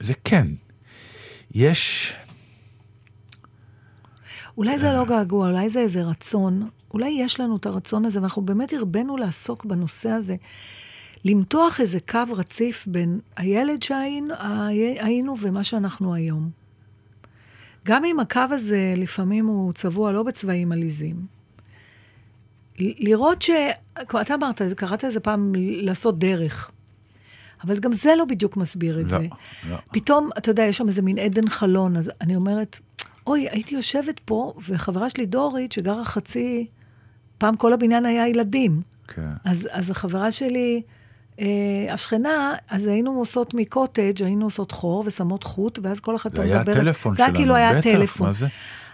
זה 0.00 0.14
כן. 0.24 0.46
יש, 1.54 2.12
אולי 4.58 4.78
זה 4.78 4.92
לא 4.92 5.04
געגוע, 5.04 5.48
אולי 5.48 5.68
זה 5.68 5.78
איזה 5.78 6.02
רצון. 6.02 6.68
אולי 6.94 7.08
יש 7.20 7.40
לנו 7.40 7.56
את 7.56 7.66
הרצון 7.66 8.04
הזה, 8.04 8.20
ואנחנו 8.20 8.42
באמת 8.42 8.72
הרבנו 8.72 9.16
לעסוק 9.16 9.64
בנושא 9.64 10.08
הזה. 10.08 10.36
למתוח 11.24 11.80
איזה 11.80 11.98
קו 12.10 12.20
רציף 12.36 12.86
בין 12.86 13.20
הילד 13.36 13.82
שהיינו 13.82 14.34
היינו 14.98 15.34
ומה 15.40 15.64
שאנחנו 15.64 16.14
היום. 16.14 16.50
גם 17.86 18.04
אם 18.04 18.20
הקו 18.20 18.40
הזה 18.50 18.94
לפעמים 18.96 19.46
הוא 19.46 19.72
צבוע 19.72 20.12
לא 20.12 20.22
בצבעים 20.22 20.72
עליזים. 20.72 21.16
לראות 22.78 23.42
ש... 23.42 23.50
כבר 24.08 24.20
אתה 24.20 24.34
אמרת, 24.34 24.62
קראת 24.76 25.04
איזה 25.04 25.20
פעם 25.20 25.52
לעשות 25.56 26.18
דרך. 26.18 26.70
אבל 27.64 27.78
גם 27.78 27.92
זה 27.92 28.10
לא 28.18 28.24
בדיוק 28.24 28.56
מסביר 28.56 29.00
את 29.00 29.04
לא, 29.04 29.18
זה. 29.18 29.26
לא. 29.70 29.76
פתאום, 29.92 30.30
אתה 30.38 30.50
יודע, 30.50 30.62
יש 30.62 30.76
שם 30.76 30.88
איזה 30.88 31.02
מין 31.02 31.18
עדן 31.18 31.48
חלון, 31.48 31.96
אז 31.96 32.10
אני 32.20 32.36
אומרת, 32.36 32.78
אוי, 33.26 33.48
הייתי 33.48 33.74
יושבת 33.74 34.20
פה, 34.24 34.54
וחברה 34.68 35.10
שלי 35.10 35.26
דורית, 35.26 35.72
שגרה 35.72 36.04
חצי... 36.04 36.66
פעם 37.38 37.56
כל 37.56 37.72
הבניין 37.72 38.06
היה 38.06 38.28
ילדים. 38.28 38.82
כן. 39.08 39.30
אז, 39.44 39.68
אז 39.70 39.90
החברה 39.90 40.32
שלי, 40.32 40.82
אה, 41.40 41.46
השכנה, 41.94 42.54
אז 42.70 42.84
היינו 42.84 43.10
עושות 43.18 43.54
מקוטג', 43.54 44.22
היינו 44.22 44.44
עושות 44.44 44.72
חור 44.72 45.04
ושמות 45.06 45.44
חוט, 45.44 45.78
ואז 45.82 46.00
כל 46.00 46.16
אחת 46.16 46.36
זה 46.36 46.42
היה 46.42 46.58
מדברת. 46.60 46.76
הטלפון 46.76 47.14
היה 47.18 47.26
שלנו, 47.26 47.38
כאילו 47.38 47.54
היה 47.54 47.72
בטח, 47.72 47.82
טלפון. 47.82 48.26
מה 48.26 48.32
זה? 48.32 48.46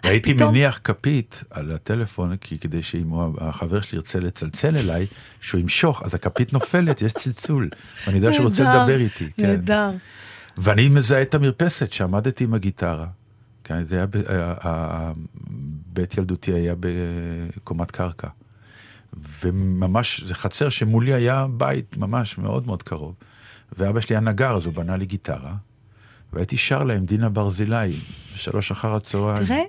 הייתי 0.03 0.35
פתאום- 0.35 0.51
מניח 0.51 0.81
כפית 0.85 1.45
על 1.51 1.71
הטלפון, 1.73 2.37
כי 2.37 2.59
כדי 2.59 2.83
שאם 2.83 3.11
החבר 3.41 3.81
שלי 3.81 3.97
ירצה 3.97 4.21
לצלצל 4.21 4.77
אליי, 4.77 5.07
שהוא 5.41 5.61
ימשוך, 5.61 6.03
אז 6.03 6.15
הכפית 6.15 6.53
נופלת, 6.53 7.03
יש 7.03 7.13
צלצול. 7.13 7.69
ואני 8.07 8.17
יודע 8.19 8.33
שהוא 8.33 8.47
רוצה 8.47 8.63
לדבר 8.65 9.01
איתי. 9.01 9.29
כן. 9.37 9.47
נהדר. 9.47 9.91
ואני 10.57 10.89
מזהה 10.89 11.23
את 11.23 11.35
המרפסת 11.35 11.93
שעמדתי 11.93 12.45
עם 12.45 12.55
הגיטרה. 12.55 13.07
כן, 13.65 13.85
זה 13.85 13.97
היה, 13.97 14.07
בית 15.93 16.17
ילדותי 16.19 16.53
היה 16.53 16.75
בקומת 16.81 17.91
קרקע. 17.91 18.29
וממש, 19.43 20.23
זה 20.25 20.35
חצר 20.35 20.69
שמולי 20.69 21.13
היה 21.13 21.47
בית 21.51 21.97
ממש 21.97 22.39
מאוד 22.39 22.67
מאוד 22.67 22.83
קרוב. 22.83 23.15
ואבא 23.73 24.01
שלי 24.01 24.17
היה 24.17 24.21
נגר, 24.21 24.57
אז 24.57 24.67
הוא 24.67 24.75
בנה 24.75 24.97
לי 24.97 25.07
גיטרה. 25.07 25.55
והייתי 26.33 26.57
שר 26.57 26.83
להם 26.83 27.05
דינה 27.05 27.29
ברזילי, 27.29 27.93
בשלוש 28.35 28.71
אחר 28.71 28.95
הצהריים. 28.95 29.47
תראה, 29.47 29.63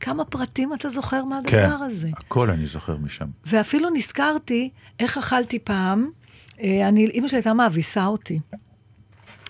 כמה 0.00 0.24
פרטים 0.24 0.74
אתה 0.74 0.90
זוכר 0.90 1.24
מהדבר 1.24 1.50
כן, 1.50 1.70
הזה. 1.70 2.08
הכל 2.16 2.50
אני 2.50 2.66
זוכר 2.66 2.96
משם. 2.96 3.26
ואפילו 3.46 3.90
נזכרתי 3.90 4.70
איך 5.00 5.18
אכלתי 5.18 5.58
פעם, 5.58 6.10
אה, 6.60 6.88
אני, 6.88 7.06
אימא 7.06 7.28
שלי 7.28 7.38
הייתה 7.38 7.54
מאביסה 7.54 8.06
אותי. 8.06 8.40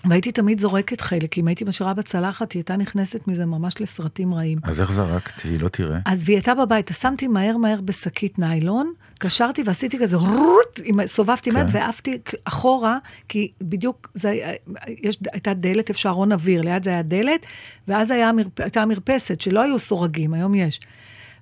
והייתי 0.05 0.31
תמיד 0.31 0.59
זורקת 0.59 1.01
חלק, 1.01 1.37
אם 1.37 1.47
הייתי 1.47 1.63
משאירה 1.63 1.93
בצלחת, 1.93 2.51
היא 2.51 2.59
הייתה 2.59 2.77
נכנסת 2.77 3.27
מזה 3.27 3.45
ממש 3.45 3.81
לסרטים 3.81 4.33
רעים. 4.33 4.57
אז 4.63 4.81
איך 4.81 4.91
זרקתי? 4.91 5.47
היא 5.47 5.59
לא 5.59 5.67
תראה. 5.67 5.99
אז 6.05 6.21
והיא 6.25 6.37
הייתה 6.37 6.55
בבית, 6.55 6.91
אז 6.91 6.97
שמתי 6.97 7.27
מהר 7.27 7.57
מהר 7.57 7.81
בשקית 7.81 8.39
ניילון, 8.39 8.91
קשרתי 9.19 9.63
ועשיתי 9.65 9.99
כזה 9.99 10.15
רוט, 10.15 10.79
סובבתי 11.05 11.49
כן. 11.51 11.55
מעט 11.57 11.67
ועפתי 11.71 12.17
אחורה, 12.43 12.97
כי 13.27 13.51
בדיוק 13.61 14.09
זה, 14.13 14.29
היה- 14.29 14.53
יש, 15.03 15.17
הייתה 15.31 15.53
דלת, 15.53 15.89
אפשר 15.89 16.09
ארון 16.09 16.31
אוויר, 16.31 16.61
ליד 16.61 16.83
זה 16.83 16.89
היה 16.89 17.01
דלת, 17.01 17.45
ואז 17.87 18.11
היה, 18.11 18.31
הייתה 18.59 18.81
המרפסת, 18.81 19.41
שלא 19.41 19.61
היו 19.61 19.79
סורגים, 19.79 20.33
היום 20.33 20.55
יש. 20.55 20.79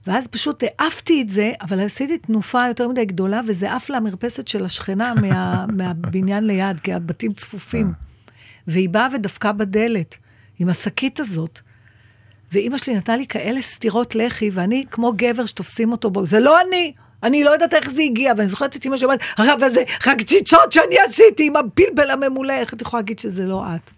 ואז 0.08 0.28
פשוט 0.28 0.64
העפתי 0.80 1.22
את 1.22 1.30
זה, 1.30 1.52
אבל 1.62 1.80
עשיתי 1.80 2.18
תנופה 2.18 2.68
יותר 2.68 2.88
מדי 2.88 3.06
גדולה, 3.06 3.42
וזה 3.48 3.76
עף 3.76 3.90
למרפסת 3.90 4.48
של 4.48 4.66
השכנה 4.66 5.14
מה, 5.22 5.66
מהבניין 5.78 6.48
ליד, 6.48 6.80
כי 6.80 6.94
הבתים 6.94 7.34
צפופים. 7.34 8.05
והיא 8.68 8.90
באה 8.90 9.08
ודפקה 9.16 9.52
בדלת, 9.52 10.16
עם 10.60 10.70
השקית 10.70 11.20
הזאת. 11.20 11.60
ואימא 12.52 12.78
שלי 12.78 12.96
נתנה 12.96 13.18
לי 13.18 13.28
כאלה 13.28 13.62
סטירות 13.62 14.16
לחי, 14.16 14.50
ואני 14.54 14.86
כמו 14.92 15.14
גבר 15.16 15.46
שתופסים 15.46 15.92
אותו 15.92 16.10
בו, 16.10 16.26
זה 16.26 16.40
לא 16.40 16.62
אני, 16.62 16.94
אני 17.24 17.44
לא 17.44 17.50
יודעת 17.50 17.74
איך 17.74 17.90
זה 17.90 18.02
הגיע, 18.02 18.34
ואני 18.38 18.50
זוכרת 18.50 18.76
את 18.76 18.86
אימא 18.86 18.98
שאומרת, 18.98 19.20
הרב 19.38 19.64
הזה, 19.64 19.84
רק 20.08 20.22
ציצות 20.22 20.72
שאני 20.72 20.96
עשיתי 21.08 21.48
עם 21.48 21.56
הפלפל 21.56 22.10
הממולא, 22.12 22.54
איך 22.54 22.74
את 22.74 22.82
יכולה 22.82 23.02
להגיד 23.02 23.20
שזה 23.20 23.46
לא 23.46 23.64
את? 23.76 23.92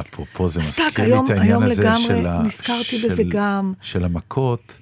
אפרופו, 0.00 0.48
זה 0.50 0.60
מזכיר 0.60 0.84
לי 0.98 1.04
היום- 1.04 1.24
את 1.24 1.30
העניין 1.30 1.48
היום 1.50 1.62
הזה 1.62 1.82
לגמרי 1.82 2.02
של. 2.02 2.28
נזכרתי 2.46 2.84
של- 2.84 3.08
בזה 3.10 3.22
גם. 3.28 3.72
של 3.80 4.04
המכות. 4.04 4.78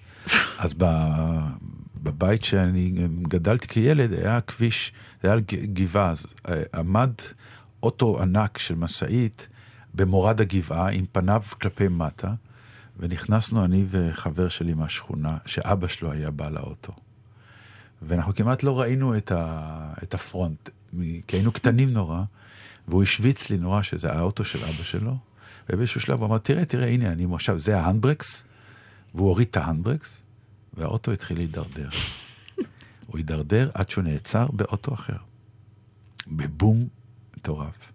אז 0.59 0.75
ב... 0.79 0.85
בבית 2.03 2.45
שאני 2.45 2.93
גדלתי 3.23 3.69
כילד, 3.69 4.13
היה 4.13 4.41
כביש, 4.41 4.93
זה 5.23 5.33
היה 5.33 5.41
גבעה, 5.73 6.13
אה, 6.49 6.63
עמד 6.75 7.11
אוטו 7.83 8.23
ענק 8.23 8.59
של 8.59 8.75
משאית 8.75 9.49
במורד 9.95 10.41
הגבעה 10.41 10.91
עם 10.91 11.05
פניו 11.13 11.43
כלפי 11.61 11.89
מטה, 11.89 12.35
ונכנסנו 12.97 13.65
אני 13.65 13.85
וחבר 13.91 14.49
שלי 14.49 14.75
מהשכונה, 14.75 15.39
שאבא 15.47 15.87
שלו 15.87 16.13
היה 16.13 16.31
בעל 16.31 16.57
האוטו. 16.57 16.93
ואנחנו 18.03 18.35
כמעט 18.35 18.63
לא 18.63 18.81
ראינו 18.81 19.17
את, 19.17 19.33
ה, 19.33 19.93
את 20.03 20.15
הפרונט, 20.15 20.69
כי 21.27 21.37
היינו 21.37 21.53
קטנים 21.53 21.93
נורא, 21.93 22.23
והוא 22.89 23.03
השוויץ 23.03 23.51
לי 23.51 23.59
נורא 23.59 23.83
שזה 23.83 24.13
האוטו 24.13 24.45
של 24.45 24.59
אבא 24.59 24.83
שלו, 24.83 25.17
ובאיזשהו 25.71 26.01
שלב 26.01 26.19
הוא 26.19 26.27
אמר, 26.27 26.39
תראה, 26.39 26.65
תראה, 26.65 26.89
הנה, 26.89 27.13
אני 27.13 27.27
עכשיו, 27.35 27.59
זה 27.59 27.81
ההנדברקס, 27.81 28.45
והוא 29.15 29.29
הוריד 29.29 29.49
את 29.51 29.57
ההנדברקס, 29.57 30.23
והאוטו 30.75 31.13
התחיל 31.13 31.37
להידרדר. 31.37 31.89
הוא 33.07 33.17
הידרדר 33.17 33.71
עד 33.75 33.89
שהוא 33.89 34.05
נעצר 34.05 34.47
באוטו 34.53 34.95
אחר. 34.95 35.17
בבום 36.29 36.89
מטורף. 37.43 37.93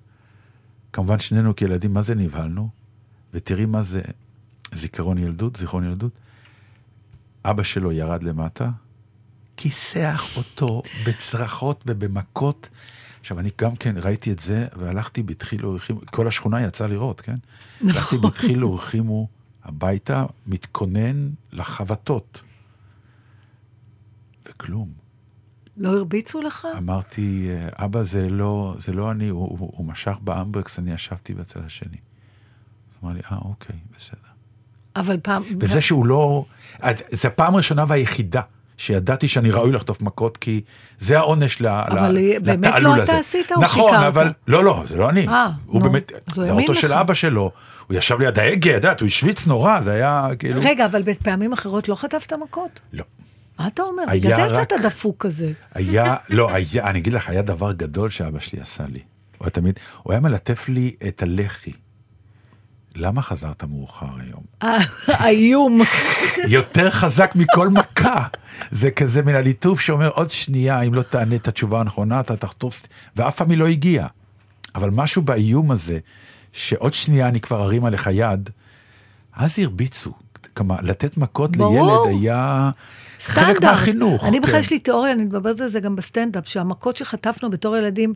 כמובן 0.94 1.20
שנינו 1.20 1.56
כילדים, 1.56 1.94
מה 1.94 2.02
זה 2.02 2.16
נבהלנו? 2.16 2.70
ותראי 3.34 3.66
מה 3.66 3.84
זה 3.84 4.02
זיכרון 4.74 5.18
ילדות, 5.18 5.56
זיכרון 5.56 5.84
ילדות. 5.84 6.12
אבא 7.46 7.64
שלו 7.64 7.92
ירד 7.92 8.24
למטה, 8.24 8.70
כיסח 9.58 10.38
אותו 10.38 10.82
בצרחות 11.06 11.84
ובמכות. 11.88 12.70
עכשיו, 13.20 13.40
אני 13.40 13.50
גם 13.62 13.76
כן 13.76 13.96
ראיתי 13.98 14.32
את 14.32 14.40
זה, 14.40 14.68
והלכתי 14.76 15.24
בדחילו 15.24 15.70
ורחימו, 15.70 16.02
כל 16.06 16.28
השכונה 16.28 16.62
יצאה 16.62 16.88
לראות, 16.88 17.22
כן? 17.22 17.36
נכון. 17.82 17.90
הלכתי 17.90 18.18
בדחילו 18.18 18.72
ורחימו 18.72 19.28
הביתה, 19.64 20.26
מתכונן 20.48 21.30
לחבטות. 21.52 22.42
וכלום. 24.50 25.07
לא 25.78 25.90
הרביצו 25.90 26.42
לך? 26.42 26.68
אמרתי, 26.78 27.50
אבא, 27.76 28.04
זה 28.04 28.30
לא, 28.30 28.76
זה 28.80 28.94
לא 28.94 29.12
אני, 29.12 29.28
הוא, 29.30 29.58
הוא, 29.60 29.72
הוא 29.76 29.86
משך 29.86 30.18
באמברקס, 30.22 30.80
אני 30.80 30.94
ישבתי 30.94 31.34
בצד 31.34 31.60
השני. 31.66 31.98
אז 32.92 32.98
אמר 33.04 33.14
לי, 33.14 33.20
אה, 33.32 33.38
אוקיי, 33.46 33.76
בסדר. 33.98 34.20
אבל 34.96 35.18
פעם... 35.24 35.44
וזה 35.60 35.82
שהוא 35.82 36.06
לא... 36.06 36.46
זו 37.12 37.28
הפעם 37.28 37.54
הראשונה 37.54 37.86
והיחידה 37.88 38.42
שידעתי 38.78 39.28
שאני 39.28 39.52
ראוי 39.52 39.72
לחטוף 39.72 40.02
מכות, 40.02 40.38
כי 40.38 40.62
זה 40.98 41.18
העונש 41.18 41.62
ל- 41.62 41.68
אבל 41.68 42.18
ל- 42.18 42.40
באמת 42.40 42.66
לתעלול 42.68 42.98
לא 42.98 43.02
הזה. 43.02 43.12
אתה 43.12 43.20
עשית 43.20 43.52
או 43.52 43.62
נכון, 43.62 43.92
שיקרת? 43.92 44.08
אבל... 44.08 44.32
לא, 44.48 44.64
לא, 44.64 44.84
זה 44.88 44.98
לא 44.98 45.10
אני. 45.10 45.28
אה, 45.28 45.50
הוא 45.66 45.80
נו, 45.82 45.86
באמת... 45.90 46.12
זה 46.34 46.52
האוטו 46.52 46.76
של. 46.76 46.94
אבא 46.94 47.14
שלו, 47.14 47.52
הוא 47.88 47.98
ישב 47.98 48.20
ליד 48.20 48.40
ההגה, 48.40 48.72
ידעת, 48.72 49.00
הוא 49.00 49.08
השוויץ 49.08 49.48
נורא, 49.48 49.82
זה 49.82 49.92
היה 49.92 50.28
כאילו... 50.40 50.62
רגע, 50.64 50.86
אבל 50.86 51.02
בפעמים 51.02 51.54
אחרות 51.54 51.90
לא 51.90 51.96
חטפת 51.96 52.34
מכות? 52.34 52.80
לא. 52.94 53.04
מה 53.60 53.68
אתה 53.68 53.82
אומר? 53.82 54.04
בגלל 54.14 54.36
זה 54.36 54.46
רק- 54.46 54.64
יצאת 54.72 54.82
דפוק 54.86 55.16
כזה. 55.26 55.52
היה, 55.74 56.16
לא, 56.30 56.52
היה, 56.54 56.90
אני 56.90 57.00
אגיד 57.00 57.14
לך, 57.14 57.30
היה 57.30 57.42
דבר 57.42 57.72
גדול 57.72 58.10
שאבא 58.10 58.40
שלי 58.40 58.62
עשה 58.62 58.84
לי. 58.88 59.00
הוא 59.38 59.46
היה 59.46 59.50
תמיד, 59.50 59.80
הוא 60.04 60.14
היה 60.14 60.20
מלטף 60.20 60.70
לי 60.70 60.96
את 61.08 61.22
הלחי. 61.24 61.72
למה 62.96 63.22
חזרת 63.22 63.64
מאוחר 63.64 64.06
היום? 64.20 64.44
אה, 64.64 64.78
האיום. 65.08 65.82
יותר 66.48 66.92
חזק 66.92 67.32
מכל 67.36 67.70
מכה. 67.70 68.26
זה 68.72 68.92
כזה 68.92 69.22
מן 69.22 69.36
הליטוף 69.36 69.80
שאומר, 69.82 70.10
עוד 70.10 70.30
שנייה, 70.30 70.82
אם 70.82 70.94
לא 70.94 71.02
תענה 71.02 71.36
את 71.36 71.48
התשובה 71.48 71.80
הנכונה, 71.80 72.20
אתה 72.20 72.36
תחטוף, 72.38 72.82
ואף 73.16 73.36
פעם 73.38 73.50
היא 73.50 73.58
לא 73.58 73.68
הגיעה. 73.68 74.08
אבל 74.76 74.90
משהו 74.90 75.22
באיום 75.22 75.72
הזה, 75.72 76.00
שעוד 76.54 76.94
שנייה 76.94 77.28
אני 77.28 77.40
כבר 77.40 77.64
ארים 77.64 77.86
עליך 77.86 78.10
יד, 78.14 78.50
אז 79.34 79.60
הרביצו. 79.60 80.14
כמה, 80.58 80.76
לתת 80.82 81.18
מכות 81.18 81.58
ברור. 81.58 82.08
לילד 82.08 82.22
היה 82.22 82.70
חלק 83.20 83.38
סטנדרט. 83.38 83.64
מהחינוך. 83.64 84.24
אני 84.24 84.40
בכלל 84.40 84.54
כן. 84.54 84.60
יש 84.60 84.72
לי 84.72 84.80
תיאוריה, 84.80 85.14
אני 85.14 85.24
מדברת 85.24 85.62
על 85.62 85.70
זה 85.70 85.80
גם 85.80 85.96
בסטנדאפ, 85.96 86.48
שהמכות 86.48 86.98
שחטפנו 86.98 87.50
בתור 87.50 87.78
ילדים 87.78 88.14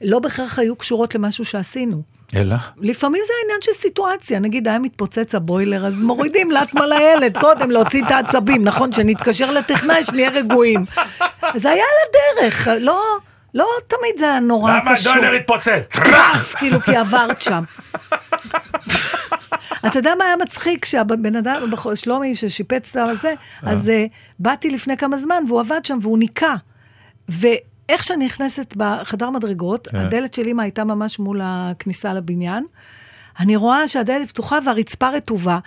לא 0.00 0.18
בהכרח 0.18 0.58
היו 0.58 0.76
קשורות 0.76 1.14
למשהו 1.14 1.44
שעשינו. 1.44 2.02
אלא? 2.34 2.56
לפעמים 2.80 3.22
זה 3.26 3.32
עניין 3.44 3.60
של 3.62 3.72
סיטואציה, 3.72 4.38
נגיד 4.38 4.68
היה 4.68 4.78
מתפוצץ 4.78 5.34
הבוילר, 5.34 5.86
אז 5.86 5.94
מורידים 5.94 6.50
לטמה 6.50 6.86
לילד, 6.86 7.38
קודם 7.38 7.70
להוציא 7.70 8.04
את 8.04 8.10
העצבים, 8.10 8.64
נכון, 8.64 8.92
שנתקשר 8.92 9.50
לטכנאי, 9.50 10.04
שנהיה 10.04 10.30
רגועים. 10.30 10.84
זה 11.54 11.70
היה 11.70 11.84
על 11.84 12.08
הדרך, 12.40 12.68
לא, 12.80 13.02
לא 13.54 13.66
תמיד 13.86 14.18
זה 14.18 14.24
היה 14.24 14.40
נורא 14.40 14.72
למה 14.72 14.96
קשור. 14.96 15.12
הדולר 15.12 15.32
התפוצץ? 15.32 15.82
טראף, 15.88 16.54
כאילו, 16.54 16.80
כי 16.80 16.96
עברת 16.96 17.40
שם. 17.40 17.62
אתה 19.86 19.98
יודע 19.98 20.14
מה 20.18 20.24
היה 20.24 20.36
מצחיק? 20.36 20.84
שהבן 20.84 21.36
אדם, 21.36 21.60
שלומי 21.94 22.34
ששיפץ 22.34 22.96
את 22.96 23.20
זה, 23.20 23.34
אז 23.62 23.88
אה, 23.88 24.06
באתי 24.38 24.70
לפני 24.70 24.96
כמה 24.96 25.18
זמן 25.18 25.44
והוא 25.48 25.60
עבד 25.60 25.84
שם 25.84 25.98
והוא 26.02 26.18
ניקה. 26.18 26.54
ואיך 27.28 28.04
שאני 28.04 28.26
נכנסת 28.26 28.74
בחדר 28.76 29.30
מדרגות, 29.30 29.88
כן. 29.88 29.96
הדלת 29.96 30.34
של 30.34 30.48
אמא 30.48 30.62
הייתה 30.62 30.84
ממש 30.84 31.18
מול 31.18 31.40
הכניסה 31.44 32.14
לבניין. 32.14 32.64
אני 33.40 33.56
רואה 33.56 33.88
שהדלת 33.88 34.28
פתוחה 34.28 34.58
והרצפה 34.64 35.08
רטובה, 35.08 35.58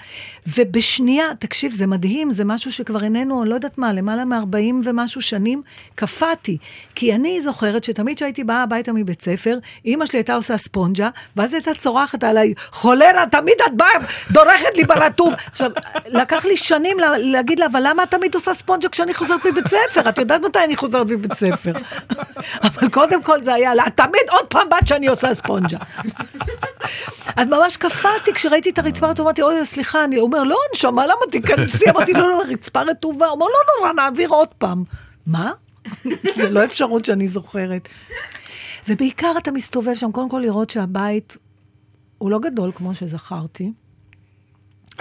ובשנייה, 0.47 1.25
תקשיב, 1.39 1.71
זה 1.71 1.87
מדהים, 1.87 2.31
זה 2.31 2.45
משהו 2.45 2.71
שכבר 2.71 3.03
איננו, 3.03 3.41
אני 3.41 3.49
לא 3.49 3.55
יודעת 3.55 3.77
מה, 3.77 3.93
למעלה 3.93 4.25
מ-40 4.25 4.73
ומשהו 4.83 5.21
שנים, 5.21 5.61
קפאתי. 5.95 6.57
כי 6.95 7.15
אני 7.15 7.41
זוכרת 7.41 7.83
שתמיד 7.83 8.15
כשהייתי 8.15 8.43
באה 8.43 8.63
הביתה 8.63 8.93
מבית 8.93 9.21
ספר, 9.21 9.57
אימא 9.85 10.05
שלי 10.05 10.19
הייתה 10.19 10.35
עושה 10.35 10.57
ספונג'ה, 10.57 11.09
ואז 11.35 11.53
הייתה 11.53 11.71
צורחת 11.77 12.23
עליי, 12.23 12.53
חולרה, 12.71 13.25
תמיד 13.31 13.55
את 13.67 13.73
באה, 13.75 13.89
דורכת 14.31 14.77
לי 14.77 14.83
ברטוב. 14.83 15.33
עכשיו, 15.51 15.69
לקח 16.05 16.45
לי 16.45 16.57
שנים 16.57 16.99
לה, 16.99 17.17
להגיד 17.17 17.59
לה, 17.59 17.65
אבל 17.65 17.81
למה 17.83 18.03
את 18.03 18.11
תמיד 18.11 18.35
עושה 18.35 18.53
ספונג'ה 18.53 18.89
כשאני 18.89 19.13
חוזרת 19.13 19.45
מבית 19.45 19.67
ספר? 19.67 20.09
את 20.09 20.17
יודעת 20.17 20.41
מתי 20.41 20.59
אני 20.63 20.75
חוזרת 20.75 21.07
מבית 21.07 21.33
ספר. 21.33 21.73
אבל 22.63 22.89
קודם 22.89 23.23
כל 23.23 23.43
זה 23.43 23.53
היה, 23.53 23.75
לה, 23.75 23.83
תמיד 23.95 24.23
עוד 24.29 24.45
פעם 24.45 24.69
בת 24.69 24.87
שאני 24.87 25.07
עושה 25.07 25.35
ספונג'ה. 25.35 25.77
אז 27.35 27.47
ממש 27.47 27.77
קפאתי 27.77 28.33
כשראיתי 28.33 28.69
את 28.69 28.79
הרצפה, 28.79 29.07
רטובה, 29.07 29.29
אמרתי, 29.29 29.41
אוי, 29.41 29.65
סליחה, 29.65 30.03
אני 30.03 30.19
אומר, 30.19 30.43
לא, 30.43 30.57
נשמה, 30.73 31.05
למה 31.05 31.31
תיכנסי? 31.31 31.89
אמרתי, 31.95 32.13
לא, 32.13 32.29
לא, 32.29 32.41
הרצפה 32.41 32.81
רטובה. 32.81 33.25
הוא 33.25 33.33
אומר, 33.33 33.45
לא 33.45 33.59
נורא, 33.79 33.93
נעביר 33.93 34.29
עוד 34.29 34.47
פעם. 34.57 34.83
מה? 35.27 35.51
זה 36.41 36.49
לא 36.49 36.63
אפשרות 36.65 37.05
שאני 37.05 37.27
זוכרת. 37.27 37.87
ובעיקר 38.87 39.33
אתה 39.37 39.51
מסתובב 39.51 39.95
שם, 39.95 40.11
קודם 40.11 40.29
כל 40.29 40.39
לראות 40.39 40.69
שהבית 40.69 41.37
הוא 42.17 42.31
לא 42.31 42.39
גדול 42.39 42.71
כמו 42.75 42.95
שזכרתי. 42.95 43.71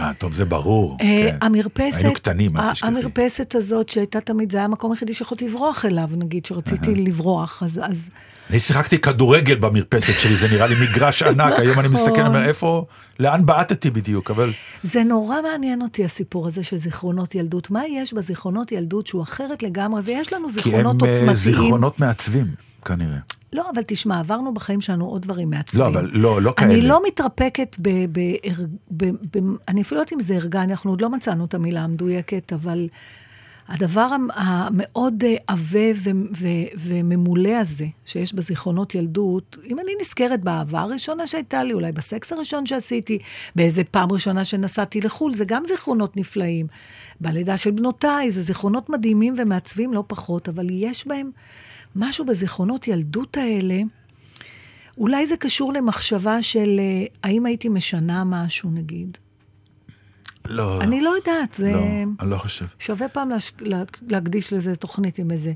אה, 0.01 0.15
טוב, 0.15 0.35
זה 0.35 0.45
ברור. 0.45 0.97
אה, 1.01 1.07
כן. 1.31 1.37
המרפסת, 1.41 1.95
היינו 1.95 2.15
קטנים, 2.15 2.57
אל 2.57 2.73
תשכחי. 2.73 2.89
המרפסת 2.89 3.55
הזאת 3.55 3.89
שהייתה 3.89 4.21
תמיד, 4.21 4.53
זה 4.53 4.59
היה 4.59 4.65
המקום 4.65 4.93
היחידי 4.93 5.15
שיכולתי 5.15 5.49
לברוח 5.49 5.85
אליו, 5.85 6.09
נגיד, 6.17 6.45
שרציתי 6.45 6.95
לברוח, 6.95 7.63
אז... 7.63 7.81
אז 7.85 8.09
אני 8.51 8.61
שיחקתי 8.61 8.99
כדורגל 8.99 9.55
במרפסת 9.55 10.21
שלי, 10.21 10.37
זה 10.37 10.49
נראה 10.49 10.67
לי 10.67 10.75
מגרש 10.83 11.23
ענק, 11.23 11.53
היום 11.59 11.81
אני 11.81 11.89
מסתכל, 11.89 12.27
אומר, 12.27 12.45
איפה, 12.45 12.85
לאן 13.19 13.47
בעטתי 13.47 13.91
בדיוק, 13.91 14.31
אבל 14.31 14.53
זה 14.83 15.05
נורא 15.05 15.37
מעניין 15.43 15.83
אותי 15.83 16.05
הסיפור 16.05 16.47
הזה 16.47 16.63
של 16.63 16.77
זיכרונות 16.77 17.35
ילדות. 17.35 17.71
מה 17.71 17.87
יש 17.87 18.13
בזיכרונות 18.13 18.73
ילדות 18.73 19.07
שהוא 19.07 19.23
אחרת 19.23 19.63
לגמרי, 19.63 20.03
ויש 20.05 20.33
לנו 20.33 20.49
כי 20.49 20.55
הם 20.55 20.63
זיכרונות 20.63 21.03
אה, 21.03 21.11
עוצמתיים. 21.11 21.37
זיכרונות 21.37 22.01
מעצבים, 22.01 22.47
כנראה. 22.85 23.19
לא, 23.53 23.71
אבל 23.75 23.83
תשמע, 23.87 24.19
עברנו 24.19 24.55
בחיים 24.55 24.81
שלנו 24.81 25.07
עוד 25.07 25.23
דברים 25.23 25.51
מעצבים. 25.51 25.83
לא, 25.83 25.89
אבל 25.89 26.11
לא, 26.13 26.43
לא 26.43 26.53
כאלה. 26.57 26.75
אני 26.75 26.83
לא 26.83 27.01
מתרפקת 27.07 27.77
ב... 27.83 27.89
ב, 27.89 28.21
ב, 28.91 29.11
ב 29.11 29.39
אני 29.69 29.83
אפילו 29.83 29.97
לא 29.97 30.03
יודעת 30.03 30.13
אם 30.13 30.21
זה 30.21 30.35
ערגה, 30.35 30.63
אנחנו 30.63 30.91
עוד 30.91 31.01
לא 31.01 31.11
מצאנו 31.11 31.45
את 31.45 31.55
המילה 31.55 31.81
המדויקת, 31.85 32.53
אבל 32.53 32.89
הדבר 33.69 34.01
המ- 34.01 34.31
המאוד 34.35 35.25
אה, 35.25 35.35
עבה 35.47 35.79
ו- 35.95 36.11
ו- 36.37 36.79
וממולא 36.79 37.49
הזה, 37.49 37.87
שיש 38.05 38.35
בזיכרונות 38.35 38.95
ילדות, 38.95 39.57
אם 39.71 39.79
אני 39.81 39.93
נזכרת 40.01 40.41
באהבה 40.41 40.81
הראשונה 40.81 41.27
שהייתה 41.27 41.63
לי, 41.65 41.73
אולי 41.73 41.93
בסקס 41.93 42.33
הראשון 42.33 42.67
שעשיתי, 42.67 43.19
באיזה 43.57 43.85
פעם 43.85 44.13
ראשונה 44.13 44.45
שנסעתי 44.45 45.01
לחו"ל, 45.01 45.35
זה 45.35 45.45
גם 45.45 45.63
זיכרונות 45.69 46.17
נפלאים. 46.17 46.67
בלידה 47.21 47.57
של 47.57 47.71
בנותיי, 47.71 48.31
זה 48.31 48.43
זיכרונות 48.43 48.91
מדהימים 48.91 49.35
ומעצבים 49.39 49.93
לא 49.93 50.05
פחות, 50.07 50.49
אבל 50.49 50.67
יש 50.71 51.07
בהם 51.07 51.31
משהו 51.97 52.25
בזיכרונות 52.25 52.89
ילדות 52.89 53.37
האלה, 53.37 53.81
אולי 54.99 55.27
זה 55.27 55.37
קשור 55.37 55.73
למחשבה 55.73 56.43
של 56.43 56.77
אה, 56.79 57.07
האם 57.23 57.47
הייתי 57.47 57.69
משנה 57.69 58.25
משהו, 58.27 58.71
נגיד. 58.71 59.19
לא, 60.49 60.81
אני 60.81 61.01
לא 61.01 61.11
יודעת, 61.11 61.55
זה... 61.55 61.73
לא, 61.73 61.81
אני 62.21 62.31
לא 62.31 62.37
חושב. 62.37 62.67
שווה 62.79 63.09
פעם 63.09 63.31
להש... 63.31 63.53
לה... 63.61 63.83
להקדיש 64.09 64.53
לזה 64.53 64.77
תוכנית 64.77 65.19
עם 65.19 65.31
איזה 65.31 65.53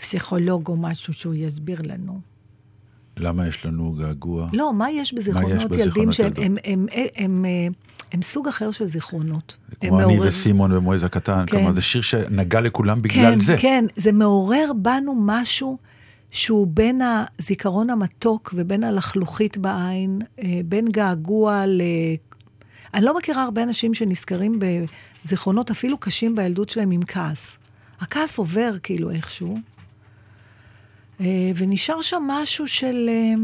פסיכולוג 0.00 0.68
או 0.68 0.76
משהו 0.76 1.12
שהוא 1.12 1.34
יסביר 1.34 1.82
לנו. 1.84 2.20
למה 3.16 3.48
יש 3.48 3.66
לנו 3.66 3.92
געגוע? 3.92 4.48
לא, 4.52 4.72
מה 4.74 4.90
יש 4.90 5.14
בזיכרונות 5.14 5.50
בזיכרונות 5.70 5.80
ילדים 5.80 6.12
שהם 6.12 6.26
ילדות? 6.26 6.44
הם, 6.44 6.56
הם, 6.64 6.86
הם, 6.92 7.06
הם, 7.16 7.44
אה, 7.44 7.66
הם 8.12 8.22
סוג 8.22 8.48
אחר 8.48 8.70
של 8.70 8.86
זיכרונות. 8.86 9.56
הם 9.82 9.88
כמו 9.88 10.00
אני 10.00 10.06
מעורר- 10.14 10.28
וסימון 10.28 10.72
ומועז 10.72 11.04
הקטן, 11.04 11.44
כן. 11.46 11.56
כלומר 11.56 11.72
זה 11.72 11.82
שיר 11.82 12.02
שנגע 12.02 12.60
לכולם 12.60 13.02
בגלל 13.02 13.32
כן, 13.34 13.40
זה. 13.40 13.56
כן, 13.58 13.84
זה 13.96 14.12
מעורר 14.12 14.72
בנו 14.76 15.14
משהו 15.18 15.78
שהוא 16.30 16.66
בין 16.66 17.00
הזיכרון 17.38 17.90
המתוק 17.90 18.54
ובין 18.56 18.84
הלחלוכית 18.84 19.58
בעין, 19.58 20.18
אה, 20.42 20.60
בין 20.64 20.88
געגוע 20.88 21.66
ל... 21.66 21.82
אני 22.94 23.04
לא 23.04 23.16
מכירה 23.16 23.42
הרבה 23.42 23.62
אנשים 23.62 23.94
שנזכרים 23.94 24.60
בזיכרונות 25.24 25.70
אפילו 25.70 25.98
קשים 25.98 26.34
בילדות 26.34 26.68
שלהם 26.68 26.90
עם 26.90 27.00
כעס. 27.06 27.58
הכעס 28.00 28.38
עובר 28.38 28.74
כאילו 28.82 29.10
איכשהו, 29.10 29.58
ונשאר 31.56 32.02
שם 32.02 32.22
משהו 32.28 32.68
של... 32.68 33.06
אה, 33.08 33.34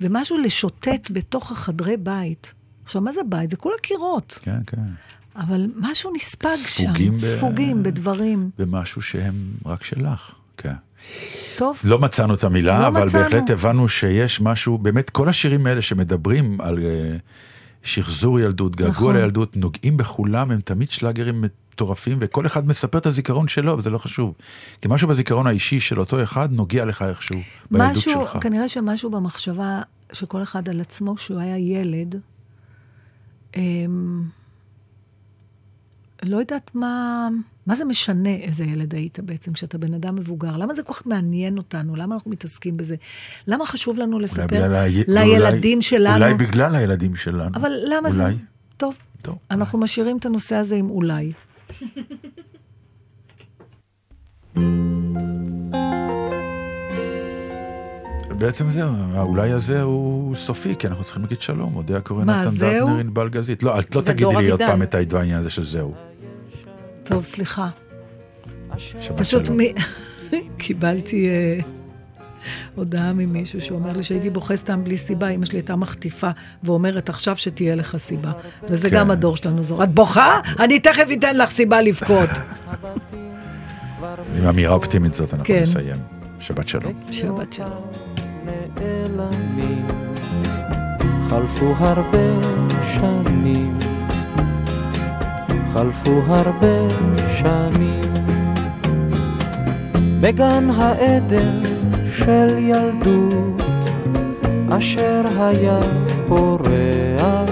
ומשהו 0.00 0.38
לשוטט 0.38 1.10
בתוך 1.10 1.52
החדרי 1.52 1.96
בית. 1.96 2.54
עכשיו, 2.84 3.02
מה 3.02 3.12
זה 3.12 3.20
בית? 3.28 3.50
זה 3.50 3.56
כולה 3.56 3.76
קירות, 3.82 4.38
כן, 4.42 4.58
כן. 4.66 4.76
אבל 5.36 5.66
משהו 5.76 6.12
נספג 6.16 6.48
שם, 6.56 6.82
ספוגים 6.82 7.16
ב- 7.16 7.20
ספוגים 7.20 7.82
בדברים. 7.82 8.50
במשהו 8.58 9.02
שהם 9.02 9.34
רק 9.66 9.84
שלך, 9.84 10.34
כן. 10.56 10.72
טוב, 11.56 11.78
לא 11.84 11.98
מצאנו 11.98 12.34
את 12.34 12.44
המילה, 12.44 12.80
לא 12.80 12.86
אבל 12.86 13.06
מצאנו. 13.06 13.22
בהחלט 13.24 13.50
הבנו 13.50 13.88
שיש 13.88 14.40
משהו, 14.40 14.78
באמת 14.78 15.10
כל 15.10 15.28
השירים 15.28 15.66
האלה 15.66 15.82
שמדברים 15.82 16.60
על 16.60 16.78
אה, 16.78 17.16
שחזור 17.82 18.40
ילדות, 18.40 18.76
געגוע 18.76 18.92
נכון. 18.92 19.16
לילדות, 19.16 19.56
נוגעים 19.56 19.96
בכולם, 19.96 20.50
הם 20.50 20.60
תמיד 20.60 20.90
שלאגרים 20.90 21.44
מטורפים, 21.80 22.18
וכל 22.20 22.46
אחד 22.46 22.66
מספר 22.68 22.98
את 22.98 23.06
הזיכרון 23.06 23.48
שלו, 23.48 23.78
וזה 23.78 23.90
לא 23.90 23.98
חשוב. 23.98 24.34
כי 24.80 24.88
משהו 24.90 25.08
בזיכרון 25.08 25.46
האישי 25.46 25.80
של 25.80 26.00
אותו 26.00 26.22
אחד 26.22 26.52
נוגע 26.52 26.84
לך 26.84 27.02
איכשהו, 27.02 27.40
בילדות 27.70 27.96
משהו, 27.96 28.12
שלך. 28.12 28.38
כנראה 28.42 28.68
שמשהו 28.68 29.10
במחשבה 29.10 29.80
של 30.12 30.26
כל 30.26 30.42
אחד 30.42 30.68
על 30.68 30.80
עצמו, 30.80 31.16
כשהוא 31.16 31.38
היה 31.40 31.58
ילד, 31.58 32.14
אמ, 33.56 34.22
לא 36.22 36.36
יודעת 36.36 36.70
מה, 36.74 37.28
מה 37.66 37.76
זה 37.76 37.84
משנה 37.84 38.30
איזה 38.34 38.64
ילד 38.64 38.94
היית 38.94 39.20
בעצם 39.20 39.52
כשאתה 39.52 39.78
בן 39.78 39.94
אדם 39.94 40.16
מבוגר. 40.16 40.56
למה 40.56 40.74
זה 40.74 40.82
כל 40.82 40.92
כך 40.92 41.06
מעניין 41.06 41.58
אותנו? 41.58 41.96
למה 41.96 42.14
אנחנו 42.14 42.30
מתעסקים 42.30 42.76
בזה? 42.76 42.96
למה 43.46 43.66
חשוב 43.66 43.96
לנו 43.98 44.12
אולי 44.12 44.24
לספר 44.24 44.74
ה- 44.74 44.84
לילדים 45.08 45.72
אולי- 45.78 45.82
שלנו? 45.82 46.24
אולי 46.24 46.34
בגלל 46.34 46.74
הילדים 46.74 47.16
שלנו. 47.16 47.56
אבל 47.56 47.72
למה 47.88 48.10
זה... 48.10 48.22
אולי. 48.22 48.34
טוב, 48.76 48.94
טוב. 49.22 49.38
אנחנו 49.50 49.78
משאירים 49.78 50.16
את 50.18 50.26
הנושא 50.26 50.54
הזה 50.56 50.76
עם 50.76 50.90
אולי. 50.90 51.32
בעצם 58.38 58.70
זהו, 58.70 58.90
האולי 59.14 59.50
הזה 59.50 59.82
הוא 59.82 60.36
סופי, 60.36 60.74
כי 60.78 60.86
אנחנו 60.86 61.04
צריכים 61.04 61.22
להגיד 61.22 61.42
שלום, 61.42 61.76
אודה 61.76 61.96
הקורא 61.96 62.24
מה, 62.24 62.42
נתן? 62.42 62.54
דטנר 62.54 62.98
ענבל 63.00 63.28
גזית. 63.28 63.62
לא, 63.62 63.80
את 63.80 63.96
לא 63.96 64.00
תגידי 64.00 64.36
לי 64.36 64.50
עוד. 64.50 64.62
פעם 64.62 64.82
את 64.82 64.94
העניין 64.94 65.38
הזה 65.38 65.50
של 65.50 65.64
זהו. 65.64 65.94
טוב, 67.04 67.24
סליחה. 67.24 67.68
פשוט. 69.16 69.48
קיבלתי 70.58 71.28
אה, 71.28 71.58
הודעה 72.74 73.12
ממישהו 73.12 73.60
שאומר 73.60 73.92
לי 73.92 74.02
שהייתי 74.02 74.30
בוכה 74.30 74.56
סתם 74.56 74.84
בלי 74.84 74.96
סיבה, 74.96 75.28
אמא 75.28 75.46
שלי 75.46 75.58
הייתה 75.58 75.76
מחטיפה 75.76 76.30
ואומרת 76.64 77.08
עכשיו 77.08 77.36
שתהיה 77.36 77.74
לך 77.74 77.96
סיבה. 77.96 78.32
וזה 78.62 78.90
כן. 78.90 78.96
גם 78.96 79.10
הדור 79.10 79.36
שלנו 79.36 79.64
זור. 79.64 79.84
את 79.84 79.94
בוכה? 79.94 80.40
אני 80.60 80.80
תכף 80.80 81.06
אתן 81.18 81.36
לך 81.36 81.50
סיבה 81.50 81.82
לבכות. 81.82 82.30
עם 84.38 84.44
אמירה 84.46 84.74
אופטימית 84.74 85.14
זאת 85.14 85.34
אנחנו 85.34 85.44
כן. 85.44 85.62
נסיים. 85.62 85.96
שבת 86.40 86.68
שלום. 86.68 86.92
שבת 87.10 87.52
שלום. 87.52 87.82
נעלמים, 88.80 89.86
חלפו 91.28 91.74
הרבה 91.78 92.28
שנים, 92.94 93.78
חלפו 95.72 96.22
הרבה 96.26 96.88
שנים, 97.38 98.14
בגן 100.20 100.70
העדן 100.70 101.79
של 102.16 102.58
ילדות, 102.58 103.62
אשר 104.70 105.22
היה 105.38 105.80
פורח, 106.28 107.50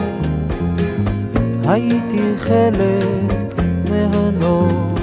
הייתי 1.66 2.22
חלק 2.38 3.54
מהנוף, 3.90 5.00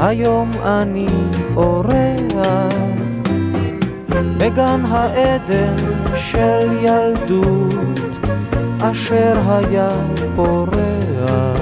היום 0.00 0.50
אני 0.64 1.08
אורח. 1.56 1.98
בגן 4.38 4.80
העדן 4.88 5.76
של 6.16 6.68
ילדות, 6.82 8.16
אשר 8.80 9.34
היה 9.46 9.90
פורח. 10.36 11.58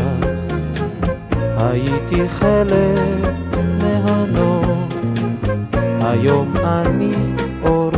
הייתי 1.59 2.29
חלק 2.29 3.46
היום 6.11 6.55
אני 6.65 7.13
אורח. 7.63 7.97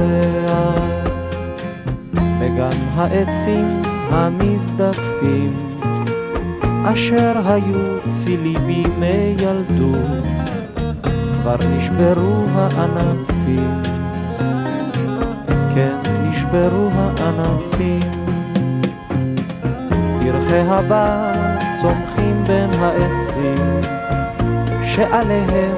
בגן 2.14 2.78
העצים 2.94 3.82
המזדקפים, 4.10 5.56
אשר 6.84 7.32
היו 7.44 7.98
צילי 8.08 8.54
בימי 8.66 9.36
ילדות, 9.38 10.24
כבר 11.32 11.56
נשברו 11.76 12.44
הענפים. 12.54 13.82
כן, 15.74 15.96
נשברו 16.22 16.88
הענפים. 16.94 18.00
פרחי 20.20 20.60
הבר 20.60 21.32
צומחים 21.80 22.44
בין 22.46 22.70
העצים, 22.70 23.80
שעליהם 24.84 25.74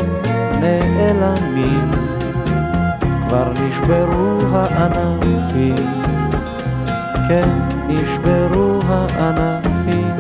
נעלמים. 0.61 2.00
נשברו 3.71 4.39
הענפים, 4.53 5.87
כן, 7.29 7.49
נשברו 7.89 8.79
הענפים. 8.89 10.17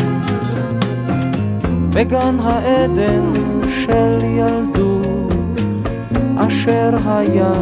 בגן 1.91 2.37
העדן 2.43 3.23
של 3.69 4.19
ילדות, 4.25 5.61
אשר 6.37 6.97
היה 7.07 7.53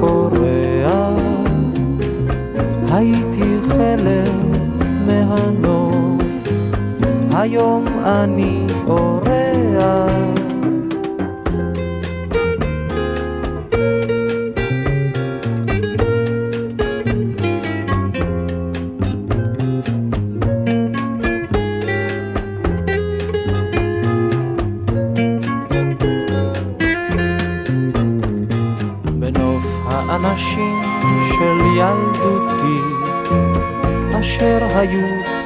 פורח, 0.00 1.18
הייתי 2.92 3.58
חלק 3.68 4.32
מהנוף, 5.06 6.48
היום 7.32 7.84
אני 8.04 8.66
אורח. 8.86 10.27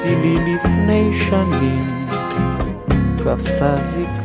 צילי 0.02 0.54
לפני 0.54 1.10
שנים, 1.28 2.08
קפצה 3.18 3.76
זקנה 3.82 4.21